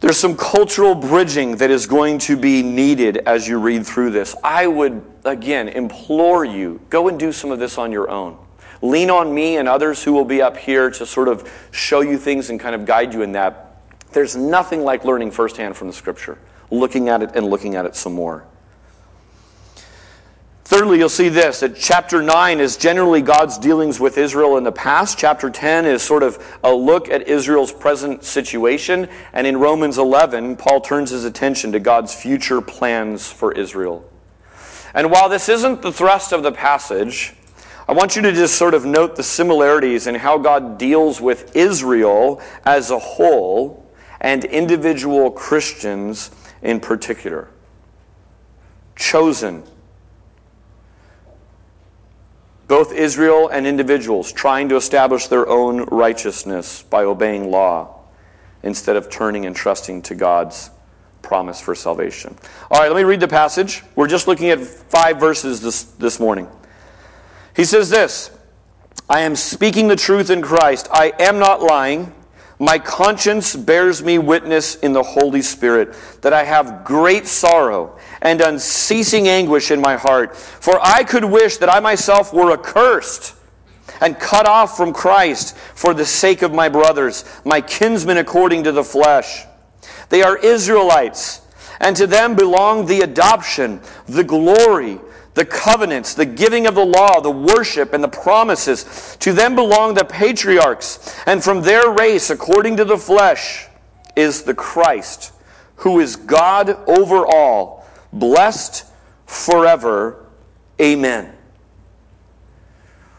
There's 0.00 0.18
some 0.18 0.36
cultural 0.36 0.94
bridging 0.94 1.56
that 1.56 1.70
is 1.70 1.86
going 1.86 2.18
to 2.18 2.36
be 2.36 2.62
needed 2.62 3.18
as 3.18 3.48
you 3.48 3.58
read 3.58 3.86
through 3.86 4.10
this. 4.10 4.36
I 4.44 4.66
would, 4.66 5.02
again, 5.24 5.68
implore 5.68 6.44
you 6.44 6.80
go 6.90 7.08
and 7.08 7.18
do 7.18 7.32
some 7.32 7.50
of 7.50 7.58
this 7.58 7.78
on 7.78 7.90
your 7.90 8.10
own. 8.10 8.43
Lean 8.84 9.08
on 9.08 9.34
me 9.34 9.56
and 9.56 9.66
others 9.66 10.04
who 10.04 10.12
will 10.12 10.26
be 10.26 10.42
up 10.42 10.58
here 10.58 10.90
to 10.90 11.06
sort 11.06 11.26
of 11.26 11.50
show 11.70 12.02
you 12.02 12.18
things 12.18 12.50
and 12.50 12.60
kind 12.60 12.74
of 12.74 12.84
guide 12.84 13.14
you 13.14 13.22
in 13.22 13.32
that. 13.32 13.78
There's 14.12 14.36
nothing 14.36 14.82
like 14.82 15.06
learning 15.06 15.30
firsthand 15.30 15.74
from 15.74 15.86
the 15.86 15.94
scripture, 15.94 16.36
looking 16.70 17.08
at 17.08 17.22
it 17.22 17.30
and 17.34 17.46
looking 17.46 17.76
at 17.76 17.86
it 17.86 17.96
some 17.96 18.12
more. 18.12 18.44
Thirdly, 20.64 20.98
you'll 20.98 21.08
see 21.08 21.30
this 21.30 21.60
that 21.60 21.76
chapter 21.76 22.22
9 22.22 22.60
is 22.60 22.76
generally 22.76 23.22
God's 23.22 23.56
dealings 23.56 23.98
with 23.98 24.18
Israel 24.18 24.58
in 24.58 24.64
the 24.64 24.72
past. 24.72 25.16
Chapter 25.16 25.48
10 25.48 25.86
is 25.86 26.02
sort 26.02 26.22
of 26.22 26.58
a 26.62 26.72
look 26.74 27.08
at 27.08 27.26
Israel's 27.26 27.72
present 27.72 28.22
situation. 28.22 29.08
And 29.32 29.46
in 29.46 29.56
Romans 29.56 29.96
11, 29.96 30.56
Paul 30.56 30.82
turns 30.82 31.08
his 31.08 31.24
attention 31.24 31.72
to 31.72 31.80
God's 31.80 32.14
future 32.14 32.60
plans 32.60 33.32
for 33.32 33.50
Israel. 33.52 34.04
And 34.92 35.10
while 35.10 35.30
this 35.30 35.48
isn't 35.48 35.80
the 35.80 35.92
thrust 35.92 36.32
of 36.32 36.42
the 36.42 36.52
passage, 36.52 37.34
I 37.86 37.92
want 37.92 38.16
you 38.16 38.22
to 38.22 38.32
just 38.32 38.56
sort 38.56 38.74
of 38.74 38.86
note 38.86 39.16
the 39.16 39.22
similarities 39.22 40.06
in 40.06 40.14
how 40.14 40.38
God 40.38 40.78
deals 40.78 41.20
with 41.20 41.54
Israel 41.54 42.40
as 42.64 42.90
a 42.90 42.98
whole 42.98 43.84
and 44.20 44.44
individual 44.44 45.30
Christians 45.30 46.30
in 46.62 46.80
particular. 46.80 47.48
Chosen. 48.96 49.64
Both 52.66 52.94
Israel 52.94 53.48
and 53.48 53.66
individuals 53.66 54.32
trying 54.32 54.70
to 54.70 54.76
establish 54.76 55.28
their 55.28 55.46
own 55.46 55.84
righteousness 55.84 56.82
by 56.82 57.04
obeying 57.04 57.50
law 57.50 58.00
instead 58.62 58.96
of 58.96 59.10
turning 59.10 59.44
and 59.44 59.54
trusting 59.54 60.00
to 60.02 60.14
God's 60.14 60.70
promise 61.20 61.60
for 61.60 61.74
salvation. 61.74 62.34
All 62.70 62.80
right, 62.80 62.88
let 62.88 62.96
me 62.96 63.04
read 63.04 63.20
the 63.20 63.28
passage. 63.28 63.82
We're 63.94 64.08
just 64.08 64.26
looking 64.26 64.48
at 64.48 64.60
five 64.60 65.20
verses 65.20 65.60
this, 65.60 65.82
this 65.82 66.18
morning. 66.18 66.48
He 67.54 67.64
says 67.64 67.90
this 67.90 68.30
I 69.08 69.20
am 69.20 69.36
speaking 69.36 69.88
the 69.88 69.96
truth 69.96 70.30
in 70.30 70.42
Christ. 70.42 70.88
I 70.90 71.12
am 71.18 71.38
not 71.38 71.62
lying. 71.62 72.12
My 72.58 72.78
conscience 72.78 73.56
bears 73.56 74.02
me 74.02 74.18
witness 74.18 74.76
in 74.76 74.92
the 74.92 75.02
Holy 75.02 75.42
Spirit 75.42 75.96
that 76.22 76.32
I 76.32 76.44
have 76.44 76.84
great 76.84 77.26
sorrow 77.26 77.98
and 78.22 78.40
unceasing 78.40 79.26
anguish 79.28 79.70
in 79.70 79.80
my 79.80 79.96
heart. 79.96 80.36
For 80.36 80.78
I 80.80 81.02
could 81.02 81.24
wish 81.24 81.56
that 81.58 81.72
I 81.72 81.80
myself 81.80 82.32
were 82.32 82.52
accursed 82.52 83.34
and 84.00 84.18
cut 84.18 84.46
off 84.46 84.76
from 84.76 84.92
Christ 84.92 85.56
for 85.56 85.94
the 85.94 86.06
sake 86.06 86.42
of 86.42 86.54
my 86.54 86.68
brothers, 86.68 87.24
my 87.44 87.60
kinsmen 87.60 88.18
according 88.18 88.64
to 88.64 88.72
the 88.72 88.84
flesh. 88.84 89.44
They 90.08 90.22
are 90.22 90.38
Israelites, 90.38 91.40
and 91.80 91.96
to 91.96 92.06
them 92.06 92.36
belong 92.36 92.86
the 92.86 93.00
adoption, 93.00 93.80
the 94.06 94.24
glory, 94.24 95.00
the 95.34 95.44
covenants, 95.44 96.14
the 96.14 96.24
giving 96.24 96.66
of 96.66 96.74
the 96.74 96.84
law, 96.84 97.20
the 97.20 97.30
worship, 97.30 97.92
and 97.92 98.02
the 98.02 98.08
promises. 98.08 99.16
To 99.20 99.32
them 99.32 99.54
belong 99.54 99.94
the 99.94 100.04
patriarchs, 100.04 101.14
and 101.26 101.42
from 101.42 101.62
their 101.62 101.90
race, 101.90 102.30
according 102.30 102.76
to 102.78 102.84
the 102.84 102.96
flesh, 102.96 103.66
is 104.16 104.42
the 104.44 104.54
Christ, 104.54 105.32
who 105.76 106.00
is 106.00 106.16
God 106.16 106.70
over 106.88 107.26
all, 107.26 107.86
blessed 108.12 108.86
forever. 109.26 110.24
Amen. 110.80 111.32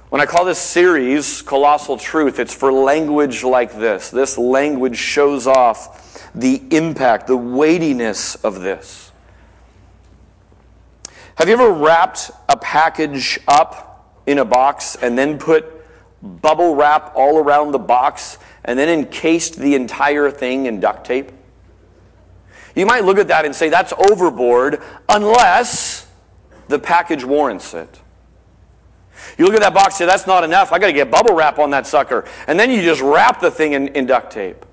When 0.09 0.21
I 0.21 0.25
call 0.25 0.45
this 0.45 0.59
series 0.59 1.41
Colossal 1.41 1.97
Truth, 1.97 2.39
it's 2.39 2.55
for 2.55 2.71
language 2.71 3.43
like 3.43 3.73
this. 3.73 4.09
This 4.09 4.37
language 4.37 4.95
shows 4.95 5.47
off 5.47 6.31
the 6.33 6.61
impact, 6.71 7.27
the 7.27 7.35
weightiness 7.35 8.35
of 8.35 8.61
this. 8.61 9.11
Have 11.35 11.49
you 11.49 11.53
ever 11.53 11.71
wrapped 11.71 12.31
a 12.47 12.55
package 12.55 13.39
up 13.47 14.21
in 14.25 14.39
a 14.39 14.45
box 14.45 14.95
and 14.95 15.17
then 15.17 15.37
put 15.37 15.65
bubble 16.21 16.75
wrap 16.75 17.11
all 17.15 17.37
around 17.37 17.71
the 17.71 17.79
box 17.79 18.37
and 18.63 18.79
then 18.79 18.87
encased 18.87 19.57
the 19.57 19.75
entire 19.75 20.31
thing 20.31 20.65
in 20.65 20.79
duct 20.79 21.05
tape? 21.05 21.31
You 22.73 22.85
might 22.85 23.03
look 23.03 23.17
at 23.17 23.27
that 23.27 23.45
and 23.45 23.53
say 23.53 23.69
that's 23.69 23.93
overboard 24.09 24.81
unless 25.09 26.07
the 26.67 26.79
package 26.79 27.23
warrants 27.25 27.73
it. 27.73 28.01
You 29.37 29.45
look 29.45 29.55
at 29.55 29.61
that 29.61 29.73
box 29.73 29.87
and 29.87 29.97
say, 29.97 30.05
that's 30.05 30.27
not 30.27 30.43
enough. 30.43 30.71
I 30.71 30.79
got 30.79 30.87
to 30.87 30.93
get 30.93 31.11
bubble 31.11 31.35
wrap 31.35 31.59
on 31.59 31.69
that 31.71 31.87
sucker. 31.87 32.25
And 32.47 32.59
then 32.59 32.71
you 32.71 32.81
just 32.81 33.01
wrap 33.01 33.39
the 33.39 33.51
thing 33.51 33.73
in, 33.73 33.89
in 33.89 34.05
duct 34.05 34.31
tape. 34.31 34.65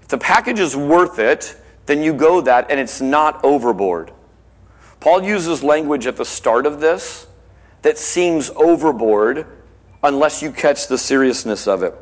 If 0.00 0.08
the 0.08 0.18
package 0.18 0.60
is 0.60 0.76
worth 0.76 1.18
it, 1.18 1.56
then 1.86 2.02
you 2.02 2.12
go 2.12 2.40
that 2.40 2.70
and 2.70 2.78
it's 2.78 3.00
not 3.00 3.44
overboard. 3.44 4.12
Paul 5.02 5.24
uses 5.24 5.64
language 5.64 6.06
at 6.06 6.16
the 6.16 6.24
start 6.24 6.64
of 6.64 6.78
this 6.78 7.26
that 7.82 7.98
seems 7.98 8.50
overboard 8.50 9.48
unless 10.00 10.40
you 10.40 10.52
catch 10.52 10.86
the 10.86 10.96
seriousness 10.96 11.66
of 11.66 11.82
it. 11.82 11.92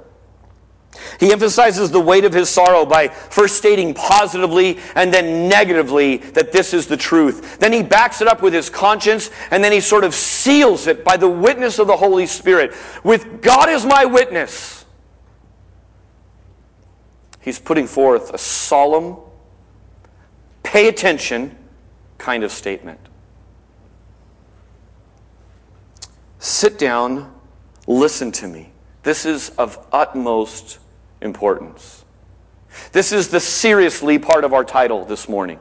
He 1.18 1.32
emphasizes 1.32 1.90
the 1.90 2.00
weight 2.00 2.26
of 2.26 2.34
his 2.34 2.50
sorrow 2.50 2.84
by 2.84 3.08
first 3.08 3.56
stating 3.56 3.94
positively 3.94 4.80
and 4.94 5.14
then 5.14 5.48
negatively 5.48 6.18
that 6.18 6.52
this 6.52 6.74
is 6.74 6.88
the 6.88 6.96
truth. 6.98 7.58
Then 7.58 7.72
he 7.72 7.82
backs 7.82 8.20
it 8.20 8.28
up 8.28 8.42
with 8.42 8.52
his 8.52 8.68
conscience 8.68 9.30
and 9.50 9.64
then 9.64 9.72
he 9.72 9.80
sort 9.80 10.04
of 10.04 10.14
seals 10.14 10.86
it 10.86 11.02
by 11.02 11.16
the 11.16 11.28
witness 11.28 11.78
of 11.78 11.86
the 11.86 11.96
Holy 11.96 12.26
Spirit. 12.26 12.74
With 13.02 13.40
God 13.40 13.70
as 13.70 13.86
my 13.86 14.04
witness, 14.04 14.84
he's 17.40 17.58
putting 17.58 17.86
forth 17.86 18.34
a 18.34 18.38
solemn, 18.38 19.16
pay 20.62 20.88
attention 20.88 21.56
kind 22.20 22.44
of 22.44 22.52
statement. 22.52 23.00
Sit 26.38 26.78
down, 26.78 27.34
listen 27.86 28.30
to 28.32 28.46
me. 28.46 28.70
This 29.02 29.26
is 29.26 29.50
of 29.50 29.84
utmost 29.92 30.78
importance. 31.20 32.04
This 32.92 33.12
is 33.12 33.28
the 33.28 33.40
seriously 33.40 34.18
part 34.18 34.44
of 34.44 34.52
our 34.52 34.64
title 34.64 35.04
this 35.04 35.28
morning. 35.28 35.58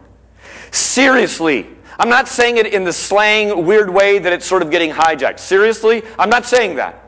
Seriously. 0.71 1.67
I'm 1.97 2.09
not 2.09 2.27
saying 2.27 2.57
it 2.57 2.67
in 2.67 2.83
the 2.83 2.93
slang, 2.93 3.65
weird 3.65 3.89
way 3.89 4.19
that 4.19 4.31
it's 4.31 4.45
sort 4.45 4.61
of 4.61 4.69
getting 4.69 4.91
hijacked. 4.91 5.39
Seriously? 5.39 6.03
I'm 6.17 6.29
not 6.29 6.45
saying 6.45 6.75
that. 6.75 7.03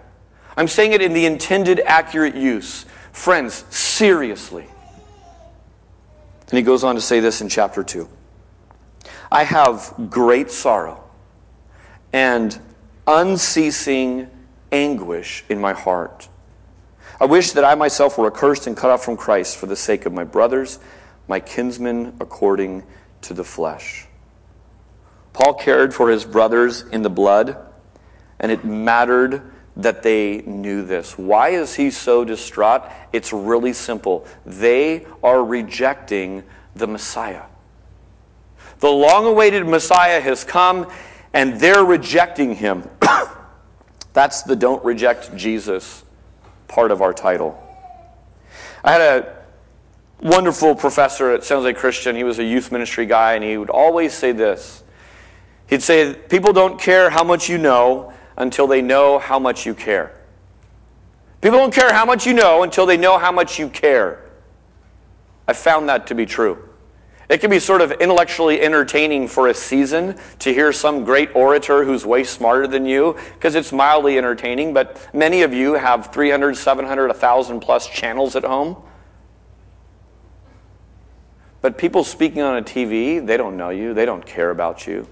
I'm 0.58 0.68
saying 0.68 0.94
it 0.94 1.02
in 1.02 1.14
the 1.14 1.26
intended, 1.26 1.80
accurate 1.86 2.36
use. 2.36 2.86
Friends, 3.14 3.64
seriously. 3.70 4.66
And 6.50 6.58
he 6.58 6.62
goes 6.62 6.84
on 6.84 6.96
to 6.96 7.02
say 7.02 7.20
this 7.22 7.42
in 7.42 7.48
chapter 7.48 7.84
2 7.84 8.10
I 9.32 9.46
have 9.46 9.94
great 10.10 10.52
sorrow 10.52 11.04
and 12.12 12.60
unceasing 13.08 14.30
anguish 14.72 15.46
in 15.48 15.62
my 15.62 15.72
heart. 15.72 16.28
I 17.20 17.26
wish 17.26 17.52
that 17.52 17.64
I 17.64 17.76
myself 17.76 18.18
were 18.18 18.28
accursed 18.28 18.68
and 18.68 18.76
cut 18.76 18.92
off 18.92 19.06
from 19.06 19.16
Christ 19.16 19.58
for 19.58 19.68
the 19.68 19.76
sake 19.76 20.06
of 20.06 20.12
my 20.12 20.24
brothers, 20.26 20.80
my 21.28 21.40
kinsmen 21.40 22.18
according 22.20 22.84
to 23.22 23.34
the 23.34 23.44
flesh. 23.44 24.08
Paul 25.32 25.54
cared 25.54 25.94
for 25.94 26.10
his 26.10 26.26
brothers 26.26 26.82
in 26.92 27.02
the 27.02 27.10
blood, 27.10 27.58
and 28.40 28.52
it 28.52 28.66
mattered 28.66 29.54
that 29.78 30.04
they 30.04 30.42
knew 30.42 30.84
this. 30.84 31.18
Why 31.18 31.50
is 31.50 31.76
he 31.76 31.90
so 31.90 32.26
distraught? 32.26 32.84
It's 33.14 33.32
really 33.32 33.72
simple. 33.72 34.26
They 34.46 35.06
are 35.24 35.44
rejecting 35.44 36.44
the 36.76 36.88
Messiah. 36.88 37.44
The 38.82 38.90
long 38.90 39.28
awaited 39.28 39.68
Messiah 39.68 40.20
has 40.20 40.44
come, 40.44 40.92
and 41.34 41.60
they're 41.60 41.86
rejecting 41.86 42.56
him. 42.56 42.90
That's 44.14 44.42
the 44.42 44.56
don't 44.56 44.84
reject 44.84 45.36
Jesus 45.38 46.04
part 46.68 46.90
of 46.90 47.00
our 47.02 47.14
title. 47.14 47.62
I 48.84 48.94
had 48.94 49.02
a 49.02 49.38
wonderful 50.20 50.74
professor 50.74 51.32
at 51.32 51.44
San 51.44 51.60
Jose 51.60 51.74
Christian. 51.74 52.16
He 52.16 52.24
was 52.24 52.40
a 52.40 52.44
youth 52.44 52.72
ministry 52.72 53.06
guy, 53.06 53.34
and 53.34 53.44
he 53.44 53.56
would 53.56 53.70
always 53.70 54.14
say 54.16 54.32
this. 54.32 54.82
He'd 55.68 55.84
say, 55.84 56.16
People 56.16 56.52
don't 56.52 56.82
care 56.82 57.12
how 57.12 57.24
much 57.24 57.50
you 57.50 57.60
know 57.60 58.12
until 58.36 58.66
they 58.66 58.82
know 58.82 59.20
how 59.20 59.38
much 59.38 59.64
you 59.64 59.76
care. 59.76 60.20
People 61.40 61.60
don't 61.60 61.74
care 61.74 61.94
how 61.94 62.06
much 62.06 62.26
you 62.26 62.34
know 62.34 62.64
until 62.64 62.88
they 62.88 62.98
know 62.98 63.20
how 63.20 63.32
much 63.32 63.60
you 63.60 63.70
care. 63.70 64.26
I 65.48 65.54
found 65.54 65.88
that 65.90 66.08
to 66.08 66.16
be 66.16 66.26
true. 66.26 66.68
It 67.32 67.40
can 67.40 67.50
be 67.50 67.60
sort 67.60 67.80
of 67.80 67.94
intellectually 67.94 68.60
entertaining 68.60 69.30
for 69.30 69.48
a 69.48 69.54
season 69.54 70.18
to 70.40 70.54
hear 70.54 70.74
some 70.74 71.06
great 71.06 71.34
orator 71.34 71.86
who's 71.86 72.06
way 72.06 72.26
smarter 72.26 72.68
than 72.68 72.86
you, 72.86 73.16
because 73.36 73.56
it's 73.56 73.72
mildly 73.72 74.18
entertaining, 74.18 74.74
but 74.74 75.10
many 75.14 75.42
of 75.44 75.54
you 75.54 75.76
have 75.76 76.12
300, 76.12 76.58
700, 76.58 77.08
1,000 77.08 77.62
plus 77.62 77.88
channels 77.88 78.36
at 78.36 78.44
home. 78.44 78.76
But 81.62 81.78
people 81.78 82.04
speaking 82.04 82.42
on 82.42 82.58
a 82.58 82.62
TV, 82.62 83.26
they 83.26 83.38
don't 83.38 83.56
know 83.56 83.70
you, 83.70 83.94
they 83.94 84.06
don't 84.06 84.26
care 84.26 84.50
about 84.50 84.86
you. 84.86 85.08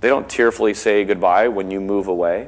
They 0.00 0.08
don't 0.08 0.30
tearfully 0.30 0.72
say 0.72 1.04
goodbye 1.04 1.48
when 1.48 1.72
you 1.72 1.80
move 1.80 2.06
away. 2.06 2.46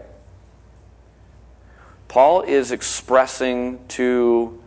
Paul 2.07 2.43
is 2.43 2.71
expressing 2.71 3.85
to 3.89 4.63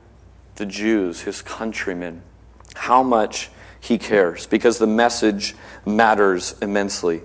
the 0.56 0.66
Jews, 0.66 1.22
his 1.22 1.42
countrymen, 1.42 2.22
how 2.76 3.02
much 3.02 3.50
he 3.84 3.98
cares 3.98 4.48
because 4.48 4.78
the 4.78 4.88
message 4.88 5.56
matters 5.86 6.56
immensely. 6.62 7.22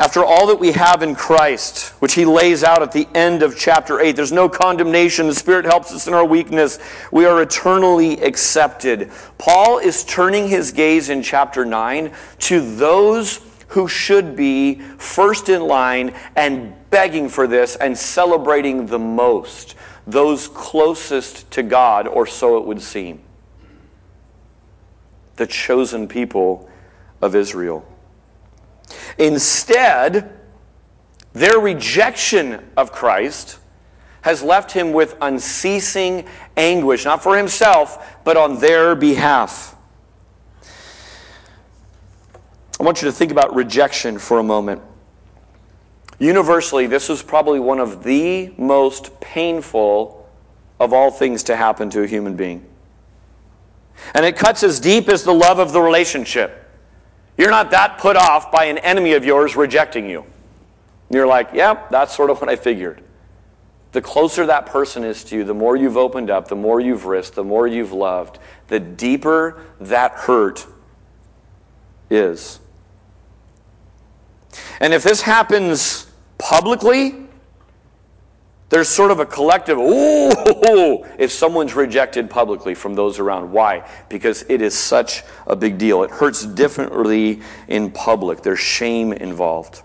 After 0.00 0.24
all 0.24 0.46
that 0.46 0.58
we 0.58 0.72
have 0.72 1.02
in 1.02 1.14
Christ, 1.14 1.90
which 2.00 2.14
he 2.14 2.24
lays 2.24 2.64
out 2.64 2.80
at 2.82 2.92
the 2.92 3.06
end 3.14 3.42
of 3.42 3.56
chapter 3.58 4.00
8, 4.00 4.16
there's 4.16 4.32
no 4.32 4.48
condemnation. 4.48 5.26
The 5.26 5.34
Spirit 5.34 5.66
helps 5.66 5.92
us 5.92 6.08
in 6.08 6.14
our 6.14 6.24
weakness. 6.24 6.78
We 7.12 7.26
are 7.26 7.42
eternally 7.42 8.18
accepted. 8.22 9.10
Paul 9.36 9.76
is 9.76 10.04
turning 10.04 10.48
his 10.48 10.72
gaze 10.72 11.10
in 11.10 11.22
chapter 11.22 11.66
9 11.66 12.12
to 12.38 12.76
those 12.76 13.40
who 13.68 13.88
should 13.88 14.34
be 14.34 14.76
first 14.96 15.50
in 15.50 15.60
line 15.60 16.14
and 16.34 16.72
begging 16.88 17.28
for 17.28 17.46
this 17.46 17.76
and 17.76 17.96
celebrating 17.96 18.86
the 18.86 18.98
most, 18.98 19.74
those 20.06 20.48
closest 20.48 21.50
to 21.50 21.62
God, 21.62 22.08
or 22.08 22.26
so 22.26 22.56
it 22.56 22.64
would 22.64 22.80
seem 22.80 23.20
the 25.36 25.46
chosen 25.46 26.08
people 26.08 26.68
of 27.20 27.34
Israel. 27.34 27.86
Instead, 29.18 30.38
their 31.32 31.58
rejection 31.58 32.70
of 32.76 32.92
Christ 32.92 33.58
has 34.22 34.42
left 34.42 34.72
him 34.72 34.92
with 34.92 35.16
unceasing 35.20 36.26
anguish, 36.56 37.04
not 37.04 37.22
for 37.22 37.36
himself, 37.36 38.18
but 38.24 38.36
on 38.36 38.60
their 38.60 38.94
behalf. 38.94 39.74
I 42.78 42.84
want 42.84 43.02
you 43.02 43.06
to 43.06 43.12
think 43.12 43.30
about 43.30 43.54
rejection 43.54 44.18
for 44.18 44.38
a 44.38 44.42
moment. 44.42 44.82
Universally, 46.18 46.86
this 46.86 47.10
is 47.10 47.22
probably 47.22 47.58
one 47.58 47.80
of 47.80 48.04
the 48.04 48.52
most 48.56 49.20
painful 49.20 50.28
of 50.78 50.92
all 50.92 51.10
things 51.10 51.42
to 51.44 51.56
happen 51.56 51.90
to 51.90 52.02
a 52.02 52.06
human 52.06 52.36
being. 52.36 52.64
And 54.14 54.24
it 54.24 54.36
cuts 54.36 54.62
as 54.62 54.80
deep 54.80 55.08
as 55.08 55.24
the 55.24 55.32
love 55.32 55.58
of 55.58 55.72
the 55.72 55.80
relationship. 55.80 56.70
You're 57.36 57.50
not 57.50 57.70
that 57.70 57.98
put 57.98 58.16
off 58.16 58.52
by 58.52 58.66
an 58.66 58.78
enemy 58.78 59.14
of 59.14 59.24
yours 59.24 59.56
rejecting 59.56 60.08
you. 60.08 60.24
you're 61.10 61.26
like, 61.26 61.48
yep, 61.52 61.54
yeah, 61.82 61.88
that's 61.90 62.14
sort 62.14 62.30
of 62.30 62.40
what 62.40 62.50
I 62.50 62.56
figured. 62.56 63.02
The 63.92 64.00
closer 64.00 64.46
that 64.46 64.66
person 64.66 65.04
is 65.04 65.22
to 65.24 65.36
you, 65.36 65.44
the 65.44 65.54
more 65.54 65.76
you've 65.76 65.96
opened 65.96 66.30
up, 66.30 66.48
the 66.48 66.56
more 66.56 66.80
you've 66.80 67.04
risked, 67.04 67.34
the 67.34 67.44
more 67.44 67.66
you've 67.66 67.92
loved, 67.92 68.38
the 68.68 68.80
deeper 68.80 69.62
that 69.80 70.12
hurt 70.12 70.66
is. 72.08 72.58
And 74.80 74.92
if 74.94 75.02
this 75.02 75.22
happens 75.22 76.10
publicly, 76.38 77.26
there's 78.72 78.88
sort 78.88 79.10
of 79.10 79.20
a 79.20 79.26
collective, 79.26 79.76
ooh, 79.76 81.04
if 81.18 81.30
someone's 81.30 81.74
rejected 81.74 82.30
publicly 82.30 82.74
from 82.74 82.94
those 82.94 83.18
around. 83.18 83.52
Why? 83.52 83.86
Because 84.08 84.46
it 84.48 84.62
is 84.62 84.74
such 84.74 85.24
a 85.46 85.54
big 85.54 85.76
deal. 85.76 86.04
It 86.04 86.10
hurts 86.10 86.46
differently 86.46 87.42
in 87.68 87.90
public, 87.90 88.40
there's 88.40 88.60
shame 88.60 89.12
involved. 89.12 89.82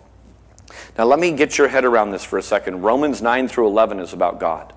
Now, 0.97 1.03
let 1.03 1.19
me 1.19 1.33
get 1.33 1.57
your 1.57 1.67
head 1.67 1.83
around 1.83 2.11
this 2.11 2.23
for 2.23 2.39
a 2.39 2.41
second. 2.41 2.81
Romans 2.81 3.21
9 3.21 3.49
through 3.49 3.67
11 3.67 3.99
is 3.99 4.13
about 4.13 4.39
God. 4.39 4.73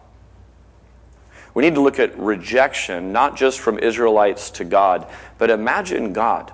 We 1.55 1.63
need 1.63 1.77
to 1.77 1.81
look 1.81 2.01
at 2.01 2.19
rejection, 2.19 3.13
not 3.13 3.37
just 3.37 3.61
from 3.61 3.79
Israelites 3.79 4.51
to 4.51 4.65
God, 4.65 5.07
but 5.39 5.51
imagine 5.51 6.13
God. 6.13 6.53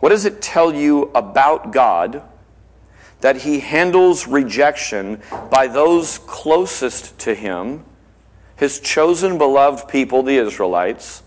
What 0.00 0.08
does 0.08 0.24
it 0.24 0.42
tell 0.42 0.74
you 0.74 1.12
about 1.14 1.70
God 1.70 2.28
that 3.24 3.38
he 3.38 3.58
handles 3.58 4.28
rejection 4.28 5.18
by 5.50 5.66
those 5.66 6.18
closest 6.18 7.18
to 7.18 7.34
him, 7.34 7.82
his 8.54 8.80
chosen 8.80 9.38
beloved 9.38 9.88
people, 9.88 10.22
the 10.22 10.36
Israelites, 10.36 11.22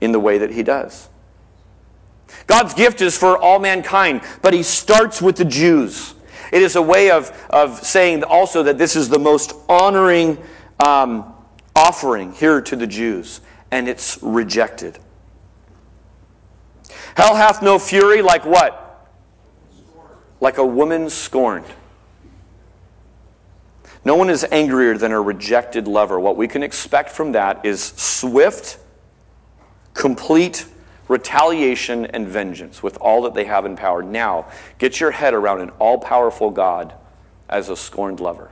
in 0.00 0.10
the 0.10 0.18
way 0.18 0.36
that 0.36 0.50
he 0.50 0.64
does. 0.64 1.08
God's 2.48 2.74
gift 2.74 3.02
is 3.02 3.16
for 3.16 3.38
all 3.38 3.60
mankind, 3.60 4.20
but 4.42 4.52
he 4.52 4.64
starts 4.64 5.22
with 5.22 5.36
the 5.36 5.44
Jews. 5.44 6.14
It 6.52 6.60
is 6.60 6.74
a 6.74 6.82
way 6.82 7.12
of, 7.12 7.30
of 7.50 7.78
saying 7.86 8.24
also 8.24 8.64
that 8.64 8.76
this 8.76 8.96
is 8.96 9.08
the 9.08 9.20
most 9.20 9.54
honoring 9.68 10.36
um, 10.84 11.32
offering 11.76 12.32
here 12.32 12.60
to 12.62 12.74
the 12.74 12.86
Jews, 12.88 13.42
and 13.70 13.88
it's 13.88 14.18
rejected. 14.22 14.98
Hell 17.16 17.36
hath 17.36 17.62
no 17.62 17.78
fury 17.78 18.22
like 18.22 18.44
what? 18.44 18.82
Like 20.40 20.58
a 20.58 20.66
woman 20.66 21.10
scorned. 21.10 21.66
No 24.04 24.14
one 24.14 24.30
is 24.30 24.46
angrier 24.52 24.96
than 24.96 25.10
a 25.10 25.20
rejected 25.20 25.88
lover. 25.88 26.20
What 26.20 26.36
we 26.36 26.46
can 26.46 26.62
expect 26.62 27.10
from 27.10 27.32
that 27.32 27.64
is 27.64 27.82
swift, 27.82 28.78
complete 29.94 30.66
retaliation 31.08 32.06
and 32.06 32.28
vengeance 32.28 32.82
with 32.82 32.96
all 32.98 33.22
that 33.22 33.34
they 33.34 33.44
have 33.44 33.66
in 33.66 33.76
power. 33.76 34.02
Now, 34.02 34.46
get 34.78 35.00
your 35.00 35.10
head 35.10 35.34
around 35.34 35.60
an 35.60 35.70
all 35.78 35.98
powerful 35.98 36.50
God 36.50 36.94
as 37.48 37.68
a 37.68 37.76
scorned 37.76 38.20
lover. 38.20 38.50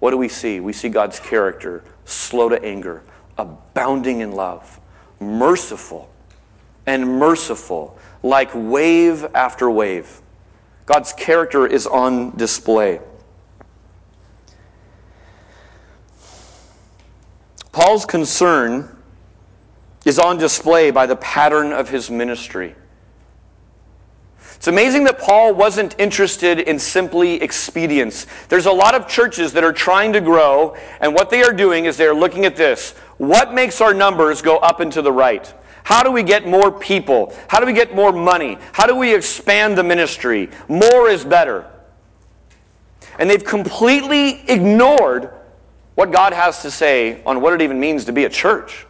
What 0.00 0.10
do 0.10 0.16
we 0.16 0.28
see? 0.28 0.60
We 0.60 0.72
see 0.72 0.88
God's 0.88 1.18
character 1.20 1.82
slow 2.04 2.48
to 2.48 2.62
anger, 2.62 3.02
abounding 3.36 4.20
in 4.20 4.32
love, 4.32 4.80
merciful, 5.20 6.10
and 6.86 7.18
merciful, 7.18 7.98
like 8.22 8.50
wave 8.54 9.26
after 9.34 9.70
wave. 9.70 10.20
God's 10.88 11.12
character 11.12 11.66
is 11.66 11.86
on 11.86 12.34
display. 12.38 12.98
Paul's 17.72 18.06
concern 18.06 18.96
is 20.06 20.18
on 20.18 20.38
display 20.38 20.90
by 20.90 21.04
the 21.04 21.16
pattern 21.16 21.74
of 21.74 21.90
his 21.90 22.10
ministry. 22.10 22.74
It's 24.56 24.66
amazing 24.66 25.04
that 25.04 25.18
Paul 25.18 25.52
wasn't 25.52 25.94
interested 25.98 26.58
in 26.58 26.78
simply 26.78 27.42
expedience. 27.42 28.26
There's 28.48 28.64
a 28.64 28.72
lot 28.72 28.94
of 28.94 29.06
churches 29.06 29.52
that 29.52 29.64
are 29.64 29.74
trying 29.74 30.14
to 30.14 30.22
grow, 30.22 30.74
and 31.02 31.14
what 31.14 31.28
they 31.28 31.42
are 31.42 31.52
doing 31.52 31.84
is 31.84 31.98
they're 31.98 32.14
looking 32.14 32.46
at 32.46 32.56
this. 32.56 32.92
What 33.18 33.52
makes 33.52 33.82
our 33.82 33.92
numbers 33.92 34.40
go 34.40 34.56
up 34.56 34.80
and 34.80 34.90
to 34.92 35.02
the 35.02 35.12
right? 35.12 35.52
How 35.88 36.02
do 36.02 36.12
we 36.12 36.22
get 36.22 36.46
more 36.46 36.70
people? 36.70 37.34
How 37.48 37.60
do 37.60 37.64
we 37.64 37.72
get 37.72 37.94
more 37.94 38.12
money? 38.12 38.58
How 38.72 38.84
do 38.84 38.94
we 38.94 39.14
expand 39.14 39.78
the 39.78 39.82
ministry? 39.82 40.50
More 40.68 41.08
is 41.08 41.24
better. 41.24 41.64
And 43.18 43.30
they've 43.30 43.42
completely 43.42 44.42
ignored 44.50 45.30
what 45.94 46.10
God 46.10 46.34
has 46.34 46.60
to 46.60 46.70
say 46.70 47.22
on 47.24 47.40
what 47.40 47.54
it 47.54 47.62
even 47.62 47.80
means 47.80 48.04
to 48.04 48.12
be 48.12 48.26
a 48.26 48.28
church. 48.28 48.86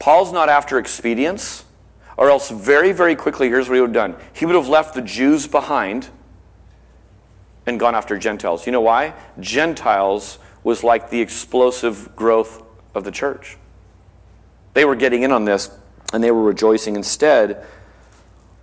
Paul's 0.00 0.32
not 0.32 0.48
after 0.48 0.78
expedience, 0.78 1.64
or 2.16 2.28
else 2.28 2.50
very, 2.50 2.90
very 2.90 3.14
quickly, 3.14 3.48
here's 3.48 3.68
what 3.68 3.76
he 3.76 3.80
would 3.80 3.94
have 3.94 4.10
done. 4.10 4.16
He 4.32 4.46
would 4.46 4.56
have 4.56 4.68
left 4.68 4.96
the 4.96 5.02
Jews 5.02 5.46
behind 5.46 6.08
and 7.66 7.78
gone 7.78 7.94
after 7.94 8.18
Gentiles. 8.18 8.66
You 8.66 8.72
know 8.72 8.80
why? 8.80 9.14
Gentiles 9.38 10.40
was 10.64 10.82
like 10.82 11.08
the 11.08 11.20
explosive 11.20 12.16
growth 12.16 12.64
of 12.96 13.04
the 13.04 13.12
church. 13.12 13.58
They 14.74 14.84
were 14.84 14.96
getting 14.96 15.22
in 15.22 15.32
on 15.32 15.44
this 15.44 15.70
and 16.12 16.22
they 16.22 16.30
were 16.30 16.42
rejoicing. 16.42 16.96
Instead, 16.96 17.64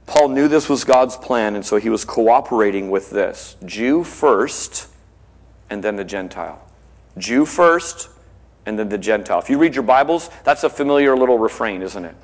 Paul 0.05 0.29
knew 0.29 0.47
this 0.47 0.69
was 0.69 0.83
God's 0.83 1.15
plan, 1.17 1.55
and 1.55 1.63
so 1.63 1.77
he 1.77 1.89
was 1.89 2.03
cooperating 2.03 2.89
with 2.89 3.11
this 3.11 3.55
Jew 3.65 4.03
first, 4.03 4.87
and 5.69 5.83
then 5.83 5.97
the 5.97 6.03
Gentile. 6.03 6.61
Jew 7.17 7.45
first, 7.45 8.09
and 8.65 8.77
then 8.77 8.89
the 8.89 8.97
Gentile. 8.97 9.39
If 9.39 9.49
you 9.49 9.57
read 9.57 9.75
your 9.75 9.83
Bibles, 9.83 10.29
that's 10.43 10.63
a 10.63 10.69
familiar 10.69 11.15
little 11.15 11.37
refrain, 11.37 11.81
isn't 11.81 12.05
it? 12.05 12.15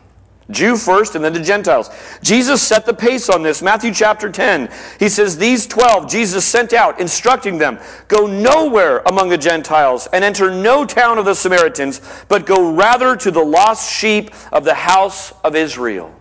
Jew 0.52 0.78
first 0.78 1.16
and 1.16 1.26
then 1.26 1.34
the 1.34 1.40
Gentiles. 1.40 1.90
Jesus 2.22 2.62
set 2.62 2.86
the 2.86 2.94
pace 2.94 3.30
on 3.30 3.42
this. 3.42 3.62
Matthew 3.62 3.94
chapter 3.94 4.30
10. 4.30 4.70
He 5.00 5.10
says, 5.10 5.38
These 5.38 5.66
12 5.68 6.10
Jesus 6.10 6.46
sent 6.46 6.74
out, 6.74 7.00
instructing 7.00 7.58
them, 7.58 7.80
Go 8.08 8.28
nowhere 8.28 9.00
among 9.08 9.30
the 9.30 9.38
Gentiles 9.38 10.08
and 10.14 10.24
enter 10.24 10.52
no 10.52 10.86
town 10.86 11.18
of 11.18 11.26
the 11.26 11.34
Samaritans, 11.34 12.02
but 12.28 12.46
go 12.46 12.74
rather 12.74 13.16
to 13.16 13.32
the 13.32 13.44
lost 13.44 13.92
sheep 13.92 14.32
of 14.52 14.64
the 14.64 14.76
house 14.76 15.34
of 15.44 15.56
Israel. 15.56 16.14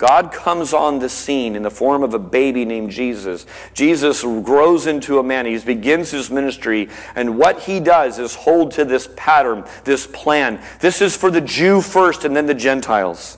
God 0.00 0.32
comes 0.32 0.72
on 0.72 0.98
the 0.98 1.10
scene 1.10 1.54
in 1.54 1.62
the 1.62 1.70
form 1.70 2.02
of 2.02 2.14
a 2.14 2.18
baby 2.18 2.64
named 2.64 2.90
Jesus. 2.90 3.44
Jesus 3.74 4.22
grows 4.22 4.86
into 4.86 5.18
a 5.18 5.22
man. 5.22 5.44
He 5.44 5.58
begins 5.58 6.10
his 6.10 6.30
ministry. 6.30 6.88
And 7.14 7.36
what 7.36 7.60
he 7.60 7.80
does 7.80 8.18
is 8.18 8.34
hold 8.34 8.70
to 8.72 8.86
this 8.86 9.10
pattern, 9.14 9.62
this 9.84 10.06
plan. 10.06 10.58
This 10.80 11.02
is 11.02 11.18
for 11.18 11.30
the 11.30 11.42
Jew 11.42 11.82
first 11.82 12.24
and 12.24 12.34
then 12.34 12.46
the 12.46 12.54
Gentiles. 12.54 13.36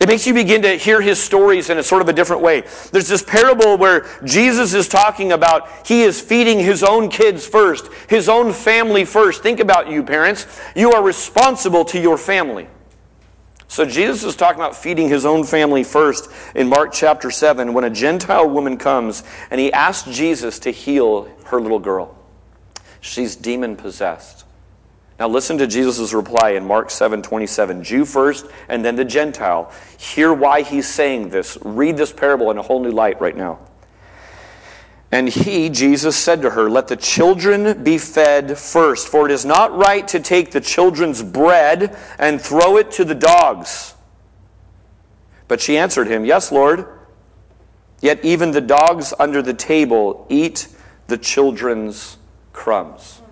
It 0.00 0.08
makes 0.08 0.26
you 0.26 0.34
begin 0.34 0.62
to 0.62 0.74
hear 0.74 1.00
his 1.00 1.22
stories 1.22 1.70
in 1.70 1.78
a 1.78 1.82
sort 1.84 2.02
of 2.02 2.08
a 2.08 2.12
different 2.12 2.42
way. 2.42 2.62
There's 2.90 3.06
this 3.06 3.22
parable 3.22 3.76
where 3.76 4.08
Jesus 4.24 4.74
is 4.74 4.88
talking 4.88 5.30
about 5.30 5.86
he 5.86 6.02
is 6.02 6.20
feeding 6.20 6.58
his 6.58 6.82
own 6.82 7.08
kids 7.08 7.46
first, 7.46 7.86
his 8.08 8.28
own 8.28 8.52
family 8.52 9.04
first. 9.04 9.44
Think 9.44 9.60
about 9.60 9.88
you, 9.88 10.02
parents. 10.02 10.44
You 10.74 10.90
are 10.90 11.04
responsible 11.04 11.84
to 11.84 12.00
your 12.00 12.18
family. 12.18 12.66
So 13.68 13.84
Jesus 13.84 14.22
is 14.22 14.36
talking 14.36 14.60
about 14.60 14.76
feeding 14.76 15.08
his 15.08 15.24
own 15.24 15.44
family 15.44 15.82
first 15.84 16.30
in 16.54 16.68
Mark 16.68 16.92
chapter 16.92 17.30
7 17.30 17.74
when 17.74 17.84
a 17.84 17.90
Gentile 17.90 18.48
woman 18.48 18.76
comes 18.76 19.22
and 19.50 19.60
he 19.60 19.72
asks 19.72 20.08
Jesus 20.10 20.60
to 20.60 20.70
heal 20.70 21.28
her 21.46 21.60
little 21.60 21.80
girl. 21.80 22.16
She's 23.00 23.36
demon 23.36 23.76
possessed. 23.76 24.44
Now 25.18 25.28
listen 25.28 25.58
to 25.58 25.66
Jesus' 25.66 26.12
reply 26.12 26.50
in 26.50 26.64
Mark 26.64 26.90
7 26.90 27.22
27. 27.22 27.82
Jew 27.82 28.04
first 28.04 28.46
and 28.68 28.84
then 28.84 28.96
the 28.96 29.04
Gentile. 29.04 29.72
Hear 29.98 30.32
why 30.32 30.62
he's 30.62 30.88
saying 30.88 31.30
this. 31.30 31.58
Read 31.62 31.96
this 31.96 32.12
parable 32.12 32.50
in 32.50 32.58
a 32.58 32.62
whole 32.62 32.82
new 32.82 32.90
light 32.90 33.20
right 33.20 33.36
now. 33.36 33.58
And 35.16 35.30
he, 35.30 35.70
Jesus, 35.70 36.14
said 36.14 36.42
to 36.42 36.50
her, 36.50 36.68
Let 36.68 36.88
the 36.88 36.96
children 36.96 37.82
be 37.82 37.96
fed 37.96 38.58
first, 38.58 39.08
for 39.08 39.24
it 39.24 39.32
is 39.32 39.46
not 39.46 39.74
right 39.74 40.06
to 40.08 40.20
take 40.20 40.50
the 40.50 40.60
children's 40.60 41.22
bread 41.22 41.96
and 42.18 42.38
throw 42.38 42.76
it 42.76 42.90
to 42.92 43.04
the 43.06 43.14
dogs. 43.14 43.94
But 45.48 45.62
she 45.62 45.78
answered 45.78 46.06
him, 46.06 46.26
Yes, 46.26 46.52
Lord. 46.52 46.86
Yet 48.02 48.22
even 48.26 48.50
the 48.50 48.60
dogs 48.60 49.14
under 49.18 49.40
the 49.40 49.54
table 49.54 50.26
eat 50.28 50.68
the 51.06 51.16
children's 51.16 52.18
crumbs. 52.52 53.22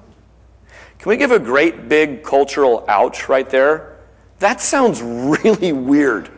Can 0.99 1.11
we 1.11 1.19
give 1.19 1.33
a 1.33 1.39
great 1.39 1.87
big 1.87 2.23
cultural 2.23 2.87
ouch 2.89 3.29
right 3.29 3.51
there? 3.51 3.99
That 4.39 4.63
sounds 4.63 5.03
really 5.03 5.75
weird. 5.75 6.31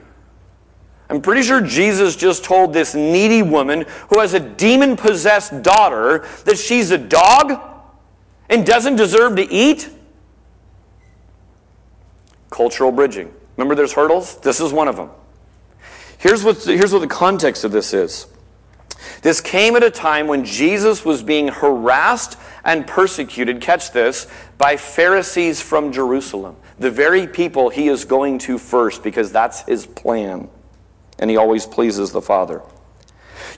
I'm 1.08 1.20
pretty 1.20 1.42
sure 1.42 1.60
Jesus 1.60 2.16
just 2.16 2.42
told 2.44 2.72
this 2.72 2.94
needy 2.94 3.42
woman 3.42 3.84
who 4.10 4.20
has 4.20 4.34
a 4.34 4.40
demon 4.40 4.96
possessed 4.96 5.62
daughter 5.62 6.26
that 6.44 6.58
she's 6.58 6.90
a 6.90 6.98
dog 6.98 7.60
and 8.48 8.66
doesn't 8.66 8.96
deserve 8.96 9.36
to 9.36 9.42
eat. 9.52 9.88
Cultural 12.50 12.90
bridging. 12.90 13.32
Remember 13.56 13.74
there's 13.74 13.92
hurdles? 13.92 14.36
This 14.40 14.60
is 14.60 14.72
one 14.72 14.88
of 14.88 14.96
them. 14.96 15.10
Here's 16.18 16.42
what, 16.42 16.62
here's 16.64 16.92
what 16.92 17.02
the 17.02 17.06
context 17.06 17.62
of 17.62 17.70
this 17.70 17.94
is. 17.94 18.26
This 19.22 19.40
came 19.40 19.76
at 19.76 19.84
a 19.84 19.90
time 19.90 20.26
when 20.26 20.44
Jesus 20.44 21.04
was 21.04 21.22
being 21.22 21.48
harassed 21.48 22.36
and 22.64 22.86
persecuted, 22.86 23.60
catch 23.60 23.92
this, 23.92 24.26
by 24.58 24.76
Pharisees 24.76 25.60
from 25.60 25.92
Jerusalem, 25.92 26.56
the 26.78 26.90
very 26.90 27.26
people 27.26 27.68
he 27.68 27.88
is 27.88 28.04
going 28.04 28.38
to 28.38 28.58
first 28.58 29.04
because 29.04 29.30
that's 29.30 29.62
his 29.62 29.86
plan 29.86 30.48
and 31.18 31.30
he 31.30 31.36
always 31.36 31.66
pleases 31.66 32.12
the 32.12 32.22
Father. 32.22 32.62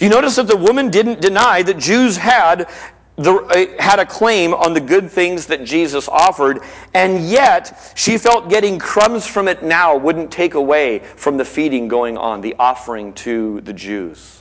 You 0.00 0.08
notice 0.08 0.36
that 0.36 0.46
the 0.46 0.56
woman 0.56 0.90
didn't 0.90 1.20
deny 1.20 1.62
that 1.62 1.78
Jews 1.78 2.16
had 2.16 2.68
the, 3.16 3.34
uh, 3.34 3.82
had 3.82 3.98
a 3.98 4.06
claim 4.06 4.54
on 4.54 4.74
the 4.74 4.80
good 4.80 5.10
things 5.10 5.46
that 5.46 5.64
Jesus 5.64 6.08
offered, 6.08 6.60
and 6.94 7.28
yet 7.28 7.92
she 7.96 8.16
felt 8.16 8.48
getting 8.48 8.78
crumbs 8.78 9.26
from 9.26 9.48
it 9.48 9.62
now 9.62 9.96
wouldn't 9.96 10.30
take 10.30 10.54
away 10.54 11.00
from 11.00 11.36
the 11.36 11.44
feeding 11.44 11.88
going 11.88 12.16
on, 12.16 12.40
the 12.40 12.54
offering 12.58 13.12
to 13.14 13.60
the 13.62 13.72
Jews. 13.72 14.37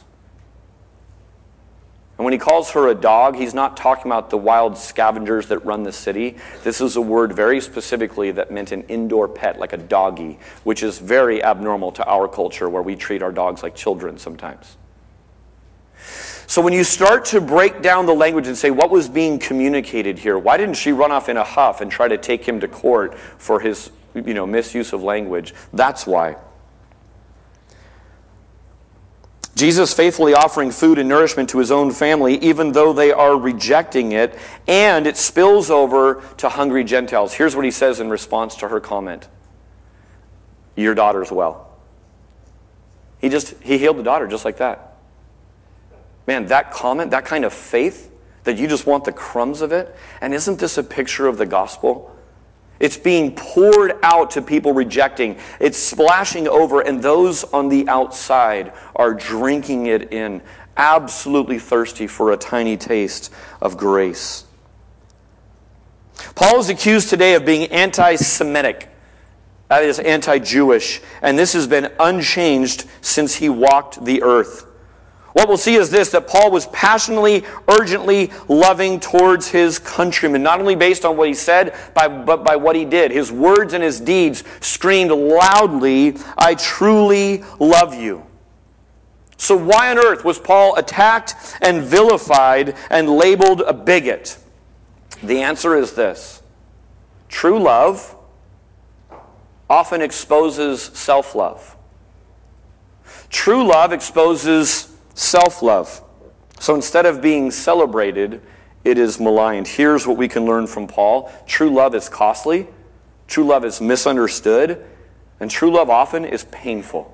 And 2.17 2.25
when 2.25 2.33
he 2.33 2.39
calls 2.39 2.71
her 2.71 2.87
a 2.87 2.95
dog, 2.95 3.35
he's 3.35 3.53
not 3.53 3.77
talking 3.77 4.11
about 4.11 4.31
the 4.31 4.37
wild 4.37 4.75
scavengers 4.75 5.47
that 5.47 5.59
run 5.59 5.83
the 5.83 5.91
city. 5.91 6.37
This 6.63 6.81
is 6.81 6.95
a 6.95 7.01
word 7.01 7.31
very 7.31 7.61
specifically 7.61 8.31
that 8.31 8.49
meant 8.49 8.71
an 8.71 8.83
indoor 8.83 9.27
pet, 9.27 9.59
like 9.59 9.73
a 9.73 9.77
doggy, 9.77 10.39
which 10.63 10.81
is 10.81 10.97
very 10.97 11.43
abnormal 11.43 11.91
to 11.91 12.07
our 12.09 12.27
culture 12.27 12.69
where 12.69 12.81
we 12.81 12.95
treat 12.95 13.21
our 13.21 13.31
dogs 13.31 13.61
like 13.61 13.75
children 13.75 14.17
sometimes. 14.17 14.77
So 16.47 16.61
when 16.61 16.73
you 16.73 16.83
start 16.83 17.25
to 17.25 17.41
break 17.41 17.81
down 17.81 18.07
the 18.07 18.15
language 18.15 18.47
and 18.47 18.57
say, 18.57 18.71
what 18.71 18.89
was 18.89 19.09
being 19.09 19.37
communicated 19.37 20.17
here? 20.17 20.39
Why 20.39 20.57
didn't 20.57 20.75
she 20.75 20.93
run 20.93 21.11
off 21.11 21.29
in 21.29 21.37
a 21.37 21.43
huff 21.43 21.81
and 21.81 21.91
try 21.91 22.07
to 22.07 22.17
take 22.17 22.43
him 22.47 22.61
to 22.61 22.67
court 22.67 23.15
for 23.15 23.59
his 23.59 23.91
you 24.15 24.33
know, 24.33 24.47
misuse 24.47 24.91
of 24.93 25.03
language? 25.03 25.53
That's 25.73 26.07
why. 26.07 26.37
Jesus 29.57 29.91
faithfully 29.91 30.35
offering 30.35 30.69
food 30.69 30.99
and 30.99 31.09
nourishment 31.09 31.49
to 31.49 31.57
his 31.57 31.71
own 31.71 31.91
family, 31.91 32.37
even 32.37 32.73
though 32.73 32.93
they 32.93 33.11
are 33.11 33.35
rejecting 33.35 34.11
it, 34.11 34.37
and 34.67 35.07
it 35.07 35.17
spills 35.17 35.71
over 35.71 36.21
to 36.37 36.47
hungry 36.47 36.83
Gentiles. 36.83 37.33
Here's 37.33 37.55
what 37.55 37.65
he 37.65 37.71
says 37.71 37.99
in 37.99 38.09
response 38.09 38.55
to 38.57 38.67
her 38.67 38.79
comment 38.79 39.27
Your 40.75 40.93
daughter's 40.93 41.31
well. 41.31 41.67
He 43.19 43.29
just, 43.29 43.55
he 43.63 43.79
healed 43.79 43.97
the 43.97 44.03
daughter 44.03 44.27
just 44.27 44.45
like 44.45 44.57
that. 44.57 44.95
Man, 46.27 46.45
that 46.47 46.71
comment, 46.71 47.11
that 47.11 47.25
kind 47.25 47.43
of 47.43 47.51
faith, 47.51 48.11
that 48.43 48.57
you 48.57 48.67
just 48.67 48.85
want 48.85 49.05
the 49.05 49.11
crumbs 49.11 49.61
of 49.61 49.71
it, 49.71 49.95
and 50.21 50.35
isn't 50.35 50.59
this 50.59 50.77
a 50.77 50.83
picture 50.83 51.25
of 51.25 51.39
the 51.39 51.47
gospel? 51.47 52.15
It's 52.79 52.97
being 52.97 53.33
poured 53.35 53.93
out 54.03 54.31
to 54.31 54.41
people 54.41 54.73
rejecting. 54.73 55.37
It's 55.59 55.77
splashing 55.77 56.47
over, 56.47 56.81
and 56.81 57.01
those 57.01 57.43
on 57.45 57.69
the 57.69 57.87
outside 57.87 58.73
are 58.95 59.13
drinking 59.13 59.87
it 59.87 60.13
in, 60.13 60.41
absolutely 60.75 61.59
thirsty 61.59 62.07
for 62.07 62.31
a 62.31 62.37
tiny 62.37 62.77
taste 62.77 63.33
of 63.61 63.77
grace. 63.77 64.45
Paul 66.35 66.59
is 66.59 66.69
accused 66.69 67.09
today 67.09 67.33
of 67.33 67.45
being 67.45 67.71
anti 67.71 68.15
Semitic, 68.15 68.89
that 69.69 69.83
is, 69.83 69.99
anti 69.99 70.39
Jewish, 70.39 71.01
and 71.21 71.37
this 71.37 71.53
has 71.53 71.67
been 71.67 71.91
unchanged 71.99 72.85
since 73.01 73.35
he 73.35 73.49
walked 73.49 74.03
the 74.05 74.21
earth. 74.21 74.66
What 75.37 75.47
we'll 75.47 75.57
see 75.57 75.75
is 75.75 75.91
this 75.91 76.09
that 76.09 76.25
Paul 76.25 76.49
was 76.49 76.65
passionately, 76.65 77.45
urgently 77.67 78.31
loving 78.47 78.99
towards 78.99 79.47
his 79.47 79.77
countrymen, 79.77 80.41
not 80.41 80.59
only 80.59 80.73
based 80.73 81.05
on 81.05 81.15
what 81.15 81.27
he 81.27 81.35
said, 81.35 81.75
but 81.93 82.43
by 82.43 82.55
what 82.55 82.75
he 82.75 82.85
did. 82.85 83.11
His 83.11 83.31
words 83.31 83.73
and 83.73 83.83
his 83.83 83.99
deeds 83.99 84.43
screamed 84.61 85.11
loudly, 85.11 86.17
I 86.39 86.55
truly 86.55 87.43
love 87.59 87.93
you. 87.93 88.25
So, 89.37 89.55
why 89.55 89.91
on 89.91 89.99
earth 89.99 90.25
was 90.25 90.39
Paul 90.39 90.75
attacked 90.75 91.35
and 91.61 91.83
vilified 91.83 92.75
and 92.89 93.07
labeled 93.07 93.61
a 93.61 93.73
bigot? 93.73 94.39
The 95.21 95.43
answer 95.43 95.75
is 95.75 95.93
this 95.93 96.41
true 97.29 97.59
love 97.59 98.15
often 99.69 100.01
exposes 100.01 100.81
self 100.81 101.35
love. 101.35 101.77
True 103.29 103.63
love 103.67 103.93
exposes 103.93 104.96
self 105.17 105.61
love. 105.61 106.01
So 106.59 106.75
instead 106.75 107.05
of 107.05 107.21
being 107.21 107.51
celebrated, 107.51 108.41
it 108.83 108.97
is 108.97 109.19
maligned. 109.19 109.67
Here's 109.67 110.07
what 110.07 110.15
we 110.15 110.27
can 110.27 110.45
learn 110.45 110.67
from 110.67 110.87
Paul 110.87 111.31
true 111.45 111.69
love 111.69 111.93
is 111.95 112.07
costly, 112.07 112.67
true 113.27 113.43
love 113.43 113.65
is 113.65 113.81
misunderstood, 113.81 114.85
and 115.39 115.51
true 115.51 115.71
love 115.71 115.89
often 115.89 116.23
is 116.23 116.45
painful. 116.45 117.13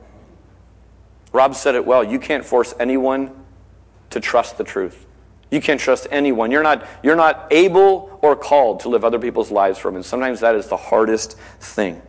Rob 1.31 1.55
said 1.55 1.75
it 1.75 1.85
well. 1.85 2.03
You 2.03 2.19
can't 2.19 2.45
force 2.45 2.75
anyone 2.79 3.31
to 4.11 4.19
trust 4.19 4.57
the 4.57 4.63
truth. 4.63 5.07
You 5.49 5.61
can't 5.61 5.79
trust 5.79 6.07
anyone. 6.11 6.51
You're 6.51 6.63
not, 6.63 6.85
you're 7.01 7.15
not 7.15 7.47
able 7.51 8.19
or 8.21 8.35
called 8.35 8.81
to 8.81 8.89
live 8.89 9.03
other 9.03 9.19
people's 9.19 9.51
lives 9.51 9.79
for 9.79 9.87
them. 9.87 9.95
And 9.95 10.05
sometimes 10.05 10.39
that 10.41 10.55
is 10.55 10.67
the 10.67 10.77
hardest 10.77 11.37
thing. 11.59 12.01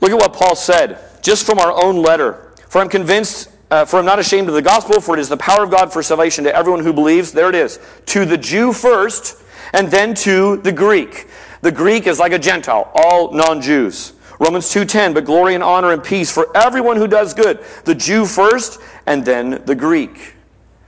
Look 0.00 0.10
at 0.10 0.16
what 0.16 0.32
Paul 0.32 0.56
said, 0.56 0.98
just 1.22 1.46
from 1.46 1.58
our 1.58 1.72
own 1.84 2.02
letter. 2.02 2.54
For 2.68 2.80
I'm 2.80 2.88
convinced 2.88 3.49
uh, 3.70 3.84
for 3.84 3.98
I'm 3.98 4.04
not 4.04 4.18
ashamed 4.18 4.48
of 4.48 4.54
the 4.54 4.62
gospel, 4.62 5.00
for 5.00 5.16
it 5.16 5.20
is 5.20 5.28
the 5.28 5.36
power 5.36 5.64
of 5.64 5.70
God 5.70 5.92
for 5.92 6.02
salvation 6.02 6.44
to 6.44 6.54
everyone 6.54 6.82
who 6.82 6.92
believes. 6.92 7.32
There 7.32 7.48
it 7.48 7.54
is. 7.54 7.78
To 8.06 8.24
the 8.24 8.38
Jew 8.38 8.72
first, 8.72 9.42
and 9.72 9.90
then 9.90 10.14
to 10.14 10.56
the 10.58 10.72
Greek. 10.72 11.28
The 11.62 11.72
Greek 11.72 12.06
is 12.06 12.18
like 12.18 12.32
a 12.32 12.38
Gentile, 12.38 12.90
all 12.94 13.32
non 13.32 13.60
Jews. 13.60 14.14
Romans 14.38 14.70
2:10, 14.70 15.12
but 15.12 15.24
glory 15.24 15.54
and 15.54 15.62
honor 15.62 15.92
and 15.92 16.02
peace 16.02 16.30
for 16.32 16.48
everyone 16.56 16.96
who 16.96 17.06
does 17.06 17.34
good. 17.34 17.60
The 17.84 17.94
Jew 17.94 18.24
first, 18.24 18.80
and 19.06 19.24
then 19.24 19.62
the 19.66 19.74
Greek. 19.74 20.34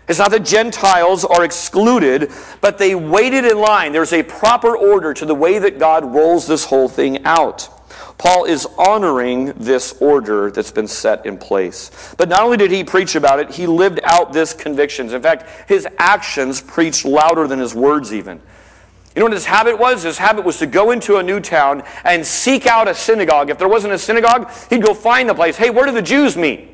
It's 0.09 0.19
not 0.19 0.31
that 0.33 0.45
Gentiles 0.45 1.25
are 1.25 1.45
excluded, 1.45 2.33
but 2.61 2.79
they 2.79 2.95
waited 2.95 3.45
in 3.45 3.59
line. 3.59 3.93
There's 3.93 4.13
a 4.13 4.23
proper 4.23 4.77
order 4.77 5.15
to 5.15 5.25
the 5.25 5.35
way 5.35 5.59
that 5.59 5.79
God 5.79 6.05
rolls 6.05 6.47
this 6.47 6.65
whole 6.65 6.89
thing 6.89 7.25
out. 7.25 7.69
Paul 8.19 8.45
is 8.45 8.67
honoring 8.79 9.47
this 9.57 9.97
order 10.01 10.51
that's 10.51 10.71
been 10.71 10.87
set 10.87 11.27
in 11.27 11.39
place. 11.39 12.15
But 12.17 12.29
not 12.29 12.43
only 12.43 12.57
did 12.57 12.71
he 12.71 12.85
preach 12.85 13.15
about 13.15 13.41
it, 13.41 13.51
he 13.51 13.67
lived 13.67 14.01
out 14.05 14.33
this 14.33 14.53
convictions. 14.53 15.13
In 15.13 15.23
fact, 15.23 15.69
his 15.69 15.87
actions 15.99 16.61
preached 16.61 17.05
louder 17.05 17.47
than 17.47 17.59
his 17.59 17.75
words 17.75 18.13
even. 18.13 18.41
You 19.15 19.21
know 19.21 19.27
what 19.27 19.33
his 19.33 19.45
habit 19.45 19.79
was? 19.79 20.03
His 20.03 20.17
habit 20.17 20.45
was 20.45 20.59
to 20.59 20.67
go 20.67 20.91
into 20.91 21.17
a 21.17 21.23
new 21.23 21.41
town 21.41 21.83
and 22.05 22.25
seek 22.25 22.67
out 22.67 22.89
a 22.89 22.95
synagogue. 22.95 23.51
If 23.51 23.59
there 23.59 23.69
wasn't 23.69 23.93
a 23.93 23.99
synagogue, 23.99 24.51
he'd 24.71 24.83
go 24.83 24.95
find 24.95 25.29
the 25.29 25.35
place. 25.35 25.57
Hey, 25.57 25.71
where 25.71 25.85
do 25.85 25.93
the 25.93 26.01
Jews 26.01 26.37
meet? 26.37 26.71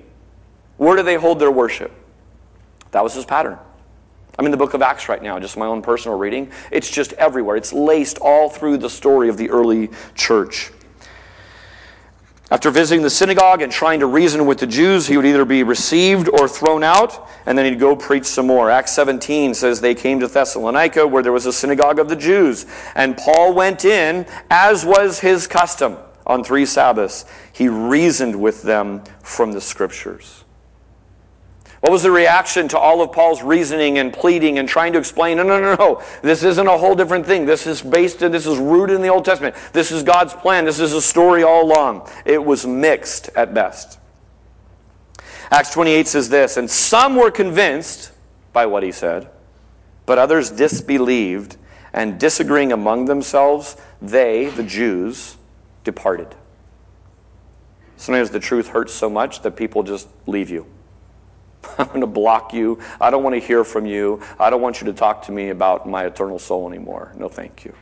Where 0.76 0.96
do 0.96 1.02
they 1.02 1.16
hold 1.16 1.40
their 1.40 1.50
worship? 1.50 1.90
That 2.92 3.02
was 3.02 3.14
his 3.14 3.24
pattern. 3.24 3.58
I'm 4.38 4.44
in 4.44 4.52
the 4.52 4.56
book 4.56 4.74
of 4.74 4.82
Acts 4.82 5.08
right 5.08 5.20
now, 5.20 5.40
just 5.40 5.56
my 5.56 5.66
own 5.66 5.82
personal 5.82 6.16
reading. 6.16 6.52
It's 6.70 6.88
just 6.88 7.12
everywhere. 7.14 7.56
It's 7.56 7.72
laced 7.72 8.18
all 8.18 8.48
through 8.48 8.78
the 8.78 8.88
story 8.88 9.28
of 9.28 9.36
the 9.36 9.50
early 9.50 9.90
church. 10.14 10.70
After 12.50 12.70
visiting 12.70 13.02
the 13.02 13.10
synagogue 13.10 13.60
and 13.60 13.70
trying 13.70 14.00
to 14.00 14.06
reason 14.06 14.46
with 14.46 14.58
the 14.58 14.66
Jews, 14.66 15.06
he 15.06 15.18
would 15.18 15.26
either 15.26 15.44
be 15.44 15.62
received 15.62 16.30
or 16.30 16.48
thrown 16.48 16.82
out, 16.82 17.28
and 17.44 17.58
then 17.58 17.66
he'd 17.66 17.78
go 17.78 17.94
preach 17.94 18.24
some 18.24 18.46
more. 18.46 18.70
Acts 18.70 18.92
17 18.92 19.52
says 19.52 19.82
they 19.82 19.94
came 19.94 20.18
to 20.20 20.28
Thessalonica, 20.28 21.06
where 21.06 21.22
there 21.22 21.32
was 21.32 21.44
a 21.44 21.52
synagogue 21.52 21.98
of 21.98 22.08
the 22.08 22.16
Jews. 22.16 22.64
And 22.94 23.18
Paul 23.18 23.52
went 23.52 23.84
in, 23.84 24.24
as 24.50 24.82
was 24.86 25.20
his 25.20 25.46
custom, 25.46 25.98
on 26.26 26.42
three 26.42 26.64
Sabbaths. 26.64 27.26
He 27.52 27.68
reasoned 27.68 28.40
with 28.40 28.62
them 28.62 29.02
from 29.22 29.52
the 29.52 29.60
Scriptures. 29.60 30.44
What 31.80 31.92
was 31.92 32.02
the 32.02 32.10
reaction 32.10 32.66
to 32.68 32.78
all 32.78 33.00
of 33.02 33.12
Paul's 33.12 33.42
reasoning 33.42 33.98
and 33.98 34.12
pleading 34.12 34.58
and 34.58 34.68
trying 34.68 34.92
to 34.94 34.98
explain? 34.98 35.36
No, 35.36 35.44
no, 35.44 35.60
no, 35.60 35.74
no. 35.76 36.02
This 36.22 36.42
isn't 36.42 36.66
a 36.66 36.76
whole 36.76 36.96
different 36.96 37.24
thing. 37.24 37.46
This 37.46 37.66
is 37.66 37.82
based 37.82 38.22
in, 38.22 38.32
this 38.32 38.46
is 38.46 38.58
rooted 38.58 38.96
in 38.96 39.02
the 39.02 39.08
Old 39.08 39.24
Testament. 39.24 39.54
This 39.72 39.92
is 39.92 40.02
God's 40.02 40.34
plan. 40.34 40.64
This 40.64 40.80
is 40.80 40.92
a 40.92 41.00
story 41.00 41.44
all 41.44 41.64
along. 41.64 42.10
It 42.24 42.44
was 42.44 42.66
mixed 42.66 43.30
at 43.36 43.54
best. 43.54 43.98
Acts 45.50 45.70
28 45.70 46.08
says 46.08 46.28
this, 46.28 46.56
and 46.56 46.70
some 46.70 47.16
were 47.16 47.30
convinced 47.30 48.12
by 48.52 48.66
what 48.66 48.82
he 48.82 48.92
said, 48.92 49.30
but 50.04 50.18
others 50.18 50.50
disbelieved, 50.50 51.56
and 51.92 52.20
disagreeing 52.20 52.72
among 52.72 53.06
themselves, 53.06 53.76
they, 54.02 54.46
the 54.50 54.62
Jews, 54.62 55.36
departed. 55.84 56.34
Sometimes 57.96 58.30
the 58.30 58.40
truth 58.40 58.68
hurts 58.68 58.92
so 58.92 59.08
much 59.08 59.42
that 59.42 59.52
people 59.52 59.82
just 59.82 60.08
leave 60.26 60.50
you. 60.50 60.66
I'm 61.78 61.88
going 61.88 62.00
to 62.00 62.06
block 62.06 62.52
you. 62.52 62.80
I 63.00 63.10
don't 63.10 63.22
want 63.22 63.34
to 63.34 63.40
hear 63.40 63.64
from 63.64 63.86
you. 63.86 64.22
I 64.38 64.50
don't 64.50 64.60
want 64.60 64.80
you 64.80 64.86
to 64.86 64.92
talk 64.92 65.22
to 65.22 65.32
me 65.32 65.50
about 65.50 65.88
my 65.88 66.04
eternal 66.06 66.38
soul 66.38 66.68
anymore. 66.68 67.12
No, 67.16 67.28
thank 67.28 67.64
you. 67.64 67.74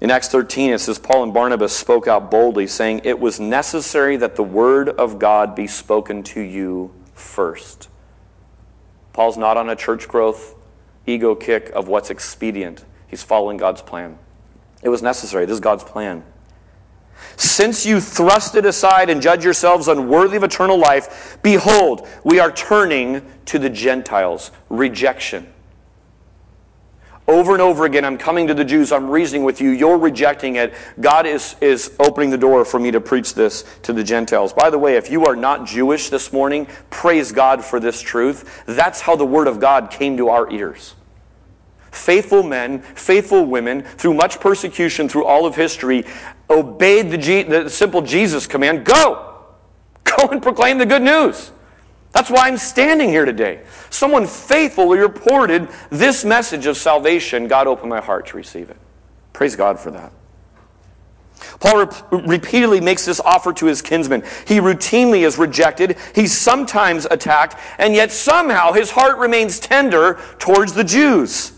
In 0.00 0.10
Acts 0.10 0.28
13, 0.28 0.72
it 0.72 0.78
says, 0.78 0.98
Paul 0.98 1.24
and 1.24 1.34
Barnabas 1.34 1.76
spoke 1.76 2.06
out 2.06 2.30
boldly, 2.30 2.66
saying, 2.68 3.02
It 3.04 3.18
was 3.18 3.40
necessary 3.40 4.16
that 4.16 4.36
the 4.36 4.44
word 4.44 4.88
of 4.88 5.18
God 5.18 5.56
be 5.56 5.66
spoken 5.66 6.22
to 6.24 6.40
you 6.40 6.92
first. 7.14 7.88
Paul's 9.12 9.36
not 9.36 9.56
on 9.56 9.68
a 9.68 9.74
church 9.74 10.06
growth 10.06 10.54
ego 11.08 11.34
kick 11.34 11.70
of 11.70 11.88
what's 11.88 12.10
expedient, 12.10 12.84
he's 13.08 13.22
following 13.22 13.56
God's 13.56 13.82
plan. 13.82 14.18
It 14.82 14.90
was 14.90 15.02
necessary. 15.02 15.44
This 15.46 15.54
is 15.54 15.60
God's 15.60 15.82
plan. 15.82 16.22
Since 17.36 17.86
you 17.86 18.00
thrust 18.00 18.54
it 18.54 18.66
aside 18.66 19.10
and 19.10 19.22
judge 19.22 19.44
yourselves 19.44 19.88
unworthy 19.88 20.36
of 20.36 20.44
eternal 20.44 20.78
life, 20.78 21.38
behold, 21.42 22.06
we 22.24 22.40
are 22.40 22.50
turning 22.50 23.24
to 23.46 23.58
the 23.58 23.70
Gentiles. 23.70 24.50
Rejection. 24.68 25.52
Over 27.28 27.52
and 27.52 27.60
over 27.60 27.84
again, 27.84 28.06
I'm 28.06 28.16
coming 28.16 28.46
to 28.46 28.54
the 28.54 28.64
Jews, 28.64 28.90
I'm 28.90 29.10
reasoning 29.10 29.44
with 29.44 29.60
you, 29.60 29.68
you're 29.68 29.98
rejecting 29.98 30.56
it. 30.56 30.72
God 30.98 31.26
is, 31.26 31.56
is 31.60 31.94
opening 32.00 32.30
the 32.30 32.38
door 32.38 32.64
for 32.64 32.80
me 32.80 32.90
to 32.90 33.02
preach 33.02 33.34
this 33.34 33.64
to 33.82 33.92
the 33.92 34.02
Gentiles. 34.02 34.54
By 34.54 34.70
the 34.70 34.78
way, 34.78 34.96
if 34.96 35.10
you 35.10 35.26
are 35.26 35.36
not 35.36 35.66
Jewish 35.66 36.08
this 36.08 36.32
morning, 36.32 36.66
praise 36.88 37.30
God 37.30 37.62
for 37.62 37.80
this 37.80 38.00
truth. 38.00 38.64
That's 38.64 39.02
how 39.02 39.14
the 39.14 39.26
Word 39.26 39.46
of 39.46 39.60
God 39.60 39.90
came 39.90 40.16
to 40.16 40.30
our 40.30 40.50
ears 40.50 40.94
faithful 41.90 42.42
men, 42.42 42.80
faithful 42.80 43.44
women, 43.44 43.82
through 43.82 44.14
much 44.14 44.40
persecution 44.40 45.08
through 45.08 45.24
all 45.24 45.46
of 45.46 45.56
history, 45.56 46.04
obeyed 46.50 47.10
the, 47.10 47.18
G- 47.18 47.42
the 47.42 47.68
simple 47.68 48.02
Jesus 48.02 48.46
command 48.46 48.84
go! 48.84 49.44
Go 50.04 50.28
and 50.28 50.42
proclaim 50.42 50.78
the 50.78 50.86
good 50.86 51.02
news. 51.02 51.52
That's 52.12 52.30
why 52.30 52.48
I'm 52.48 52.56
standing 52.56 53.10
here 53.10 53.24
today. 53.24 53.60
Someone 53.90 54.26
faithfully 54.26 54.98
reported 54.98 55.68
this 55.90 56.24
message 56.24 56.66
of 56.66 56.76
salvation. 56.76 57.46
God 57.46 57.66
opened 57.66 57.90
my 57.90 58.00
heart 58.00 58.26
to 58.28 58.36
receive 58.36 58.70
it. 58.70 58.76
Praise 59.32 59.54
God 59.54 59.78
for 59.78 59.90
that. 59.90 60.12
Paul 61.60 61.86
re- 61.86 62.22
repeatedly 62.26 62.80
makes 62.80 63.04
this 63.04 63.20
offer 63.20 63.52
to 63.54 63.66
his 63.66 63.82
kinsmen. 63.82 64.22
He 64.46 64.58
routinely 64.58 65.20
is 65.20 65.38
rejected, 65.38 65.96
he's 66.14 66.36
sometimes 66.36 67.06
attacked, 67.10 67.56
and 67.78 67.94
yet 67.94 68.10
somehow 68.10 68.72
his 68.72 68.90
heart 68.90 69.18
remains 69.18 69.60
tender 69.60 70.18
towards 70.38 70.72
the 70.72 70.84
Jews. 70.84 71.52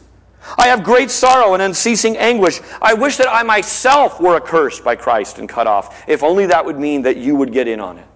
I 0.56 0.68
have 0.68 0.82
great 0.82 1.10
sorrow 1.10 1.54
and 1.54 1.62
unceasing 1.62 2.16
anguish. 2.16 2.60
I 2.80 2.94
wish 2.94 3.16
that 3.18 3.28
I 3.28 3.42
myself 3.42 4.20
were 4.20 4.36
accursed 4.36 4.82
by 4.82 4.96
Christ 4.96 5.38
and 5.38 5.48
cut 5.48 5.66
off, 5.66 6.08
if 6.08 6.22
only 6.22 6.46
that 6.46 6.64
would 6.64 6.78
mean 6.78 7.02
that 7.02 7.16
you 7.16 7.36
would 7.36 7.52
get 7.52 7.68
in 7.68 7.80
on 7.80 7.98
it. 7.98 8.06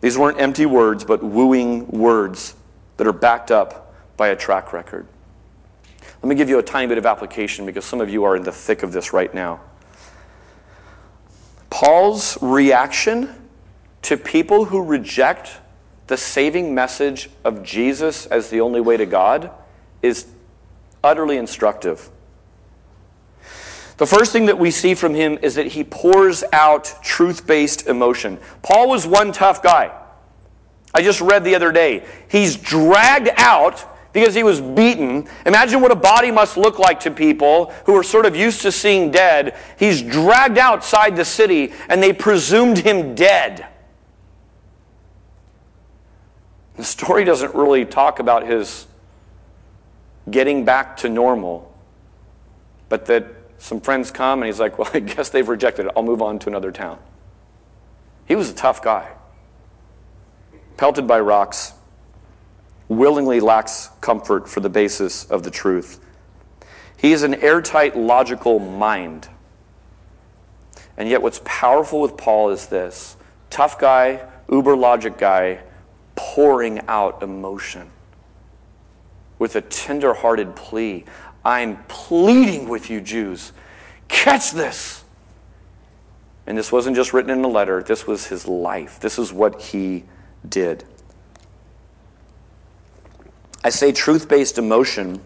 These 0.00 0.18
weren't 0.18 0.40
empty 0.40 0.66
words, 0.66 1.04
but 1.04 1.22
wooing 1.22 1.86
words 1.88 2.54
that 2.96 3.06
are 3.06 3.12
backed 3.12 3.50
up 3.50 3.94
by 4.16 4.28
a 4.28 4.36
track 4.36 4.72
record. 4.72 5.06
Let 6.22 6.28
me 6.28 6.34
give 6.34 6.48
you 6.48 6.58
a 6.58 6.62
tiny 6.62 6.88
bit 6.88 6.98
of 6.98 7.06
application 7.06 7.66
because 7.66 7.84
some 7.84 8.00
of 8.00 8.10
you 8.10 8.24
are 8.24 8.36
in 8.36 8.42
the 8.42 8.52
thick 8.52 8.82
of 8.82 8.92
this 8.92 9.12
right 9.12 9.32
now. 9.32 9.60
Paul's 11.70 12.36
reaction 12.42 13.48
to 14.02 14.16
people 14.16 14.64
who 14.64 14.82
reject 14.82 15.58
the 16.06 16.16
saving 16.16 16.74
message 16.74 17.30
of 17.44 17.62
Jesus 17.62 18.26
as 18.26 18.50
the 18.50 18.60
only 18.60 18.80
way 18.80 18.96
to 18.96 19.06
God 19.06 19.50
is 20.02 20.26
utterly 21.02 21.36
instructive. 21.36 22.10
The 23.96 24.06
first 24.06 24.32
thing 24.32 24.46
that 24.46 24.58
we 24.58 24.70
see 24.70 24.94
from 24.94 25.14
him 25.14 25.38
is 25.42 25.54
that 25.54 25.68
he 25.68 25.84
pours 25.84 26.42
out 26.52 26.92
truth 27.02 27.46
based 27.46 27.86
emotion. 27.86 28.38
Paul 28.62 28.88
was 28.88 29.06
one 29.06 29.32
tough 29.32 29.62
guy. 29.62 29.96
I 30.94 31.02
just 31.02 31.20
read 31.20 31.44
the 31.44 31.54
other 31.54 31.72
day. 31.72 32.04
He's 32.28 32.56
dragged 32.56 33.30
out 33.36 33.86
because 34.12 34.34
he 34.34 34.42
was 34.42 34.60
beaten. 34.60 35.26
Imagine 35.46 35.80
what 35.80 35.90
a 35.90 35.96
body 35.96 36.30
must 36.30 36.56
look 36.56 36.78
like 36.78 37.00
to 37.00 37.10
people 37.10 37.72
who 37.86 37.96
are 37.96 38.02
sort 38.02 38.26
of 38.26 38.36
used 38.36 38.62
to 38.62 38.72
seeing 38.72 39.10
dead. 39.10 39.56
He's 39.78 40.02
dragged 40.02 40.58
outside 40.58 41.16
the 41.16 41.24
city 41.24 41.72
and 41.88 42.02
they 42.02 42.12
presumed 42.12 42.78
him 42.78 43.14
dead. 43.14 43.66
The 46.76 46.84
story 46.84 47.24
doesn't 47.24 47.54
really 47.54 47.84
talk 47.84 48.18
about 48.18 48.46
his 48.46 48.86
getting 50.30 50.64
back 50.64 50.96
to 50.98 51.08
normal, 51.08 51.76
but 52.88 53.06
that 53.06 53.26
some 53.58 53.80
friends 53.80 54.10
come 54.10 54.40
and 54.40 54.46
he's 54.46 54.60
like, 54.60 54.78
Well, 54.78 54.90
I 54.94 55.00
guess 55.00 55.28
they've 55.28 55.48
rejected 55.48 55.86
it. 55.86 55.92
I'll 55.96 56.02
move 56.02 56.22
on 56.22 56.38
to 56.40 56.48
another 56.48 56.72
town. 56.72 56.98
He 58.26 58.34
was 58.34 58.50
a 58.50 58.54
tough 58.54 58.82
guy, 58.82 59.10
pelted 60.76 61.06
by 61.06 61.20
rocks, 61.20 61.72
willingly 62.88 63.40
lacks 63.40 63.90
comfort 64.00 64.48
for 64.48 64.60
the 64.60 64.70
basis 64.70 65.24
of 65.24 65.42
the 65.42 65.50
truth. 65.50 66.00
He 66.96 67.12
is 67.12 67.24
an 67.24 67.34
airtight, 67.34 67.96
logical 67.96 68.58
mind. 68.58 69.28
And 70.96 71.08
yet, 71.08 71.20
what's 71.20 71.40
powerful 71.44 72.00
with 72.00 72.16
Paul 72.16 72.50
is 72.50 72.66
this 72.66 73.16
tough 73.50 73.78
guy, 73.78 74.24
uber 74.48 74.76
logic 74.76 75.18
guy, 75.18 75.60
pouring 76.22 76.80
out 76.86 77.20
emotion 77.20 77.90
with 79.40 79.56
a 79.56 79.60
tender 79.60 80.14
hearted 80.14 80.54
plea. 80.54 81.04
I'm 81.44 81.82
pleading 81.88 82.68
with 82.68 82.90
you, 82.90 83.00
Jews. 83.00 83.50
Catch 84.06 84.52
this. 84.52 85.02
And 86.46 86.56
this 86.56 86.70
wasn't 86.70 86.94
just 86.94 87.12
written 87.12 87.32
in 87.32 87.44
a 87.44 87.48
letter, 87.48 87.82
this 87.82 88.06
was 88.06 88.28
his 88.28 88.46
life. 88.46 89.00
This 89.00 89.18
is 89.18 89.32
what 89.32 89.60
he 89.60 90.04
did. 90.48 90.84
I 93.64 93.70
say 93.70 93.90
truth 93.90 94.28
based 94.28 94.58
emotion 94.58 95.20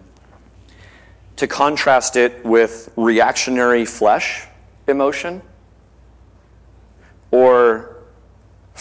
to 1.37 1.47
contrast 1.47 2.17
it 2.17 2.43
with 2.43 2.91
reactionary 2.97 3.85
flesh 3.85 4.47
emotion 4.89 5.43
or 7.31 7.96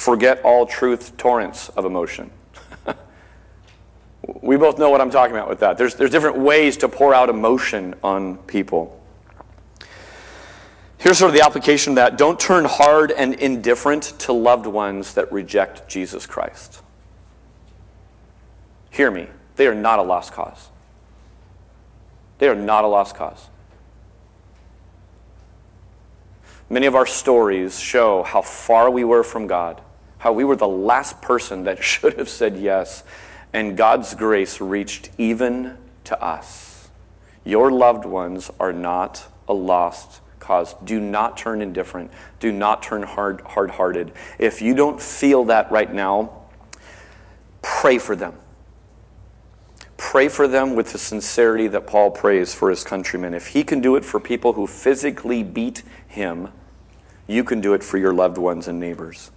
forget 0.06 0.40
all 0.44 0.68
truth 0.68 1.18
torrents 1.18 1.70
of 1.70 1.84
emotion. 1.84 2.30
we 4.42 4.56
both 4.56 4.78
know 4.78 4.92
what 4.92 5.02
I'm 5.02 5.10
talking 5.10 5.36
about 5.36 5.50
with 5.50 5.62
that. 5.62 5.80
There's, 5.80 5.96
there's 5.96 6.12
different 6.12 6.38
ways 6.38 6.78
to 6.78 6.88
pour 6.88 7.16
out 7.16 7.28
emotion 7.28 7.96
on 8.04 8.38
people. 8.38 9.02
Here's 11.00 11.18
sort 11.18 11.30
of 11.30 11.36
the 11.36 11.44
application 11.44 11.94
of 11.94 11.96
that 11.96 12.18
don't 12.20 12.40
turn 12.40 12.66
hard 12.66 13.12
and 13.12 13.34
indifferent 13.34 14.14
to 14.20 14.34
loved 14.34 14.68
ones 14.68 15.16
that 15.16 15.32
reject 15.32 15.88
Jesus 15.88 16.28
Christ. 16.28 16.84
Hear 18.92 19.10
me, 19.10 19.28
they 19.56 19.66
are 19.66 19.76
not 19.76 19.98
a 19.98 20.04
lost 20.04 20.34
cause. 20.34 20.70
They 22.38 22.48
are 22.48 22.56
not 22.56 22.84
a 22.84 22.88
lost 22.88 23.16
cause. 23.16 23.48
Many 26.70 26.86
of 26.86 26.96
our 26.96 27.06
stories 27.08 27.80
show 27.80 28.22
how 28.22 28.42
far 28.42 28.90
we 28.90 29.04
were 29.04 29.24
from 29.24 29.48
God, 29.48 29.82
how 30.26 30.32
we 30.32 30.44
were 30.44 30.56
the 30.56 30.68
last 30.68 31.22
person 31.22 31.66
that 31.66 31.84
should 31.84 32.18
have 32.18 32.28
said 32.28 32.58
yes, 32.58 33.04
and 33.54 33.78
God's 33.78 34.16
grace 34.16 34.60
reached 34.60 35.12
even 35.20 35.78
to 36.06 36.20
us. 36.20 36.90
Your 37.44 37.72
loved 37.72 38.06
ones 38.06 38.50
are 38.60 38.74
not 38.74 39.28
a 39.48 39.54
lost 39.54 40.22
cause. 40.40 40.74
Do 40.84 41.00
not 41.00 41.38
turn 41.38 41.62
indifferent. 41.62 42.10
Do 42.40 42.52
not 42.52 42.82
turn 42.82 43.04
hard 43.04 43.42
hard-hearted. 43.42 44.14
If 44.40 44.64
you 44.64 44.74
don't 44.74 45.00
feel 45.00 45.44
that 45.44 45.72
right 45.72 45.94
now, 45.94 46.32
pray 47.62 48.00
for 48.00 48.16
them. 48.16 48.34
Pray 49.96 50.28
for 50.28 50.48
them 50.48 50.76
with 50.76 50.92
the 50.92 50.98
sincerity 50.98 51.68
that 51.68 51.86
Paul 51.86 52.10
prays 52.10 52.52
for 52.52 52.72
his 52.72 52.84
countrymen. 52.84 53.36
If 53.36 53.50
he 53.50 53.64
can 53.64 53.80
do 53.80 53.96
it 53.96 54.04
for 54.04 54.20
people 54.20 54.54
who 54.54 54.66
physically 54.66 55.44
beat 55.44 55.84
him, 56.08 56.50
you 57.28 57.44
can 57.44 57.62
do 57.62 57.76
it 57.76 57.84
for 57.84 58.00
your 58.00 58.12
loved 58.12 58.40
ones 58.40 58.68
and 58.68 58.80
neighbors. 58.80 59.30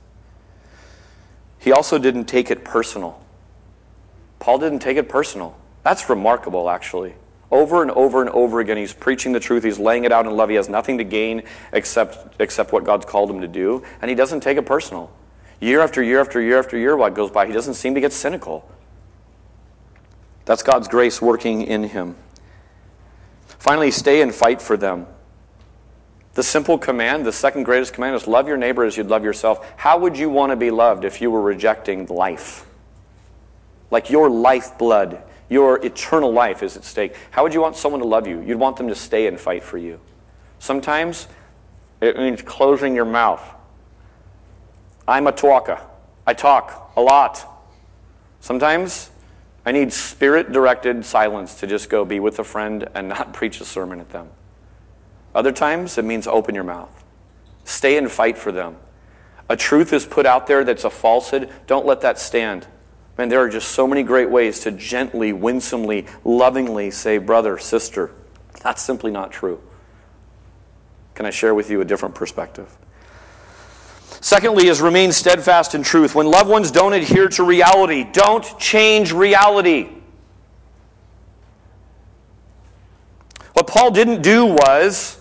He 1.59 1.73
also 1.73 1.99
didn't 1.99 2.27
take 2.27 2.51
it 2.51 2.65
personal. 2.65 3.21
Paul 4.39 4.59
didn't 4.59 4.79
take 4.79 4.97
it 4.97 5.09
personal. 5.09 5.57
That's 5.83 6.09
remarkable, 6.09 6.71
actually. 6.71 7.15
Over 7.51 7.83
and 7.83 7.91
over 7.91 8.21
and 8.21 8.31
over 8.31 8.61
again, 8.61 8.77
he's 8.77 8.93
preaching 8.93 9.33
the 9.33 9.41
truth. 9.41 9.65
He's 9.65 9.79
laying 9.79 10.05
it 10.05 10.13
out 10.13 10.27
in 10.27 10.37
love. 10.37 10.51
He 10.51 10.57
has 10.57 10.69
nothing 10.69 10.99
to 10.99 11.05
gain 11.05 11.43
except, 11.73 12.41
except 12.41 12.73
what 12.73 12.85
God's 12.85 13.07
called 13.07 13.31
him 13.31 13.41
to 13.41 13.49
do. 13.49 13.83
And 14.03 14.09
he 14.09 14.15
doesn't 14.15 14.41
take 14.41 14.59
it 14.59 14.67
personal. 14.67 15.11
Year 15.61 15.81
after 15.81 16.03
year 16.03 16.21
after 16.21 16.41
year 16.41 16.59
after 16.59 16.77
year, 16.77 16.97
what 16.97 17.15
goes 17.15 17.31
by, 17.31 17.47
he 17.47 17.53
doesn't 17.53 17.75
seem 17.75 17.95
to 17.95 18.01
get 18.01 18.13
cynical. 18.13 18.71
That's 20.45 20.63
God's 20.63 20.89
grace 20.89 21.21
working 21.21 21.63
in 21.63 21.85
him. 21.85 22.17
Finally, 23.47 23.91
stay 23.91 24.23
and 24.23 24.33
fight 24.33 24.63
for 24.63 24.77
them. 24.77 25.07
The 26.39 26.45
simple 26.45 26.79
command, 26.79 27.27
the 27.27 27.33
second 27.33 27.65
greatest 27.65 27.95
command, 27.95 28.15
is 28.15 28.29
love 28.29 28.47
your 28.47 28.57
neighbor 28.57 28.85
as 28.85 28.97
you'd 28.97 29.09
love 29.09 29.25
yourself. 29.25 29.73
How 29.77 29.99
would 29.99 30.17
you 30.17 30.31
want 30.31 30.51
to 30.51 30.57
be 30.57 30.71
loved 30.71 31.05
if 31.05 31.21
you 31.21 31.33
were 31.33 31.43
rejecting 31.43 32.07
life? 32.07 32.65
Like 33.91 34.09
your 34.09 34.31
lifeblood, 34.31 35.21
your 35.49 35.85
eternal 35.85 36.33
life 36.33 36.63
is 36.63 36.77
at 36.77 36.85
stake. 36.85 37.17
How 37.33 37.43
would 37.43 37.53
you 37.53 37.61
want 37.61 37.75
someone 37.75 38.01
to 38.03 38.07
love 38.07 38.29
you? 38.29 38.41
You'd 38.41 38.61
want 38.61 38.77
them 38.77 38.87
to 38.87 38.95
stay 38.95 39.27
and 39.27 39.37
fight 39.37 39.65
for 39.65 39.79
you. 39.79 39.99
Sometimes 40.61 41.27
it 42.01 42.17
means 42.17 42.41
closing 42.43 42.95
your 42.95 43.05
mouth. 43.05 43.43
I'm 45.09 45.27
a 45.27 45.33
talker. 45.33 45.81
I 46.25 46.35
talk 46.35 46.93
a 46.95 47.01
lot. 47.01 47.45
Sometimes 48.39 49.11
I 49.67 49.73
need 49.73 49.93
spirit 49.93 50.53
directed 50.53 51.05
silence 51.05 51.57
to 51.57 51.67
just 51.67 51.91
go 51.91 52.05
be 52.05 52.21
with 52.21 52.39
a 52.39 52.45
friend 52.45 52.89
and 52.95 53.09
not 53.09 53.33
preach 53.33 53.61
a 53.61 53.65
sermon 53.65 53.99
at 53.99 54.11
them. 54.11 54.29
Other 55.39 55.53
times, 55.53 55.97
it 55.99 56.05
means 56.05 56.27
open 56.27 56.57
your 56.57 56.65
mouth. 56.65 57.05
Stay 57.63 57.97
and 57.97 58.11
fight 58.11 58.37
for 58.37 58.51
them. 58.51 58.75
A 59.49 59.57
truth 59.57 59.93
is 59.93 60.05
put 60.05 60.27
out 60.27 60.49
there 60.49 60.65
that's 60.65 60.83
a 60.83 60.91
falsehood. 60.91 61.49
Don't 61.69 61.87
let 61.87 62.01
that 62.01 62.19
stand. 62.19 62.67
Man, 63.17 63.29
there 63.29 63.39
are 63.39 63.49
just 63.49 63.71
so 63.71 63.87
many 63.87 64.03
great 64.03 64.29
ways 64.29 64.59
to 64.61 64.73
gently, 64.73 65.33
winsomely, 65.33 66.07
lovingly 66.25 66.91
say, 66.91 67.19
brother, 67.19 67.57
sister, 67.57 68.11
that's 68.65 68.83
simply 68.83 69.13
not 69.13 69.31
true. 69.31 69.61
Can 71.15 71.25
I 71.25 71.31
share 71.31 71.55
with 71.55 71.71
you 71.71 71.83
a 71.83 71.85
different 71.85 72.17
perspective? 72.17 72.77
Secondly, 74.21 74.67
is 74.67 74.81
remain 74.81 75.13
steadfast 75.13 75.73
in 75.73 75.85
truth. 75.85 76.17
When 76.17 76.27
loved 76.27 76.51
ones 76.51 76.73
don't 76.73 76.95
adhere 76.95 77.29
to 77.29 77.45
reality, 77.45 78.03
don't 78.03 78.59
change 78.59 79.13
reality. 79.13 79.89
What 83.53 83.69
Paul 83.69 83.93
didn't 83.93 84.23
do 84.23 84.45
was 84.45 85.18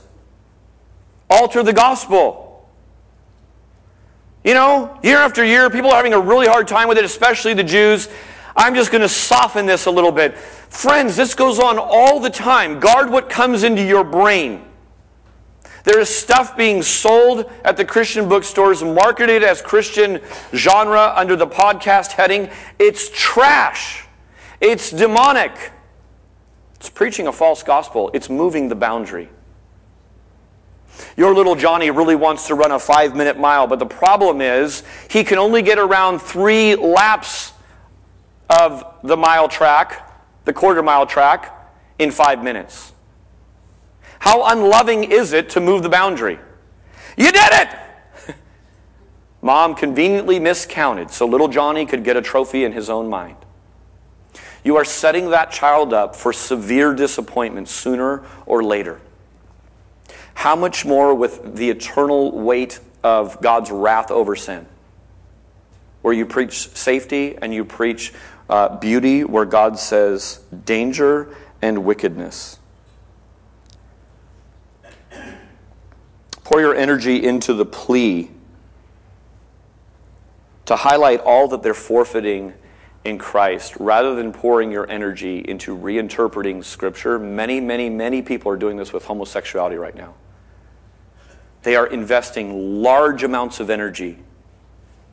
alter 1.30 1.64
the 1.64 1.74
gospel. 1.74 2.68
You 4.44 4.54
know, 4.54 4.98
year 5.04 5.18
after 5.18 5.44
year, 5.44 5.70
people 5.70 5.92
are 5.92 5.98
having 5.98 6.14
a 6.14 6.20
really 6.20 6.48
hard 6.48 6.68
time 6.68 6.88
with 6.88 6.98
it, 6.98 7.06
especially 7.06 7.54
the 7.54 7.64
Jews. 7.64 8.08
I'm 8.56 8.76
just 8.76 8.92
going 8.92 9.02
to 9.02 9.10
soften 9.10 9.66
this 9.66 9.86
a 9.86 9.92
little 9.92 10.12
bit. 10.12 10.38
Friends, 10.38 11.16
this 11.16 11.36
goes 11.36 11.60
on 11.60 11.78
all 11.78 12.20
the 12.20 12.30
time. 12.30 12.80
Guard 12.80 13.10
what 13.10 13.30
comes 13.30 13.64
into 13.64 13.84
your 13.84 14.04
brain. 14.04 14.64
There 15.84 16.00
is 16.00 16.10
stuff 16.10 16.58
being 16.58 16.82
sold 16.82 17.50
at 17.64 17.78
the 17.78 17.86
Christian 17.86 18.28
bookstores, 18.28 18.84
marketed 18.84 19.44
as 19.44 19.62
Christian 19.62 20.20
genre 20.54 21.14
under 21.16 21.36
the 21.36 21.48
podcast 21.48 22.12
heading. 22.12 22.50
It's 22.80 23.10
trash. 23.14 24.06
It's 24.60 24.92
demonic. 24.92 25.72
It's 26.76 26.90
preaching 26.90 27.28
a 27.28 27.32
false 27.32 27.64
gospel. 27.64 28.12
It's 28.14 28.30
moving 28.30 28.70
the 28.70 28.76
boundary. 28.76 29.30
Your 31.16 31.34
little 31.34 31.56
Johnny 31.56 31.92
really 31.92 32.16
wants 32.16 32.48
to 32.48 32.56
run 32.56 32.72
a 32.72 32.80
five 32.80 33.16
minute 33.16 33.40
mile, 33.40 33.68
but 33.68 33.80
the 33.80 33.86
problem 33.86 34.42
is 34.42 34.84
he 35.10 35.24
can 35.24 35.38
only 35.38 35.62
get 35.62 35.78
around 35.78 36.20
three 36.20 36.76
laps 36.76 37.54
of 38.50 38.84
the 39.04 39.18
mile 39.18 39.48
track, 39.48 40.12
the 40.46 40.54
quarter 40.54 40.82
mile 40.82 41.06
track, 41.06 41.54
in 42.00 42.12
five 42.12 42.44
minutes. 42.44 42.94
How 44.20 44.46
unloving 44.46 45.06
is 45.06 45.34
it 45.34 45.50
to 45.52 45.60
move 45.60 45.84
the 45.84 45.90
boundary? 45.90 46.40
You 47.18 47.32
did 47.32 47.52
it! 47.52 47.70
Mom 49.42 49.76
conveniently 49.76 50.40
miscounted 50.40 51.12
so 51.12 51.26
little 51.26 51.48
Johnny 51.48 51.86
could 51.86 52.04
get 52.04 52.18
a 52.18 52.22
trophy 52.22 52.64
in 52.64 52.72
his 52.72 52.90
own 52.90 53.10
mind. 53.10 53.38
You 54.64 54.76
are 54.76 54.86
setting 54.86 55.30
that 55.30 55.52
child 55.52 55.94
up 55.94 56.16
for 56.16 56.34
severe 56.34 56.94
disappointment 56.94 57.70
sooner 57.70 58.26
or 58.46 58.64
later. 58.64 59.00
How 60.38 60.56
much 60.56 60.86
more 60.86 61.16
with 61.16 61.56
the 61.56 61.72
eternal 61.72 62.32
weight 62.32 62.80
of 63.04 63.42
God's 63.42 63.72
wrath 63.72 64.12
over 64.12 64.36
sin? 64.36 64.68
Where 66.04 66.14
you 66.14 66.28
preach 66.28 66.70
safety 66.70 67.36
and 67.42 67.52
you 67.52 67.66
preach 67.66 68.14
uh, 68.48 68.78
beauty, 68.78 69.24
where 69.24 69.46
God 69.46 69.80
says 69.80 70.42
danger 70.64 71.36
and 71.60 71.84
wickedness. 71.84 72.60
Pour 76.44 76.62
your 76.62 76.76
energy 76.76 77.26
into 77.26 77.56
the 77.56 77.66
plea 77.66 78.30
to 80.68 80.76
highlight 80.76 81.20
all 81.22 81.48
that 81.48 81.64
they're 81.64 81.74
forfeiting 81.74 82.54
in 83.04 83.18
Christ 83.18 83.76
rather 83.80 84.14
than 84.14 84.32
pouring 84.32 84.72
your 84.72 84.88
energy 84.88 85.40
into 85.40 85.76
reinterpreting 85.76 86.64
Scripture. 86.64 87.18
Many, 87.18 87.60
many, 87.60 87.90
many 87.90 88.22
people 88.22 88.52
are 88.52 88.58
doing 88.58 88.78
this 88.78 88.94
with 88.94 89.06
homosexuality 89.06 89.78
right 89.78 89.96
now. 89.96 90.14
They 91.68 91.76
are 91.76 91.88
investing 91.88 92.82
large 92.82 93.24
amounts 93.24 93.60
of 93.60 93.70
energy 93.70 94.18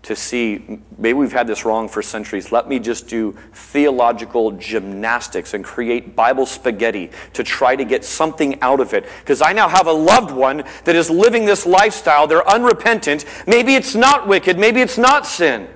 to 0.02 0.14
see 0.14 0.78
maybe 0.96 1.14
we've 1.14 1.32
had 1.32 1.48
this 1.48 1.64
wrong 1.64 1.88
for 1.88 2.00
centuries. 2.00 2.52
Let 2.52 2.68
me 2.68 2.78
just 2.78 3.09
do 3.09 3.36
theological 3.52 4.52
gymnastics 4.52 5.55
and 5.55 5.64
create 5.64 6.14
Bible 6.14 6.46
spaghetti 6.46 7.11
to 7.32 7.42
try 7.42 7.74
to 7.74 7.84
get 7.84 8.05
something 8.05 8.62
out 8.62 8.78
of 8.78 8.94
it. 8.94 9.05
Because 9.18 9.42
I 9.42 9.52
now 9.52 9.68
have 9.68 9.88
a 9.88 9.92
loved 9.92 10.30
one 10.30 10.62
that 10.84 10.94
is 10.94 11.11
living 11.11 11.44
this 11.44 11.66
lifestyle. 11.66 12.28
They're 12.28 12.48
unrepentant. 12.48 13.24
Maybe 13.48 13.74
it's 13.74 13.96
not 13.96 14.28
wicked. 14.28 14.57
Maybe 14.57 14.80
it's 14.80 14.96
not 14.96 15.26
sin. 15.26 15.66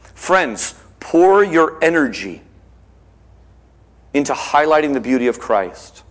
Friends, 0.00 0.74
pour 0.98 1.44
your 1.44 1.78
energy 1.80 2.42
into 4.14 4.32
highlighting 4.32 4.94
the 4.94 5.00
beauty 5.00 5.28
of 5.28 5.38
Christ, 5.38 6.02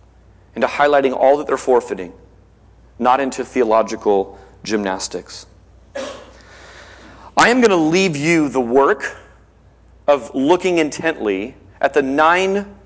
into 0.54 0.66
highlighting 0.66 1.14
all 1.14 1.36
that 1.36 1.46
they're 1.46 1.58
forfeiting, 1.58 2.14
not 2.98 3.20
into 3.20 3.44
theological 3.44 4.38
gymnastics. 4.62 5.46
I 7.36 7.48
am 7.48 7.60
going 7.60 7.70
to 7.70 7.76
leave 7.76 8.16
you 8.16 8.48
the 8.48 8.60
work 8.60 9.16
of 10.06 10.34
looking 10.34 10.78
intently 10.78 11.56
at 11.80 11.94
the 11.94 12.02
nine 12.02 12.76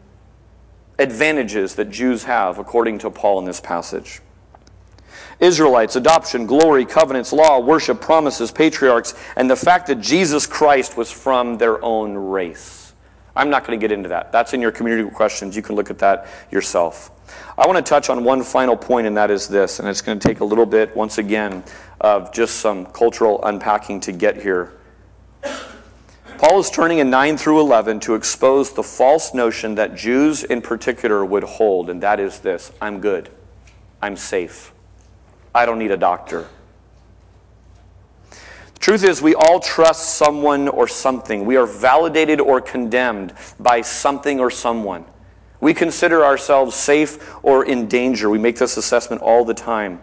advantages 0.98 1.74
that 1.76 1.90
Jews 1.90 2.24
have, 2.24 2.58
according 2.58 2.98
to 3.00 3.10
Paul 3.10 3.38
in 3.38 3.44
this 3.44 3.60
passage. 3.60 4.20
Israelites, 5.40 5.94
adoption, 5.94 6.46
glory, 6.46 6.84
covenants, 6.84 7.32
law, 7.32 7.60
worship, 7.60 8.00
promises, 8.00 8.50
patriarchs, 8.50 9.14
and 9.36 9.48
the 9.48 9.56
fact 9.56 9.86
that 9.86 10.00
Jesus 10.00 10.46
Christ 10.46 10.96
was 10.96 11.10
from 11.10 11.58
their 11.58 11.82
own 11.84 12.14
race. 12.14 12.92
I'm 13.36 13.50
not 13.50 13.64
going 13.64 13.78
to 13.78 13.82
get 13.82 13.92
into 13.92 14.08
that. 14.08 14.32
That's 14.32 14.52
in 14.52 14.60
your 14.60 14.72
community 14.72 15.08
questions. 15.10 15.54
You 15.54 15.62
can 15.62 15.76
look 15.76 15.90
at 15.90 15.98
that 16.00 16.26
yourself. 16.50 17.12
I 17.56 17.66
want 17.66 17.76
to 17.76 17.88
touch 17.88 18.10
on 18.10 18.24
one 18.24 18.42
final 18.42 18.76
point, 18.76 19.06
and 19.06 19.16
that 19.16 19.30
is 19.30 19.48
this, 19.48 19.80
and 19.80 19.88
it's 19.88 20.00
going 20.00 20.18
to 20.18 20.28
take 20.28 20.40
a 20.40 20.44
little 20.44 20.66
bit, 20.66 20.94
once 20.96 21.18
again, 21.18 21.64
of 22.00 22.32
just 22.32 22.56
some 22.56 22.86
cultural 22.86 23.44
unpacking 23.44 24.00
to 24.00 24.12
get 24.12 24.40
here. 24.40 24.72
Paul 26.38 26.60
is 26.60 26.70
turning 26.70 26.98
in 26.98 27.10
9 27.10 27.36
through 27.36 27.60
11 27.60 27.98
to 28.00 28.14
expose 28.14 28.72
the 28.72 28.82
false 28.82 29.34
notion 29.34 29.74
that 29.74 29.96
Jews 29.96 30.44
in 30.44 30.62
particular 30.62 31.24
would 31.24 31.42
hold, 31.42 31.90
and 31.90 32.00
that 32.02 32.20
is 32.20 32.38
this 32.38 32.70
I'm 32.80 33.00
good, 33.00 33.28
I'm 34.00 34.16
safe, 34.16 34.72
I 35.52 35.66
don't 35.66 35.80
need 35.80 35.90
a 35.90 35.96
doctor. 35.96 36.46
The 38.30 38.78
truth 38.78 39.02
is, 39.02 39.20
we 39.20 39.34
all 39.34 39.58
trust 39.58 40.14
someone 40.16 40.68
or 40.68 40.86
something. 40.86 41.44
We 41.44 41.56
are 41.56 41.66
validated 41.66 42.40
or 42.40 42.60
condemned 42.60 43.34
by 43.58 43.80
something 43.80 44.38
or 44.38 44.52
someone. 44.52 45.04
We 45.60 45.74
consider 45.74 46.24
ourselves 46.24 46.76
safe 46.76 47.34
or 47.42 47.64
in 47.64 47.88
danger. 47.88 48.30
We 48.30 48.38
make 48.38 48.56
this 48.56 48.76
assessment 48.76 49.22
all 49.22 49.44
the 49.44 49.54
time. 49.54 50.02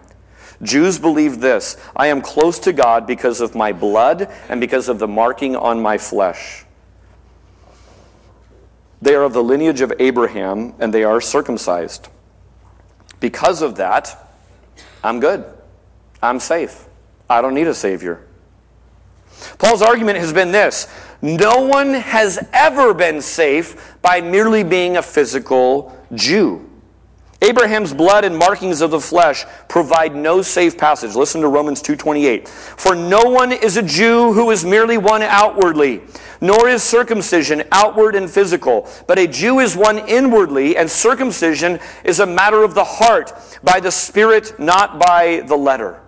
Jews 0.62 1.00
believe 1.00 1.40
this 1.40 1.78
I 1.96 2.08
am 2.08 2.22
close 2.22 2.60
to 2.60 2.74
God 2.74 3.08
because 3.08 3.42
of 3.42 3.56
my 3.56 3.72
blood 3.72 4.32
and 4.50 4.60
because 4.60 4.90
of 4.90 5.00
the 5.00 5.08
marking 5.08 5.56
on 5.56 5.82
my 5.82 5.98
flesh. 5.98 6.66
They 9.02 9.16
are 9.16 9.24
of 9.24 9.34
the 9.34 9.44
lineage 9.44 9.82
of 9.82 9.94
Abraham 10.00 10.74
and 10.80 10.94
they 10.94 11.04
are 11.04 11.22
circumcised. 11.22 12.08
Because 13.20 13.62
of 13.62 13.76
that, 13.76 14.18
I'm 15.04 15.20
good. 15.20 15.46
I'm 16.22 16.40
safe. 16.40 16.86
I 17.30 17.42
don't 17.42 17.54
need 17.54 17.68
a 17.68 17.74
Savior. 17.74 18.26
Paul's 19.58 19.82
argument 19.82 20.18
has 20.18 20.34
been 20.34 20.52
this 20.52 20.88
no 21.22 21.62
one 21.62 21.94
has 21.94 22.40
ever 22.54 22.94
been 22.94 23.22
safe 23.22 23.96
by 24.02 24.22
merely 24.22 24.64
being 24.64 24.98
a 24.98 25.02
physical 25.02 25.98
Jew. 26.14 26.70
Abraham's 27.42 27.94
blood 27.94 28.26
and 28.26 28.36
markings 28.36 28.82
of 28.82 28.92
the 28.92 29.00
flesh 29.00 29.46
provide 29.68 30.16
no 30.16 30.42
safe 30.42 30.78
passage. 30.78 31.16
Listen 31.16 31.42
to 31.42 31.48
Romans 31.48 31.82
2:28. 31.82 32.48
For 32.48 32.96
no 32.96 33.22
one 33.24 33.52
is 33.52 33.78
a 33.78 33.84
Jew 33.84 34.34
who 34.34 34.50
is 34.52 34.66
merely 34.66 34.98
one 34.98 35.22
outwardly, 35.22 36.02
nor 36.42 36.68
is 36.68 36.82
circumcision 36.82 37.64
outward 37.72 38.16
and 38.16 38.30
physical, 38.30 38.88
but 39.06 39.20
a 39.20 39.28
Jew 39.28 39.60
is 39.60 39.76
one 39.76 40.00
inwardly, 40.00 40.76
and 40.76 40.90
circumcision 40.90 41.80
is 42.04 42.20
a 42.20 42.26
matter 42.26 42.64
of 42.64 42.74
the 42.74 42.84
heart, 42.84 43.34
by 43.64 43.80
the 43.80 43.92
spirit, 43.92 44.58
not 44.58 44.98
by 44.98 45.44
the 45.46 45.58
letter. 45.58 46.00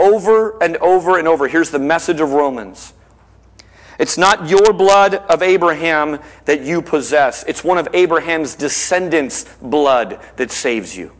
Over 0.00 0.60
and 0.62 0.76
over 0.78 1.18
and 1.18 1.28
over. 1.28 1.46
Here's 1.46 1.70
the 1.70 1.78
message 1.78 2.20
of 2.20 2.32
Romans. 2.32 2.94
It's 3.98 4.18
not 4.18 4.48
your 4.48 4.72
blood 4.72 5.14
of 5.14 5.42
Abraham 5.42 6.20
that 6.44 6.60
you 6.62 6.82
possess. 6.82 7.44
It's 7.44 7.64
one 7.64 7.78
of 7.78 7.88
Abraham's 7.94 8.54
descendants' 8.54 9.44
blood 9.62 10.20
that 10.36 10.50
saves 10.50 10.96
you. 10.96 11.12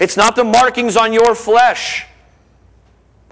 It's 0.00 0.16
not 0.16 0.36
the 0.36 0.44
markings 0.44 0.96
on 0.96 1.12
your 1.12 1.34
flesh 1.34 2.06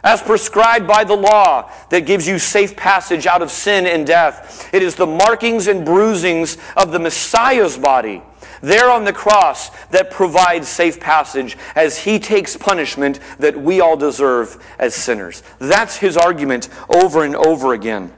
as 0.05 0.21
prescribed 0.23 0.87
by 0.87 1.03
the 1.03 1.17
law 1.17 1.71
that 1.89 2.03
gives 2.03 2.29
you 2.29 2.39
safe 2.39 2.77
passage 2.77 3.27
out 3.27 3.43
of 3.43 3.51
sin 3.51 3.87
and 3.87 4.07
death. 4.07 4.69
It 4.73 4.83
is 4.83 4.95
the 4.95 5.07
markings 5.07 5.67
and 5.67 5.85
bruisings 5.85 6.59
of 6.77 6.93
the 6.93 6.99
Messiah's 6.99 7.79
body 7.79 8.23
there 8.61 8.91
on 8.91 9.05
the 9.05 9.13
cross 9.13 9.71
that 9.89 10.11
provides 10.11 10.69
safe 10.69 11.01
passage 11.01 11.57
as 11.75 11.99
he 11.99 12.19
takes 12.19 12.57
punishment 12.57 13.21
that 13.39 13.57
we 13.57 13.81
all 13.81 13.97
deserve 13.97 14.63
as 14.79 14.95
sinners. 14.95 15.43
That's 15.59 15.97
his 15.97 16.17
argument 16.17 16.69
over 16.89 17.25
and 17.25 17.35
over 17.37 17.75
again. 17.75 18.13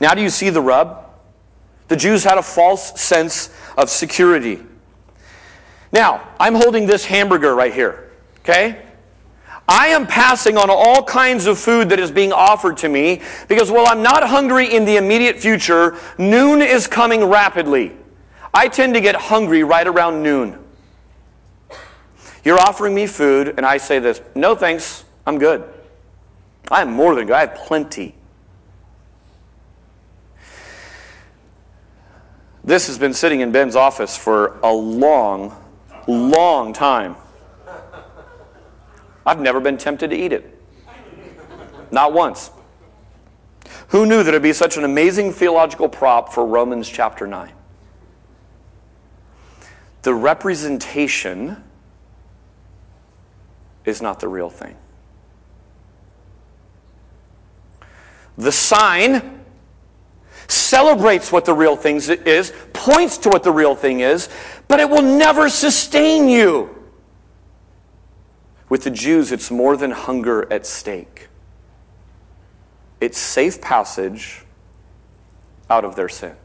Now, 0.00 0.14
do 0.14 0.22
you 0.22 0.30
see 0.30 0.50
the 0.50 0.60
rub? 0.60 1.06
The 1.88 1.96
Jews 1.96 2.24
had 2.24 2.38
a 2.38 2.42
false 2.42 3.00
sense 3.00 3.54
of 3.76 3.90
security. 3.90 4.60
Now, 5.90 6.28
I'm 6.38 6.54
holding 6.54 6.86
this 6.86 7.04
hamburger 7.04 7.54
right 7.54 7.72
here, 7.72 8.10
okay? 8.40 8.82
I 9.68 9.88
am 9.88 10.06
passing 10.06 10.56
on 10.56 10.70
all 10.70 11.02
kinds 11.02 11.46
of 11.46 11.58
food 11.58 11.90
that 11.90 12.00
is 12.00 12.10
being 12.10 12.32
offered 12.32 12.78
to 12.78 12.88
me 12.88 13.20
because 13.48 13.70
while 13.70 13.86
I'm 13.86 14.02
not 14.02 14.26
hungry 14.26 14.74
in 14.74 14.86
the 14.86 14.96
immediate 14.96 15.38
future, 15.38 15.96
noon 16.16 16.62
is 16.62 16.86
coming 16.86 17.24
rapidly. 17.24 17.92
I 18.52 18.68
tend 18.68 18.94
to 18.94 19.00
get 19.00 19.14
hungry 19.14 19.62
right 19.62 19.86
around 19.86 20.22
noon. 20.22 20.58
You're 22.44 22.60
offering 22.60 22.94
me 22.94 23.06
food, 23.06 23.54
and 23.56 23.66
I 23.66 23.76
say 23.76 23.98
this 23.98 24.20
no 24.34 24.54
thanks, 24.54 25.04
I'm 25.26 25.38
good. 25.38 25.64
I 26.70 26.82
am 26.82 26.92
more 26.92 27.14
than 27.14 27.26
good, 27.26 27.34
I 27.34 27.40
have 27.40 27.54
plenty. 27.54 28.14
This 32.64 32.86
has 32.86 32.98
been 32.98 33.14
sitting 33.14 33.40
in 33.40 33.50
Ben's 33.50 33.76
office 33.76 34.16
for 34.16 34.58
a 34.62 34.72
long, 34.72 35.56
long 36.06 36.72
time. 36.72 37.16
I've 39.24 39.40
never 39.40 39.60
been 39.60 39.78
tempted 39.78 40.10
to 40.10 40.16
eat 40.16 40.32
it. 40.32 40.58
Not 41.90 42.12
once. 42.12 42.50
Who 43.88 44.04
knew 44.04 44.22
that 44.22 44.28
it'd 44.28 44.42
be 44.42 44.52
such 44.52 44.76
an 44.76 44.84
amazing 44.84 45.32
theological 45.32 45.88
prop 45.88 46.32
for 46.32 46.44
Romans 46.44 46.88
chapter 46.88 47.26
9? 47.26 47.52
The 50.02 50.14
representation 50.14 51.62
is 53.84 54.00
not 54.02 54.20
the 54.20 54.28
real 54.28 54.50
thing. 54.50 54.76
The 58.36 58.52
sign 58.52 59.44
celebrates 60.46 61.32
what 61.32 61.44
the 61.44 61.52
real 61.52 61.76
thing 61.76 61.96
is, 61.96 62.52
points 62.72 63.18
to 63.18 63.28
what 63.28 63.42
the 63.42 63.50
real 63.50 63.74
thing 63.74 64.00
is, 64.00 64.28
but 64.68 64.80
it 64.80 64.88
will 64.88 65.02
never 65.02 65.48
sustain 65.48 66.28
you. 66.28 66.74
With 68.68 68.84
the 68.84 68.90
Jews, 68.90 69.32
it's 69.32 69.50
more 69.50 69.76
than 69.76 69.90
hunger 69.90 70.50
at 70.52 70.66
stake. 70.66 71.28
It's 73.00 73.18
safe 73.18 73.60
passage 73.60 74.44
out 75.70 75.84
of 75.84 75.96
their 75.96 76.08
sin. 76.08 76.36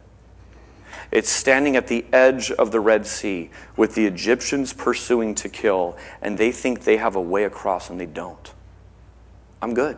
It's 1.14 1.30
standing 1.30 1.76
at 1.76 1.86
the 1.86 2.06
edge 2.12 2.50
of 2.50 2.72
the 2.72 2.80
Red 2.80 3.06
Sea 3.06 3.52
with 3.78 3.94
the 3.94 4.08
Egyptians 4.08 4.74
pursuing 4.74 5.36
to 5.36 5.48
kill, 5.48 5.96
and 6.24 6.40
they 6.40 6.52
think 6.52 6.86
they 6.86 6.98
have 6.98 7.16
a 7.16 7.22
way 7.22 7.44
across, 7.44 7.92
and 7.92 8.00
they 8.00 8.08
don't. 8.08 8.52
I'm 9.62 9.76
good. 9.76 9.96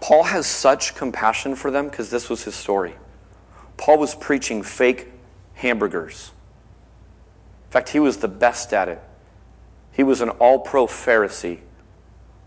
Paul 0.00 0.24
has 0.24 0.48
such 0.48 0.96
compassion 0.96 1.54
for 1.54 1.70
them 1.70 1.88
because 1.88 2.10
this 2.10 2.28
was 2.28 2.42
his 2.42 2.56
story. 2.56 2.96
Paul 3.76 3.98
was 3.98 4.16
preaching 4.16 4.64
fake 4.64 5.06
hamburgers. 5.54 6.32
In 7.68 7.70
fact, 7.70 7.90
he 7.90 8.00
was 8.00 8.16
the 8.16 8.26
best 8.26 8.72
at 8.72 8.88
it. 8.88 9.00
He 9.92 10.02
was 10.02 10.20
an 10.20 10.30
all 10.30 10.58
pro 10.58 10.88
Pharisee 10.88 11.60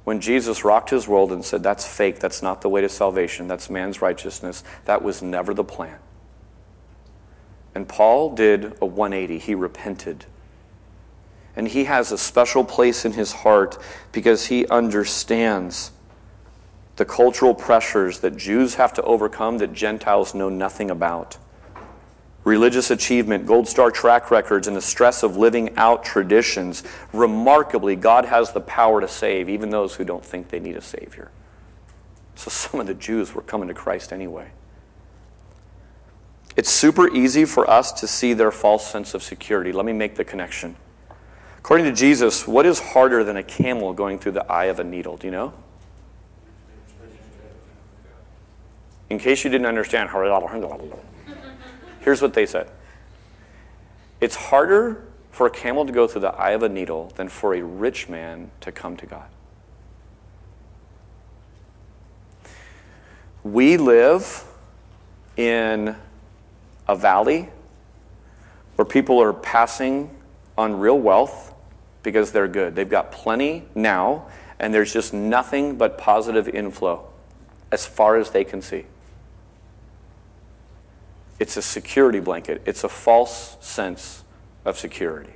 when 0.04 0.20
Jesus 0.20 0.66
rocked 0.66 0.90
his 0.90 1.08
world 1.08 1.32
and 1.32 1.44
said, 1.44 1.64
That's 1.64 1.86
fake. 1.86 2.20
That's 2.20 2.42
not 2.42 2.62
the 2.62 2.70
way 2.70 2.82
to 2.82 2.90
salvation. 2.90 3.48
That's 3.48 3.70
man's 3.70 4.02
righteousness. 4.02 4.64
That 4.86 5.02
was 5.02 5.22
never 5.22 5.54
the 5.54 5.64
plan. 5.64 5.98
And 7.76 7.88
Paul 7.88 8.36
did 8.36 8.66
a 8.82 8.86
180. 8.86 9.40
He 9.40 9.56
repented. 9.56 10.26
And 11.56 11.68
he 11.68 11.86
has 11.86 12.12
a 12.12 12.18
special 12.18 12.64
place 12.64 13.06
in 13.06 13.14
his 13.14 13.32
heart 13.32 13.78
because 14.12 14.48
he 14.48 14.68
understands 14.68 15.92
the 16.96 17.06
cultural 17.06 17.56
pressures 17.56 18.20
that 18.20 18.38
Jews 18.38 18.76
have 18.76 18.94
to 18.94 19.04
overcome 19.04 19.58
that 19.60 19.74
Gentiles 19.74 20.36
know 20.36 20.50
nothing 20.50 20.92
about. 20.92 21.38
Religious 22.44 22.92
achievement, 22.92 23.46
gold 23.46 23.68
star 23.68 23.90
track 23.90 24.30
records, 24.30 24.68
and 24.68 24.76
the 24.76 24.82
stress 24.82 25.24
of 25.24 25.38
living 25.38 25.76
out 25.78 26.04
traditions. 26.04 26.84
Remarkably, 27.14 27.96
God 27.96 28.26
has 28.26 28.52
the 28.52 28.62
power 28.62 29.00
to 29.00 29.08
save 29.08 29.48
even 29.48 29.70
those 29.70 29.96
who 29.96 30.04
don't 30.04 30.26
think 30.26 30.50
they 30.50 30.60
need 30.60 30.76
a 30.76 30.82
Savior. 30.82 31.32
So 32.36 32.50
some 32.50 32.80
of 32.80 32.88
the 32.88 32.94
Jews 32.94 33.34
were 33.34 33.42
coming 33.42 33.70
to 33.70 33.74
Christ 33.74 34.12
anyway. 34.12 34.52
It's 36.56 36.70
super 36.70 37.14
easy 37.16 37.46
for 37.46 37.70
us 37.70 37.92
to 37.94 38.08
see 38.08 38.34
their 38.34 38.52
false 38.52 38.86
sense 38.86 39.14
of 39.14 39.24
security. 39.24 39.72
Let 39.72 39.86
me 39.86 39.94
make 39.94 40.16
the 40.16 40.26
connection. 40.26 40.76
According 41.58 41.86
to 41.86 41.94
Jesus, 41.94 42.46
what 42.48 42.66
is 42.66 42.80
harder 42.80 43.24
than 43.24 43.38
a 43.38 43.44
camel 43.44 43.94
going 43.94 44.20
through 44.20 44.34
the 44.34 44.52
eye 44.52 44.66
of 44.66 44.80
a 44.80 44.84
needle? 44.84 45.16
Do 45.16 45.28
you 45.28 45.32
know? 45.32 45.54
In 49.10 49.18
case 49.18 49.44
you 49.44 49.50
didn't 49.50 49.68
understand, 49.68 50.10
here's 52.04 52.22
what 52.22 52.34
they 52.34 52.46
said 52.46 52.70
It's 54.22 54.36
harder 54.36 55.06
for 55.32 55.48
a 55.48 55.52
camel 55.52 55.86
to 55.86 55.92
go 55.92 56.08
through 56.08 56.22
the 56.22 56.34
eye 56.36 56.52
of 56.52 56.64
a 56.64 56.70
needle 56.70 57.12
than 57.16 57.28
for 57.28 57.56
a 57.56 57.62
rich 57.62 58.08
man 58.08 58.52
to 58.62 58.72
come 58.72 58.96
to 58.98 59.06
God. 59.06 59.28
We 63.44 63.78
live 63.78 64.46
in 65.36 65.96
a 66.88 66.96
valley 66.96 67.50
where 68.76 68.86
people 68.86 69.22
are 69.22 69.34
passing 69.34 70.16
on 70.58 70.80
real 70.80 71.00
wealth 71.00 71.54
because 72.04 72.32
they're 72.32 72.48
good. 72.48 72.76
They've 72.76 72.90
got 72.90 73.12
plenty 73.12 73.64
now, 73.76 74.28
and 74.60 74.74
there's 74.74 74.94
just 74.94 75.14
nothing 75.14 75.78
but 75.78 75.98
positive 75.98 76.48
inflow 76.48 77.08
as 77.72 77.86
far 77.86 78.18
as 78.18 78.30
they 78.30 78.44
can 78.44 78.62
see. 78.62 78.86
It's 81.40 81.58
a 81.58 81.62
security 81.62 82.20
blanket, 82.20 82.62
it's 82.66 82.84
a 82.84 82.90
false 82.90 83.58
sense 83.60 84.24
of 84.66 84.78
security. 84.78 85.34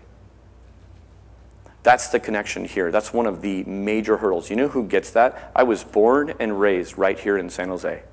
That's 1.84 2.10
the 2.10 2.20
connection 2.20 2.66
here. 2.66 2.92
That's 2.92 3.14
one 3.14 3.26
of 3.26 3.42
the 3.42 3.64
major 3.64 4.18
hurdles. 4.18 4.50
You 4.50 4.58
know 4.58 4.68
who 4.68 4.86
gets 4.86 5.12
that? 5.12 5.52
I 5.56 5.64
was 5.64 5.84
born 5.86 6.34
and 6.40 6.60
raised 6.60 6.98
right 6.98 7.18
here 7.18 7.38
in 7.38 7.50
San 7.50 7.70
Jose. 7.70 8.04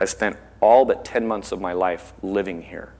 I 0.00 0.04
spent 0.04 0.36
all 0.60 0.84
but 0.84 1.04
10 1.04 1.26
months 1.26 1.52
of 1.52 1.60
my 1.60 1.72
life 1.72 2.12
living 2.22 2.62
here. 2.62 2.92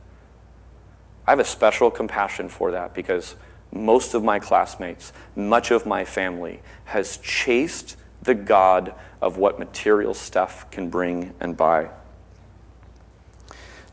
I 1.27 1.33
have 1.33 1.41
a 1.41 1.45
special 1.45 1.91
compassion 1.91 2.49
for 2.49 2.71
that 2.71 2.95
because 2.95 3.35
most 3.73 4.15
of 4.15 4.23
my 4.23 4.39
classmates, 4.39 5.13
much 5.35 5.71
of 5.71 5.85
my 5.85 6.05
family, 6.05 6.61
has 6.85 7.17
chased 7.19 7.97
the 8.23 8.35
God 8.35 8.95
of 9.21 9.37
what 9.37 9.59
material 9.59 10.15
stuff 10.15 10.71
can 10.71 10.91
bring 10.91 11.35
and 11.41 11.57
buy. 11.57 11.91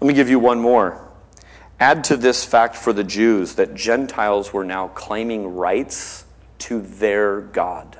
Let 0.02 0.08
me 0.08 0.14
give 0.16 0.30
you 0.30 0.40
one 0.40 0.60
more. 0.60 1.08
Add 1.80 2.04
to 2.06 2.18
this 2.18 2.44
fact 2.44 2.76
for 2.76 2.92
the 2.92 3.04
Jews 3.04 3.54
that 3.56 3.76
Gentiles 3.76 4.52
were 4.52 4.66
now 4.66 4.88
claiming 4.90 5.56
rights 5.56 6.26
to 6.60 6.82
their 6.82 7.42
God. 7.42 8.00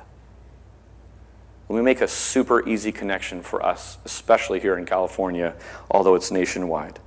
Let 1.68 1.76
me 1.76 1.82
make 1.82 2.00
a 2.00 2.08
super 2.08 2.68
easy 2.68 2.90
connection 2.90 3.40
for 3.40 3.64
us, 3.64 3.98
especially 4.04 4.58
here 4.58 4.76
in 4.76 4.84
California, 4.84 5.54
although 5.90 6.16
it's 6.16 6.32
nationwide. 6.32 6.98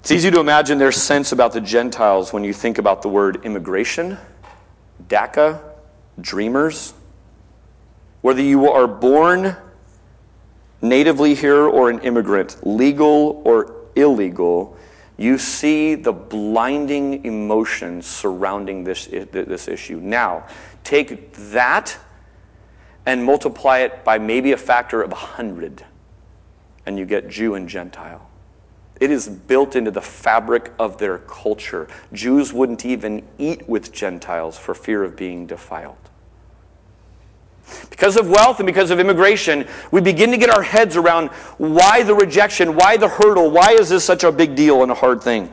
It's 0.00 0.10
easy 0.10 0.30
to 0.30 0.38
imagine 0.38 0.76
their 0.76 0.92
sense 0.92 1.32
about 1.32 1.54
the 1.54 1.62
Gentiles 1.62 2.34
when 2.34 2.44
you 2.44 2.52
think 2.52 2.76
about 2.76 3.00
the 3.00 3.08
word 3.08 3.44
immigration, 3.44 4.18
DACA, 5.08 5.58
dreamers. 6.20 6.92
Whether 8.20 8.42
you 8.42 8.70
are 8.70 8.86
born 8.86 9.56
natively 10.82 11.34
here 11.34 11.66
or 11.66 11.90
an 11.90 12.00
immigrant, 12.00 12.58
legal 12.66 13.42
or 13.44 13.74
illegal, 13.96 14.76
you 15.16 15.38
see 15.38 15.94
the 15.94 16.12
blinding 16.12 17.24
emotions 17.24 18.06
surrounding 18.06 18.84
this, 18.84 19.06
this 19.06 19.68
issue. 19.68 20.00
Now, 20.00 20.46
take 20.82 21.32
that 21.34 21.96
and 23.06 23.24
multiply 23.24 23.78
it 23.80 24.04
by 24.04 24.18
maybe 24.18 24.52
a 24.52 24.56
factor 24.56 25.02
of 25.02 25.12
100, 25.12 25.84
and 26.86 26.98
you 26.98 27.06
get 27.06 27.28
Jew 27.28 27.54
and 27.54 27.68
Gentile. 27.68 28.28
It 29.00 29.10
is 29.10 29.28
built 29.28 29.76
into 29.76 29.90
the 29.90 30.00
fabric 30.00 30.72
of 30.78 30.98
their 30.98 31.18
culture. 31.18 31.88
Jews 32.12 32.52
wouldn't 32.52 32.84
even 32.84 33.24
eat 33.38 33.68
with 33.68 33.92
Gentiles 33.92 34.56
for 34.56 34.74
fear 34.74 35.04
of 35.04 35.16
being 35.16 35.46
defiled. 35.46 35.96
Because 37.90 38.16
of 38.16 38.28
wealth 38.28 38.60
and 38.60 38.66
because 38.66 38.90
of 38.90 39.00
immigration, 39.00 39.66
we 39.90 40.00
begin 40.00 40.30
to 40.30 40.36
get 40.36 40.50
our 40.50 40.62
heads 40.62 40.96
around 40.96 41.28
why 41.58 42.02
the 42.02 42.14
rejection, 42.14 42.74
why 42.74 42.96
the 42.96 43.08
hurdle, 43.08 43.50
why 43.50 43.72
is 43.72 43.88
this 43.88 44.04
such 44.04 44.24
a 44.24 44.32
big 44.32 44.54
deal 44.54 44.82
and 44.82 44.90
a 44.90 44.94
hard 44.94 45.22
thing? 45.22 45.52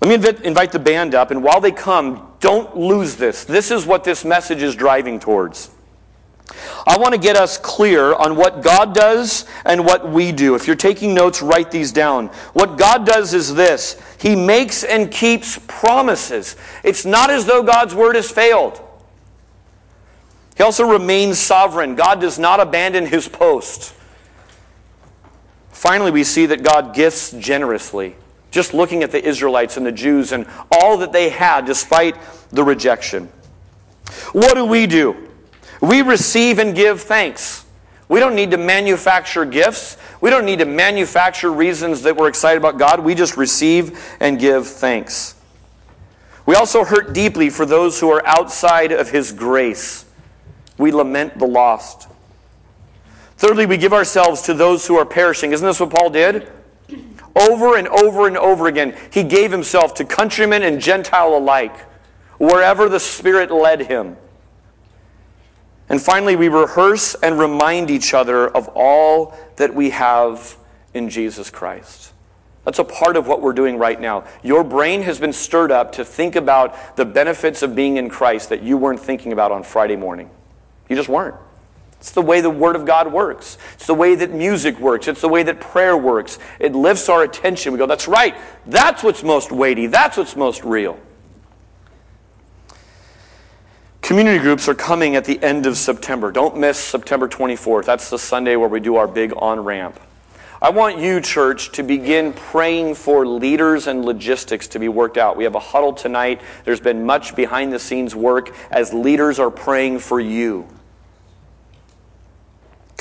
Let 0.00 0.20
me 0.20 0.46
invite 0.46 0.72
the 0.72 0.78
band 0.78 1.14
up, 1.14 1.30
and 1.30 1.42
while 1.42 1.60
they 1.60 1.72
come, 1.72 2.30
don't 2.40 2.76
lose 2.76 3.16
this. 3.16 3.44
This 3.44 3.70
is 3.70 3.86
what 3.86 4.04
this 4.04 4.24
message 4.24 4.62
is 4.62 4.74
driving 4.74 5.18
towards. 5.18 5.70
I 6.86 6.98
want 6.98 7.14
to 7.14 7.18
get 7.18 7.36
us 7.36 7.56
clear 7.56 8.14
on 8.14 8.36
what 8.36 8.62
God 8.62 8.94
does 8.94 9.46
and 9.64 9.86
what 9.86 10.06
we 10.06 10.30
do. 10.30 10.54
If 10.54 10.66
you're 10.66 10.76
taking 10.76 11.14
notes, 11.14 11.40
write 11.40 11.70
these 11.70 11.90
down. 11.90 12.26
What 12.52 12.76
God 12.76 13.06
does 13.06 13.32
is 13.32 13.54
this 13.54 14.00
He 14.18 14.36
makes 14.36 14.84
and 14.84 15.10
keeps 15.10 15.58
promises. 15.66 16.56
It's 16.82 17.06
not 17.06 17.30
as 17.30 17.46
though 17.46 17.62
God's 17.62 17.94
word 17.94 18.14
has 18.16 18.30
failed. 18.30 18.83
He 20.56 20.62
also 20.62 20.88
remains 20.88 21.38
sovereign. 21.38 21.94
God 21.94 22.20
does 22.20 22.38
not 22.38 22.60
abandon 22.60 23.06
his 23.06 23.28
post. 23.28 23.94
Finally, 25.70 26.12
we 26.12 26.24
see 26.24 26.46
that 26.46 26.62
God 26.62 26.94
gifts 26.94 27.32
generously. 27.32 28.16
Just 28.50 28.72
looking 28.72 29.02
at 29.02 29.10
the 29.10 29.22
Israelites 29.22 29.76
and 29.76 29.84
the 29.84 29.92
Jews 29.92 30.32
and 30.32 30.46
all 30.70 30.98
that 30.98 31.12
they 31.12 31.28
had 31.28 31.64
despite 31.64 32.16
the 32.50 32.62
rejection. 32.62 33.28
What 34.32 34.54
do 34.54 34.64
we 34.64 34.86
do? 34.86 35.28
We 35.80 36.02
receive 36.02 36.58
and 36.58 36.74
give 36.74 37.00
thanks. 37.00 37.64
We 38.08 38.20
don't 38.20 38.36
need 38.36 38.52
to 38.52 38.56
manufacture 38.56 39.44
gifts. 39.44 39.96
We 40.20 40.30
don't 40.30 40.44
need 40.44 40.60
to 40.60 40.66
manufacture 40.66 41.52
reasons 41.52 42.02
that 42.02 42.16
we're 42.16 42.28
excited 42.28 42.58
about 42.58 42.78
God. 42.78 43.00
We 43.00 43.14
just 43.14 43.36
receive 43.36 44.16
and 44.20 44.38
give 44.38 44.66
thanks. 44.68 45.34
We 46.46 46.54
also 46.54 46.84
hurt 46.84 47.12
deeply 47.12 47.50
for 47.50 47.66
those 47.66 47.98
who 47.98 48.10
are 48.10 48.24
outside 48.26 48.92
of 48.92 49.10
His 49.10 49.32
grace. 49.32 50.04
We 50.78 50.92
lament 50.92 51.38
the 51.38 51.46
lost. 51.46 52.08
Thirdly, 53.36 53.66
we 53.66 53.76
give 53.76 53.92
ourselves 53.92 54.42
to 54.42 54.54
those 54.54 54.86
who 54.86 54.96
are 54.96 55.04
perishing. 55.04 55.52
Isn't 55.52 55.66
this 55.66 55.80
what 55.80 55.90
Paul 55.90 56.10
did? 56.10 56.50
Over 57.36 57.76
and 57.76 57.88
over 57.88 58.26
and 58.26 58.36
over 58.36 58.68
again, 58.68 58.96
he 59.10 59.24
gave 59.24 59.50
himself 59.50 59.94
to 59.94 60.04
countrymen 60.04 60.62
and 60.62 60.80
Gentile 60.80 61.36
alike, 61.36 61.76
wherever 62.38 62.88
the 62.88 63.00
Spirit 63.00 63.50
led 63.50 63.82
him. 63.82 64.16
And 65.88 66.00
finally, 66.00 66.36
we 66.36 66.48
rehearse 66.48 67.14
and 67.16 67.38
remind 67.38 67.90
each 67.90 68.14
other 68.14 68.48
of 68.48 68.68
all 68.68 69.36
that 69.56 69.74
we 69.74 69.90
have 69.90 70.56
in 70.94 71.10
Jesus 71.10 71.50
Christ. 71.50 72.12
That's 72.64 72.78
a 72.78 72.84
part 72.84 73.16
of 73.16 73.26
what 73.26 73.42
we're 73.42 73.52
doing 73.52 73.76
right 73.76 74.00
now. 74.00 74.24
Your 74.42 74.64
brain 74.64 75.02
has 75.02 75.18
been 75.18 75.32
stirred 75.32 75.70
up 75.70 75.92
to 75.92 76.04
think 76.04 76.36
about 76.36 76.96
the 76.96 77.04
benefits 77.04 77.62
of 77.62 77.74
being 77.74 77.98
in 77.98 78.08
Christ 78.08 78.48
that 78.48 78.62
you 78.62 78.78
weren't 78.78 79.00
thinking 79.00 79.32
about 79.32 79.52
on 79.52 79.62
Friday 79.62 79.96
morning. 79.96 80.30
You 80.88 80.96
just 80.96 81.08
weren't. 81.08 81.36
It's 82.04 82.10
the 82.10 82.20
way 82.20 82.42
the 82.42 82.50
Word 82.50 82.76
of 82.76 82.84
God 82.84 83.10
works. 83.10 83.56
It's 83.72 83.86
the 83.86 83.94
way 83.94 84.14
that 84.14 84.30
music 84.30 84.78
works. 84.78 85.08
It's 85.08 85.22
the 85.22 85.28
way 85.28 85.42
that 85.42 85.58
prayer 85.58 85.96
works. 85.96 86.38
It 86.60 86.74
lifts 86.74 87.08
our 87.08 87.22
attention. 87.22 87.72
We 87.72 87.78
go, 87.78 87.86
that's 87.86 88.06
right. 88.06 88.36
That's 88.66 89.02
what's 89.02 89.22
most 89.22 89.50
weighty. 89.50 89.86
That's 89.86 90.18
what's 90.18 90.36
most 90.36 90.64
real. 90.64 90.98
Community 94.02 94.38
groups 94.38 94.68
are 94.68 94.74
coming 94.74 95.16
at 95.16 95.24
the 95.24 95.42
end 95.42 95.64
of 95.64 95.78
September. 95.78 96.30
Don't 96.30 96.58
miss 96.58 96.78
September 96.78 97.26
24th. 97.26 97.86
That's 97.86 98.10
the 98.10 98.18
Sunday 98.18 98.54
where 98.56 98.68
we 98.68 98.80
do 98.80 98.96
our 98.96 99.08
big 99.08 99.32
on 99.38 99.64
ramp. 99.64 99.98
I 100.60 100.68
want 100.68 100.98
you, 100.98 101.22
church, 101.22 101.72
to 101.72 101.82
begin 101.82 102.34
praying 102.34 102.96
for 102.96 103.26
leaders 103.26 103.86
and 103.86 104.04
logistics 104.04 104.68
to 104.68 104.78
be 104.78 104.88
worked 104.88 105.16
out. 105.16 105.38
We 105.38 105.44
have 105.44 105.54
a 105.54 105.60
huddle 105.60 105.94
tonight. 105.94 106.42
There's 106.66 106.80
been 106.80 107.06
much 107.06 107.34
behind 107.34 107.72
the 107.72 107.78
scenes 107.78 108.14
work 108.14 108.54
as 108.70 108.92
leaders 108.92 109.38
are 109.38 109.50
praying 109.50 110.00
for 110.00 110.20
you. 110.20 110.68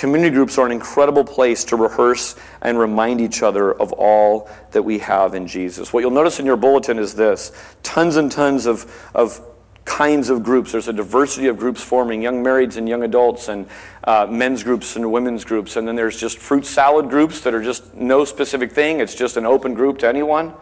Community 0.03 0.35
groups 0.35 0.57
are 0.57 0.65
an 0.65 0.73
incredible 0.73 1.23
place 1.23 1.63
to 1.63 1.77
rehearse 1.77 2.35
and 2.61 2.77
remind 2.77 3.21
each 3.21 3.41
other 3.41 3.71
of 3.71 3.93
all 3.93 4.49
that 4.71 4.81
we 4.81 4.99
have 4.99 5.33
in 5.33 5.47
Jesus. 5.47 5.93
What 5.93 6.01
you'll 6.01 6.11
notice 6.11 6.41
in 6.41 6.45
your 6.45 6.57
bulletin 6.57 6.99
is 6.99 7.15
this 7.15 7.53
tons 7.83 8.17
and 8.17 8.29
tons 8.29 8.65
of, 8.65 9.09
of 9.15 9.39
kinds 9.85 10.29
of 10.29 10.43
groups. 10.43 10.73
There's 10.73 10.89
a 10.89 10.93
diversity 10.93 11.47
of 11.47 11.55
groups 11.55 11.81
forming 11.81 12.21
young 12.21 12.43
marrieds 12.43 12.75
and 12.75 12.89
young 12.89 13.03
adults, 13.03 13.47
and 13.47 13.65
uh, 14.03 14.27
men's 14.29 14.61
groups 14.61 14.97
and 14.97 15.09
women's 15.09 15.45
groups. 15.45 15.77
And 15.77 15.87
then 15.87 15.95
there's 15.95 16.19
just 16.19 16.37
fruit 16.37 16.65
salad 16.65 17.09
groups 17.09 17.39
that 17.39 17.53
are 17.53 17.63
just 17.63 17.95
no 17.95 18.25
specific 18.25 18.73
thing, 18.73 18.99
it's 18.99 19.15
just 19.15 19.37
an 19.37 19.45
open 19.45 19.73
group 19.73 19.99
to 19.99 20.07
anyone. 20.09 20.53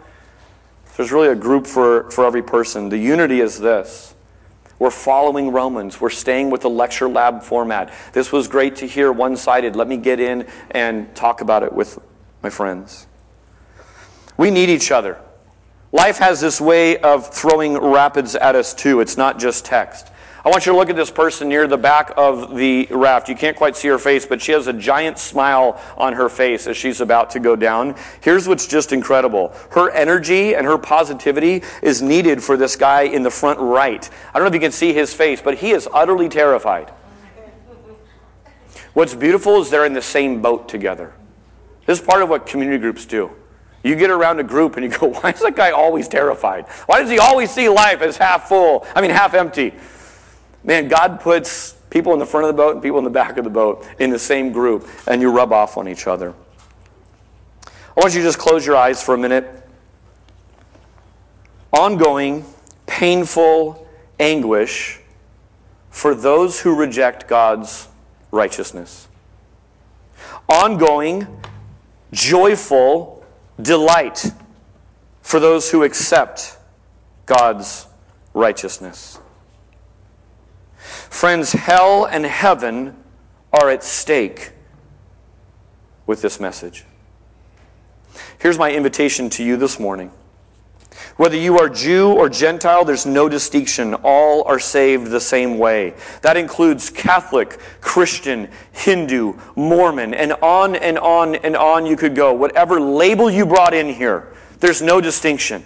There's 0.97 1.11
really 1.11 1.29
a 1.29 1.35
group 1.35 1.65
for, 1.65 2.11
for 2.11 2.27
every 2.27 2.43
person. 2.43 2.89
The 2.89 2.99
unity 2.99 3.41
is 3.41 3.57
this. 3.57 4.13
We're 4.81 4.89
following 4.89 5.51
Romans. 5.51 6.01
We're 6.01 6.09
staying 6.09 6.49
with 6.49 6.61
the 6.61 6.69
lecture 6.71 7.07
lab 7.07 7.43
format. 7.43 7.93
This 8.13 8.31
was 8.31 8.47
great 8.47 8.77
to 8.77 8.87
hear 8.87 9.11
one 9.11 9.37
sided. 9.37 9.75
Let 9.75 9.87
me 9.87 9.95
get 9.95 10.19
in 10.19 10.47
and 10.71 11.15
talk 11.15 11.41
about 11.41 11.61
it 11.61 11.71
with 11.71 11.99
my 12.41 12.49
friends. 12.49 13.05
We 14.37 14.49
need 14.49 14.69
each 14.69 14.89
other. 14.89 15.21
Life 15.91 16.17
has 16.17 16.41
this 16.41 16.59
way 16.59 16.97
of 16.97 17.31
throwing 17.31 17.77
rapids 17.77 18.33
at 18.33 18.55
us 18.55 18.73
too. 18.73 19.01
It's 19.01 19.17
not 19.17 19.37
just 19.37 19.65
text. 19.65 20.07
I 20.43 20.49
want 20.49 20.65
you 20.65 20.71
to 20.71 20.77
look 20.77 20.89
at 20.89 20.95
this 20.95 21.11
person 21.11 21.49
near 21.49 21.67
the 21.67 21.77
back 21.77 22.13
of 22.17 22.55
the 22.55 22.87
raft. 22.89 23.29
You 23.29 23.35
can't 23.35 23.55
quite 23.55 23.75
see 23.75 23.89
her 23.89 23.99
face, 23.99 24.25
but 24.25 24.41
she 24.41 24.51
has 24.53 24.65
a 24.65 24.73
giant 24.73 25.19
smile 25.19 25.79
on 25.97 26.13
her 26.13 26.29
face 26.29 26.65
as 26.65 26.75
she's 26.75 26.99
about 26.99 27.29
to 27.31 27.39
go 27.39 27.55
down. 27.55 27.95
Here's 28.21 28.47
what's 28.47 28.65
just 28.65 28.91
incredible. 28.91 29.53
Her 29.69 29.91
energy 29.91 30.55
and 30.55 30.65
her 30.65 30.79
positivity 30.79 31.61
is 31.83 32.01
needed 32.01 32.41
for 32.43 32.57
this 32.57 32.75
guy 32.75 33.03
in 33.03 33.21
the 33.21 33.29
front 33.29 33.59
right. 33.59 34.09
I 34.33 34.39
don't 34.39 34.43
know 34.43 34.47
if 34.47 34.55
you 34.55 34.59
can 34.59 34.71
see 34.71 34.93
his 34.93 35.13
face, 35.13 35.41
but 35.41 35.59
he 35.59 35.71
is 35.71 35.87
utterly 35.93 36.27
terrified. 36.27 36.91
What's 38.93 39.13
beautiful 39.13 39.61
is 39.61 39.69
they're 39.69 39.85
in 39.85 39.93
the 39.93 40.01
same 40.01 40.41
boat 40.41 40.67
together. 40.67 41.13
This 41.85 41.99
is 41.99 42.05
part 42.05 42.23
of 42.23 42.29
what 42.29 42.47
community 42.47 42.79
groups 42.79 43.05
do. 43.05 43.31
You 43.83 43.95
get 43.95 44.09
around 44.09 44.39
a 44.39 44.43
group 44.43 44.75
and 44.75 44.83
you 44.83 44.97
go, 44.97 45.07
why 45.21 45.31
is 45.31 45.41
that 45.41 45.55
guy 45.55 45.69
always 45.69 46.07
terrified? 46.07 46.67
Why 46.87 46.99
does 46.99 47.11
he 47.11 47.19
always 47.19 47.51
see 47.51 47.69
life 47.69 48.01
as 48.01 48.17
half 48.17 48.47
full? 48.47 48.87
I 48.95 49.01
mean, 49.01 49.11
half 49.11 49.35
empty. 49.35 49.75
Man, 50.63 50.87
God 50.87 51.19
puts 51.19 51.73
people 51.89 52.13
in 52.13 52.19
the 52.19 52.25
front 52.25 52.45
of 52.45 52.55
the 52.55 52.57
boat 52.57 52.73
and 52.73 52.83
people 52.83 52.97
in 52.99 53.03
the 53.03 53.09
back 53.09 53.37
of 53.37 53.43
the 53.43 53.49
boat 53.49 53.85
in 53.99 54.09
the 54.09 54.19
same 54.19 54.51
group, 54.51 54.87
and 55.07 55.21
you 55.21 55.31
rub 55.31 55.51
off 55.51 55.77
on 55.77 55.87
each 55.87 56.07
other. 56.07 56.33
I 57.65 57.99
want 57.99 58.13
you 58.13 58.21
to 58.21 58.27
just 58.27 58.39
close 58.39 58.65
your 58.65 58.77
eyes 58.77 59.03
for 59.03 59.13
a 59.13 59.17
minute. 59.17 59.67
Ongoing, 61.73 62.45
painful 62.85 63.87
anguish 64.19 64.99
for 65.89 66.15
those 66.15 66.61
who 66.61 66.75
reject 66.75 67.27
God's 67.27 67.87
righteousness. 68.31 69.07
Ongoing, 70.47 71.27
joyful 72.11 73.25
delight 73.61 74.31
for 75.21 75.39
those 75.39 75.71
who 75.71 75.83
accept 75.83 76.57
God's 77.25 77.87
righteousness. 78.33 79.19
Friends, 80.81 81.53
hell 81.53 82.05
and 82.05 82.25
heaven 82.25 82.95
are 83.53 83.69
at 83.69 83.83
stake 83.83 84.51
with 86.07 86.21
this 86.21 86.39
message. 86.39 86.85
Here's 88.39 88.57
my 88.57 88.71
invitation 88.71 89.29
to 89.31 89.43
you 89.43 89.57
this 89.57 89.79
morning. 89.79 90.11
Whether 91.17 91.37
you 91.37 91.59
are 91.59 91.69
Jew 91.69 92.11
or 92.11 92.29
Gentile, 92.29 92.83
there's 92.83 93.05
no 93.05 93.29
distinction. 93.29 93.93
All 93.93 94.43
are 94.43 94.59
saved 94.59 95.11
the 95.11 95.19
same 95.19 95.57
way. 95.57 95.93
That 96.21 96.37
includes 96.37 96.89
Catholic, 96.89 97.59
Christian, 97.79 98.49
Hindu, 98.71 99.33
Mormon, 99.55 100.13
and 100.13 100.33
on 100.41 100.75
and 100.75 100.97
on 100.97 101.35
and 101.35 101.55
on 101.55 101.85
you 101.85 101.95
could 101.95 102.15
go. 102.15 102.33
Whatever 102.33 102.81
label 102.81 103.29
you 103.29 103.45
brought 103.45 103.73
in 103.73 103.89
here, 103.93 104.33
there's 104.59 104.81
no 104.81 104.99
distinction. 104.99 105.63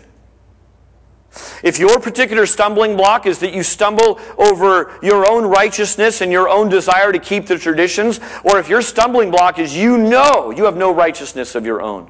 If 1.63 1.79
your 1.79 1.99
particular 1.99 2.45
stumbling 2.45 2.95
block 2.95 3.25
is 3.25 3.39
that 3.39 3.53
you 3.53 3.63
stumble 3.63 4.19
over 4.37 4.97
your 5.01 5.29
own 5.29 5.45
righteousness 5.45 6.21
and 6.21 6.31
your 6.31 6.47
own 6.47 6.69
desire 6.69 7.11
to 7.11 7.19
keep 7.19 7.47
the 7.47 7.57
traditions, 7.57 8.19
or 8.43 8.59
if 8.59 8.69
your 8.69 8.81
stumbling 8.81 9.31
block 9.31 9.59
is 9.59 9.75
you 9.75 9.97
know 9.97 10.51
you 10.51 10.65
have 10.65 10.77
no 10.77 10.93
righteousness 10.93 11.55
of 11.55 11.65
your 11.65 11.81
own, 11.81 12.09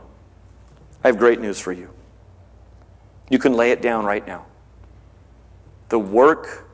I 1.04 1.08
have 1.08 1.18
great 1.18 1.40
news 1.40 1.60
for 1.60 1.72
you. 1.72 1.90
You 3.30 3.40
can 3.40 3.54
lay 3.54 3.72
it 3.72 3.82
down 3.82 4.06
right 4.06 4.26
now. 4.26 4.46
The 5.90 6.00
work 6.00 6.68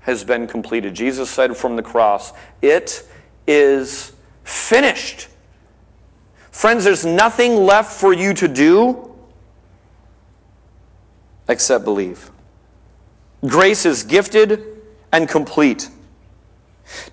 has 0.00 0.24
been 0.24 0.46
completed. 0.46 0.94
Jesus 0.94 1.28
said 1.28 1.56
from 1.56 1.76
the 1.76 1.82
cross, 1.82 2.32
It 2.62 3.06
is 3.46 4.12
finished. 4.44 5.28
Friends, 6.50 6.84
there's 6.84 7.04
nothing 7.04 7.56
left 7.56 7.92
for 7.92 8.12
you 8.12 8.34
to 8.34 8.48
do 8.48 9.07
except 11.48 11.84
believe. 11.84 12.30
Grace 13.46 13.86
is 13.86 14.02
gifted 14.02 14.64
and 15.12 15.28
complete. 15.28 15.88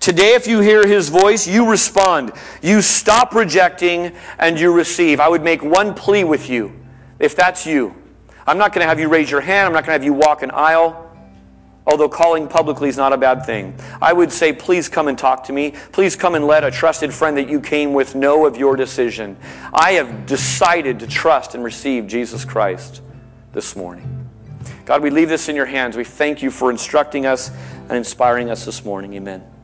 Today, 0.00 0.34
if 0.34 0.46
you 0.46 0.60
hear 0.60 0.86
his 0.86 1.08
voice, 1.08 1.46
you 1.46 1.70
respond. 1.70 2.32
You 2.62 2.80
stop 2.80 3.34
rejecting 3.34 4.12
and 4.38 4.58
you 4.58 4.72
receive. 4.72 5.20
I 5.20 5.28
would 5.28 5.42
make 5.42 5.62
one 5.62 5.94
plea 5.94 6.24
with 6.24 6.48
you, 6.48 6.72
if 7.18 7.36
that's 7.36 7.66
you. 7.66 7.94
I'm 8.46 8.58
not 8.58 8.72
going 8.72 8.84
to 8.84 8.88
have 8.88 9.00
you 9.00 9.08
raise 9.08 9.30
your 9.30 9.40
hand. 9.40 9.66
I'm 9.66 9.72
not 9.72 9.84
going 9.84 9.88
to 9.88 9.92
have 9.92 10.04
you 10.04 10.14
walk 10.14 10.42
an 10.42 10.50
aisle. 10.52 11.02
Although 11.86 12.08
calling 12.08 12.48
publicly 12.48 12.88
is 12.88 12.96
not 12.96 13.12
a 13.12 13.16
bad 13.16 13.46
thing. 13.46 13.78
I 14.02 14.12
would 14.12 14.32
say, 14.32 14.52
please 14.52 14.88
come 14.88 15.06
and 15.08 15.16
talk 15.16 15.44
to 15.44 15.52
me. 15.52 15.72
Please 15.92 16.16
come 16.16 16.34
and 16.34 16.44
let 16.44 16.64
a 16.64 16.70
trusted 16.70 17.12
friend 17.12 17.36
that 17.36 17.48
you 17.48 17.60
came 17.60 17.92
with 17.92 18.14
know 18.14 18.46
of 18.46 18.56
your 18.56 18.74
decision. 18.74 19.36
I 19.72 19.92
have 19.92 20.26
decided 20.26 20.98
to 21.00 21.06
trust 21.06 21.54
and 21.54 21.62
receive 21.62 22.08
Jesus 22.08 22.44
Christ 22.44 23.02
this 23.52 23.76
morning. 23.76 24.15
God, 24.86 25.02
we 25.02 25.10
leave 25.10 25.28
this 25.28 25.48
in 25.48 25.56
your 25.56 25.66
hands. 25.66 25.96
We 25.96 26.04
thank 26.04 26.42
you 26.42 26.50
for 26.50 26.70
instructing 26.70 27.26
us 27.26 27.50
and 27.88 27.92
inspiring 27.92 28.50
us 28.50 28.64
this 28.64 28.84
morning. 28.84 29.14
Amen. 29.14 29.55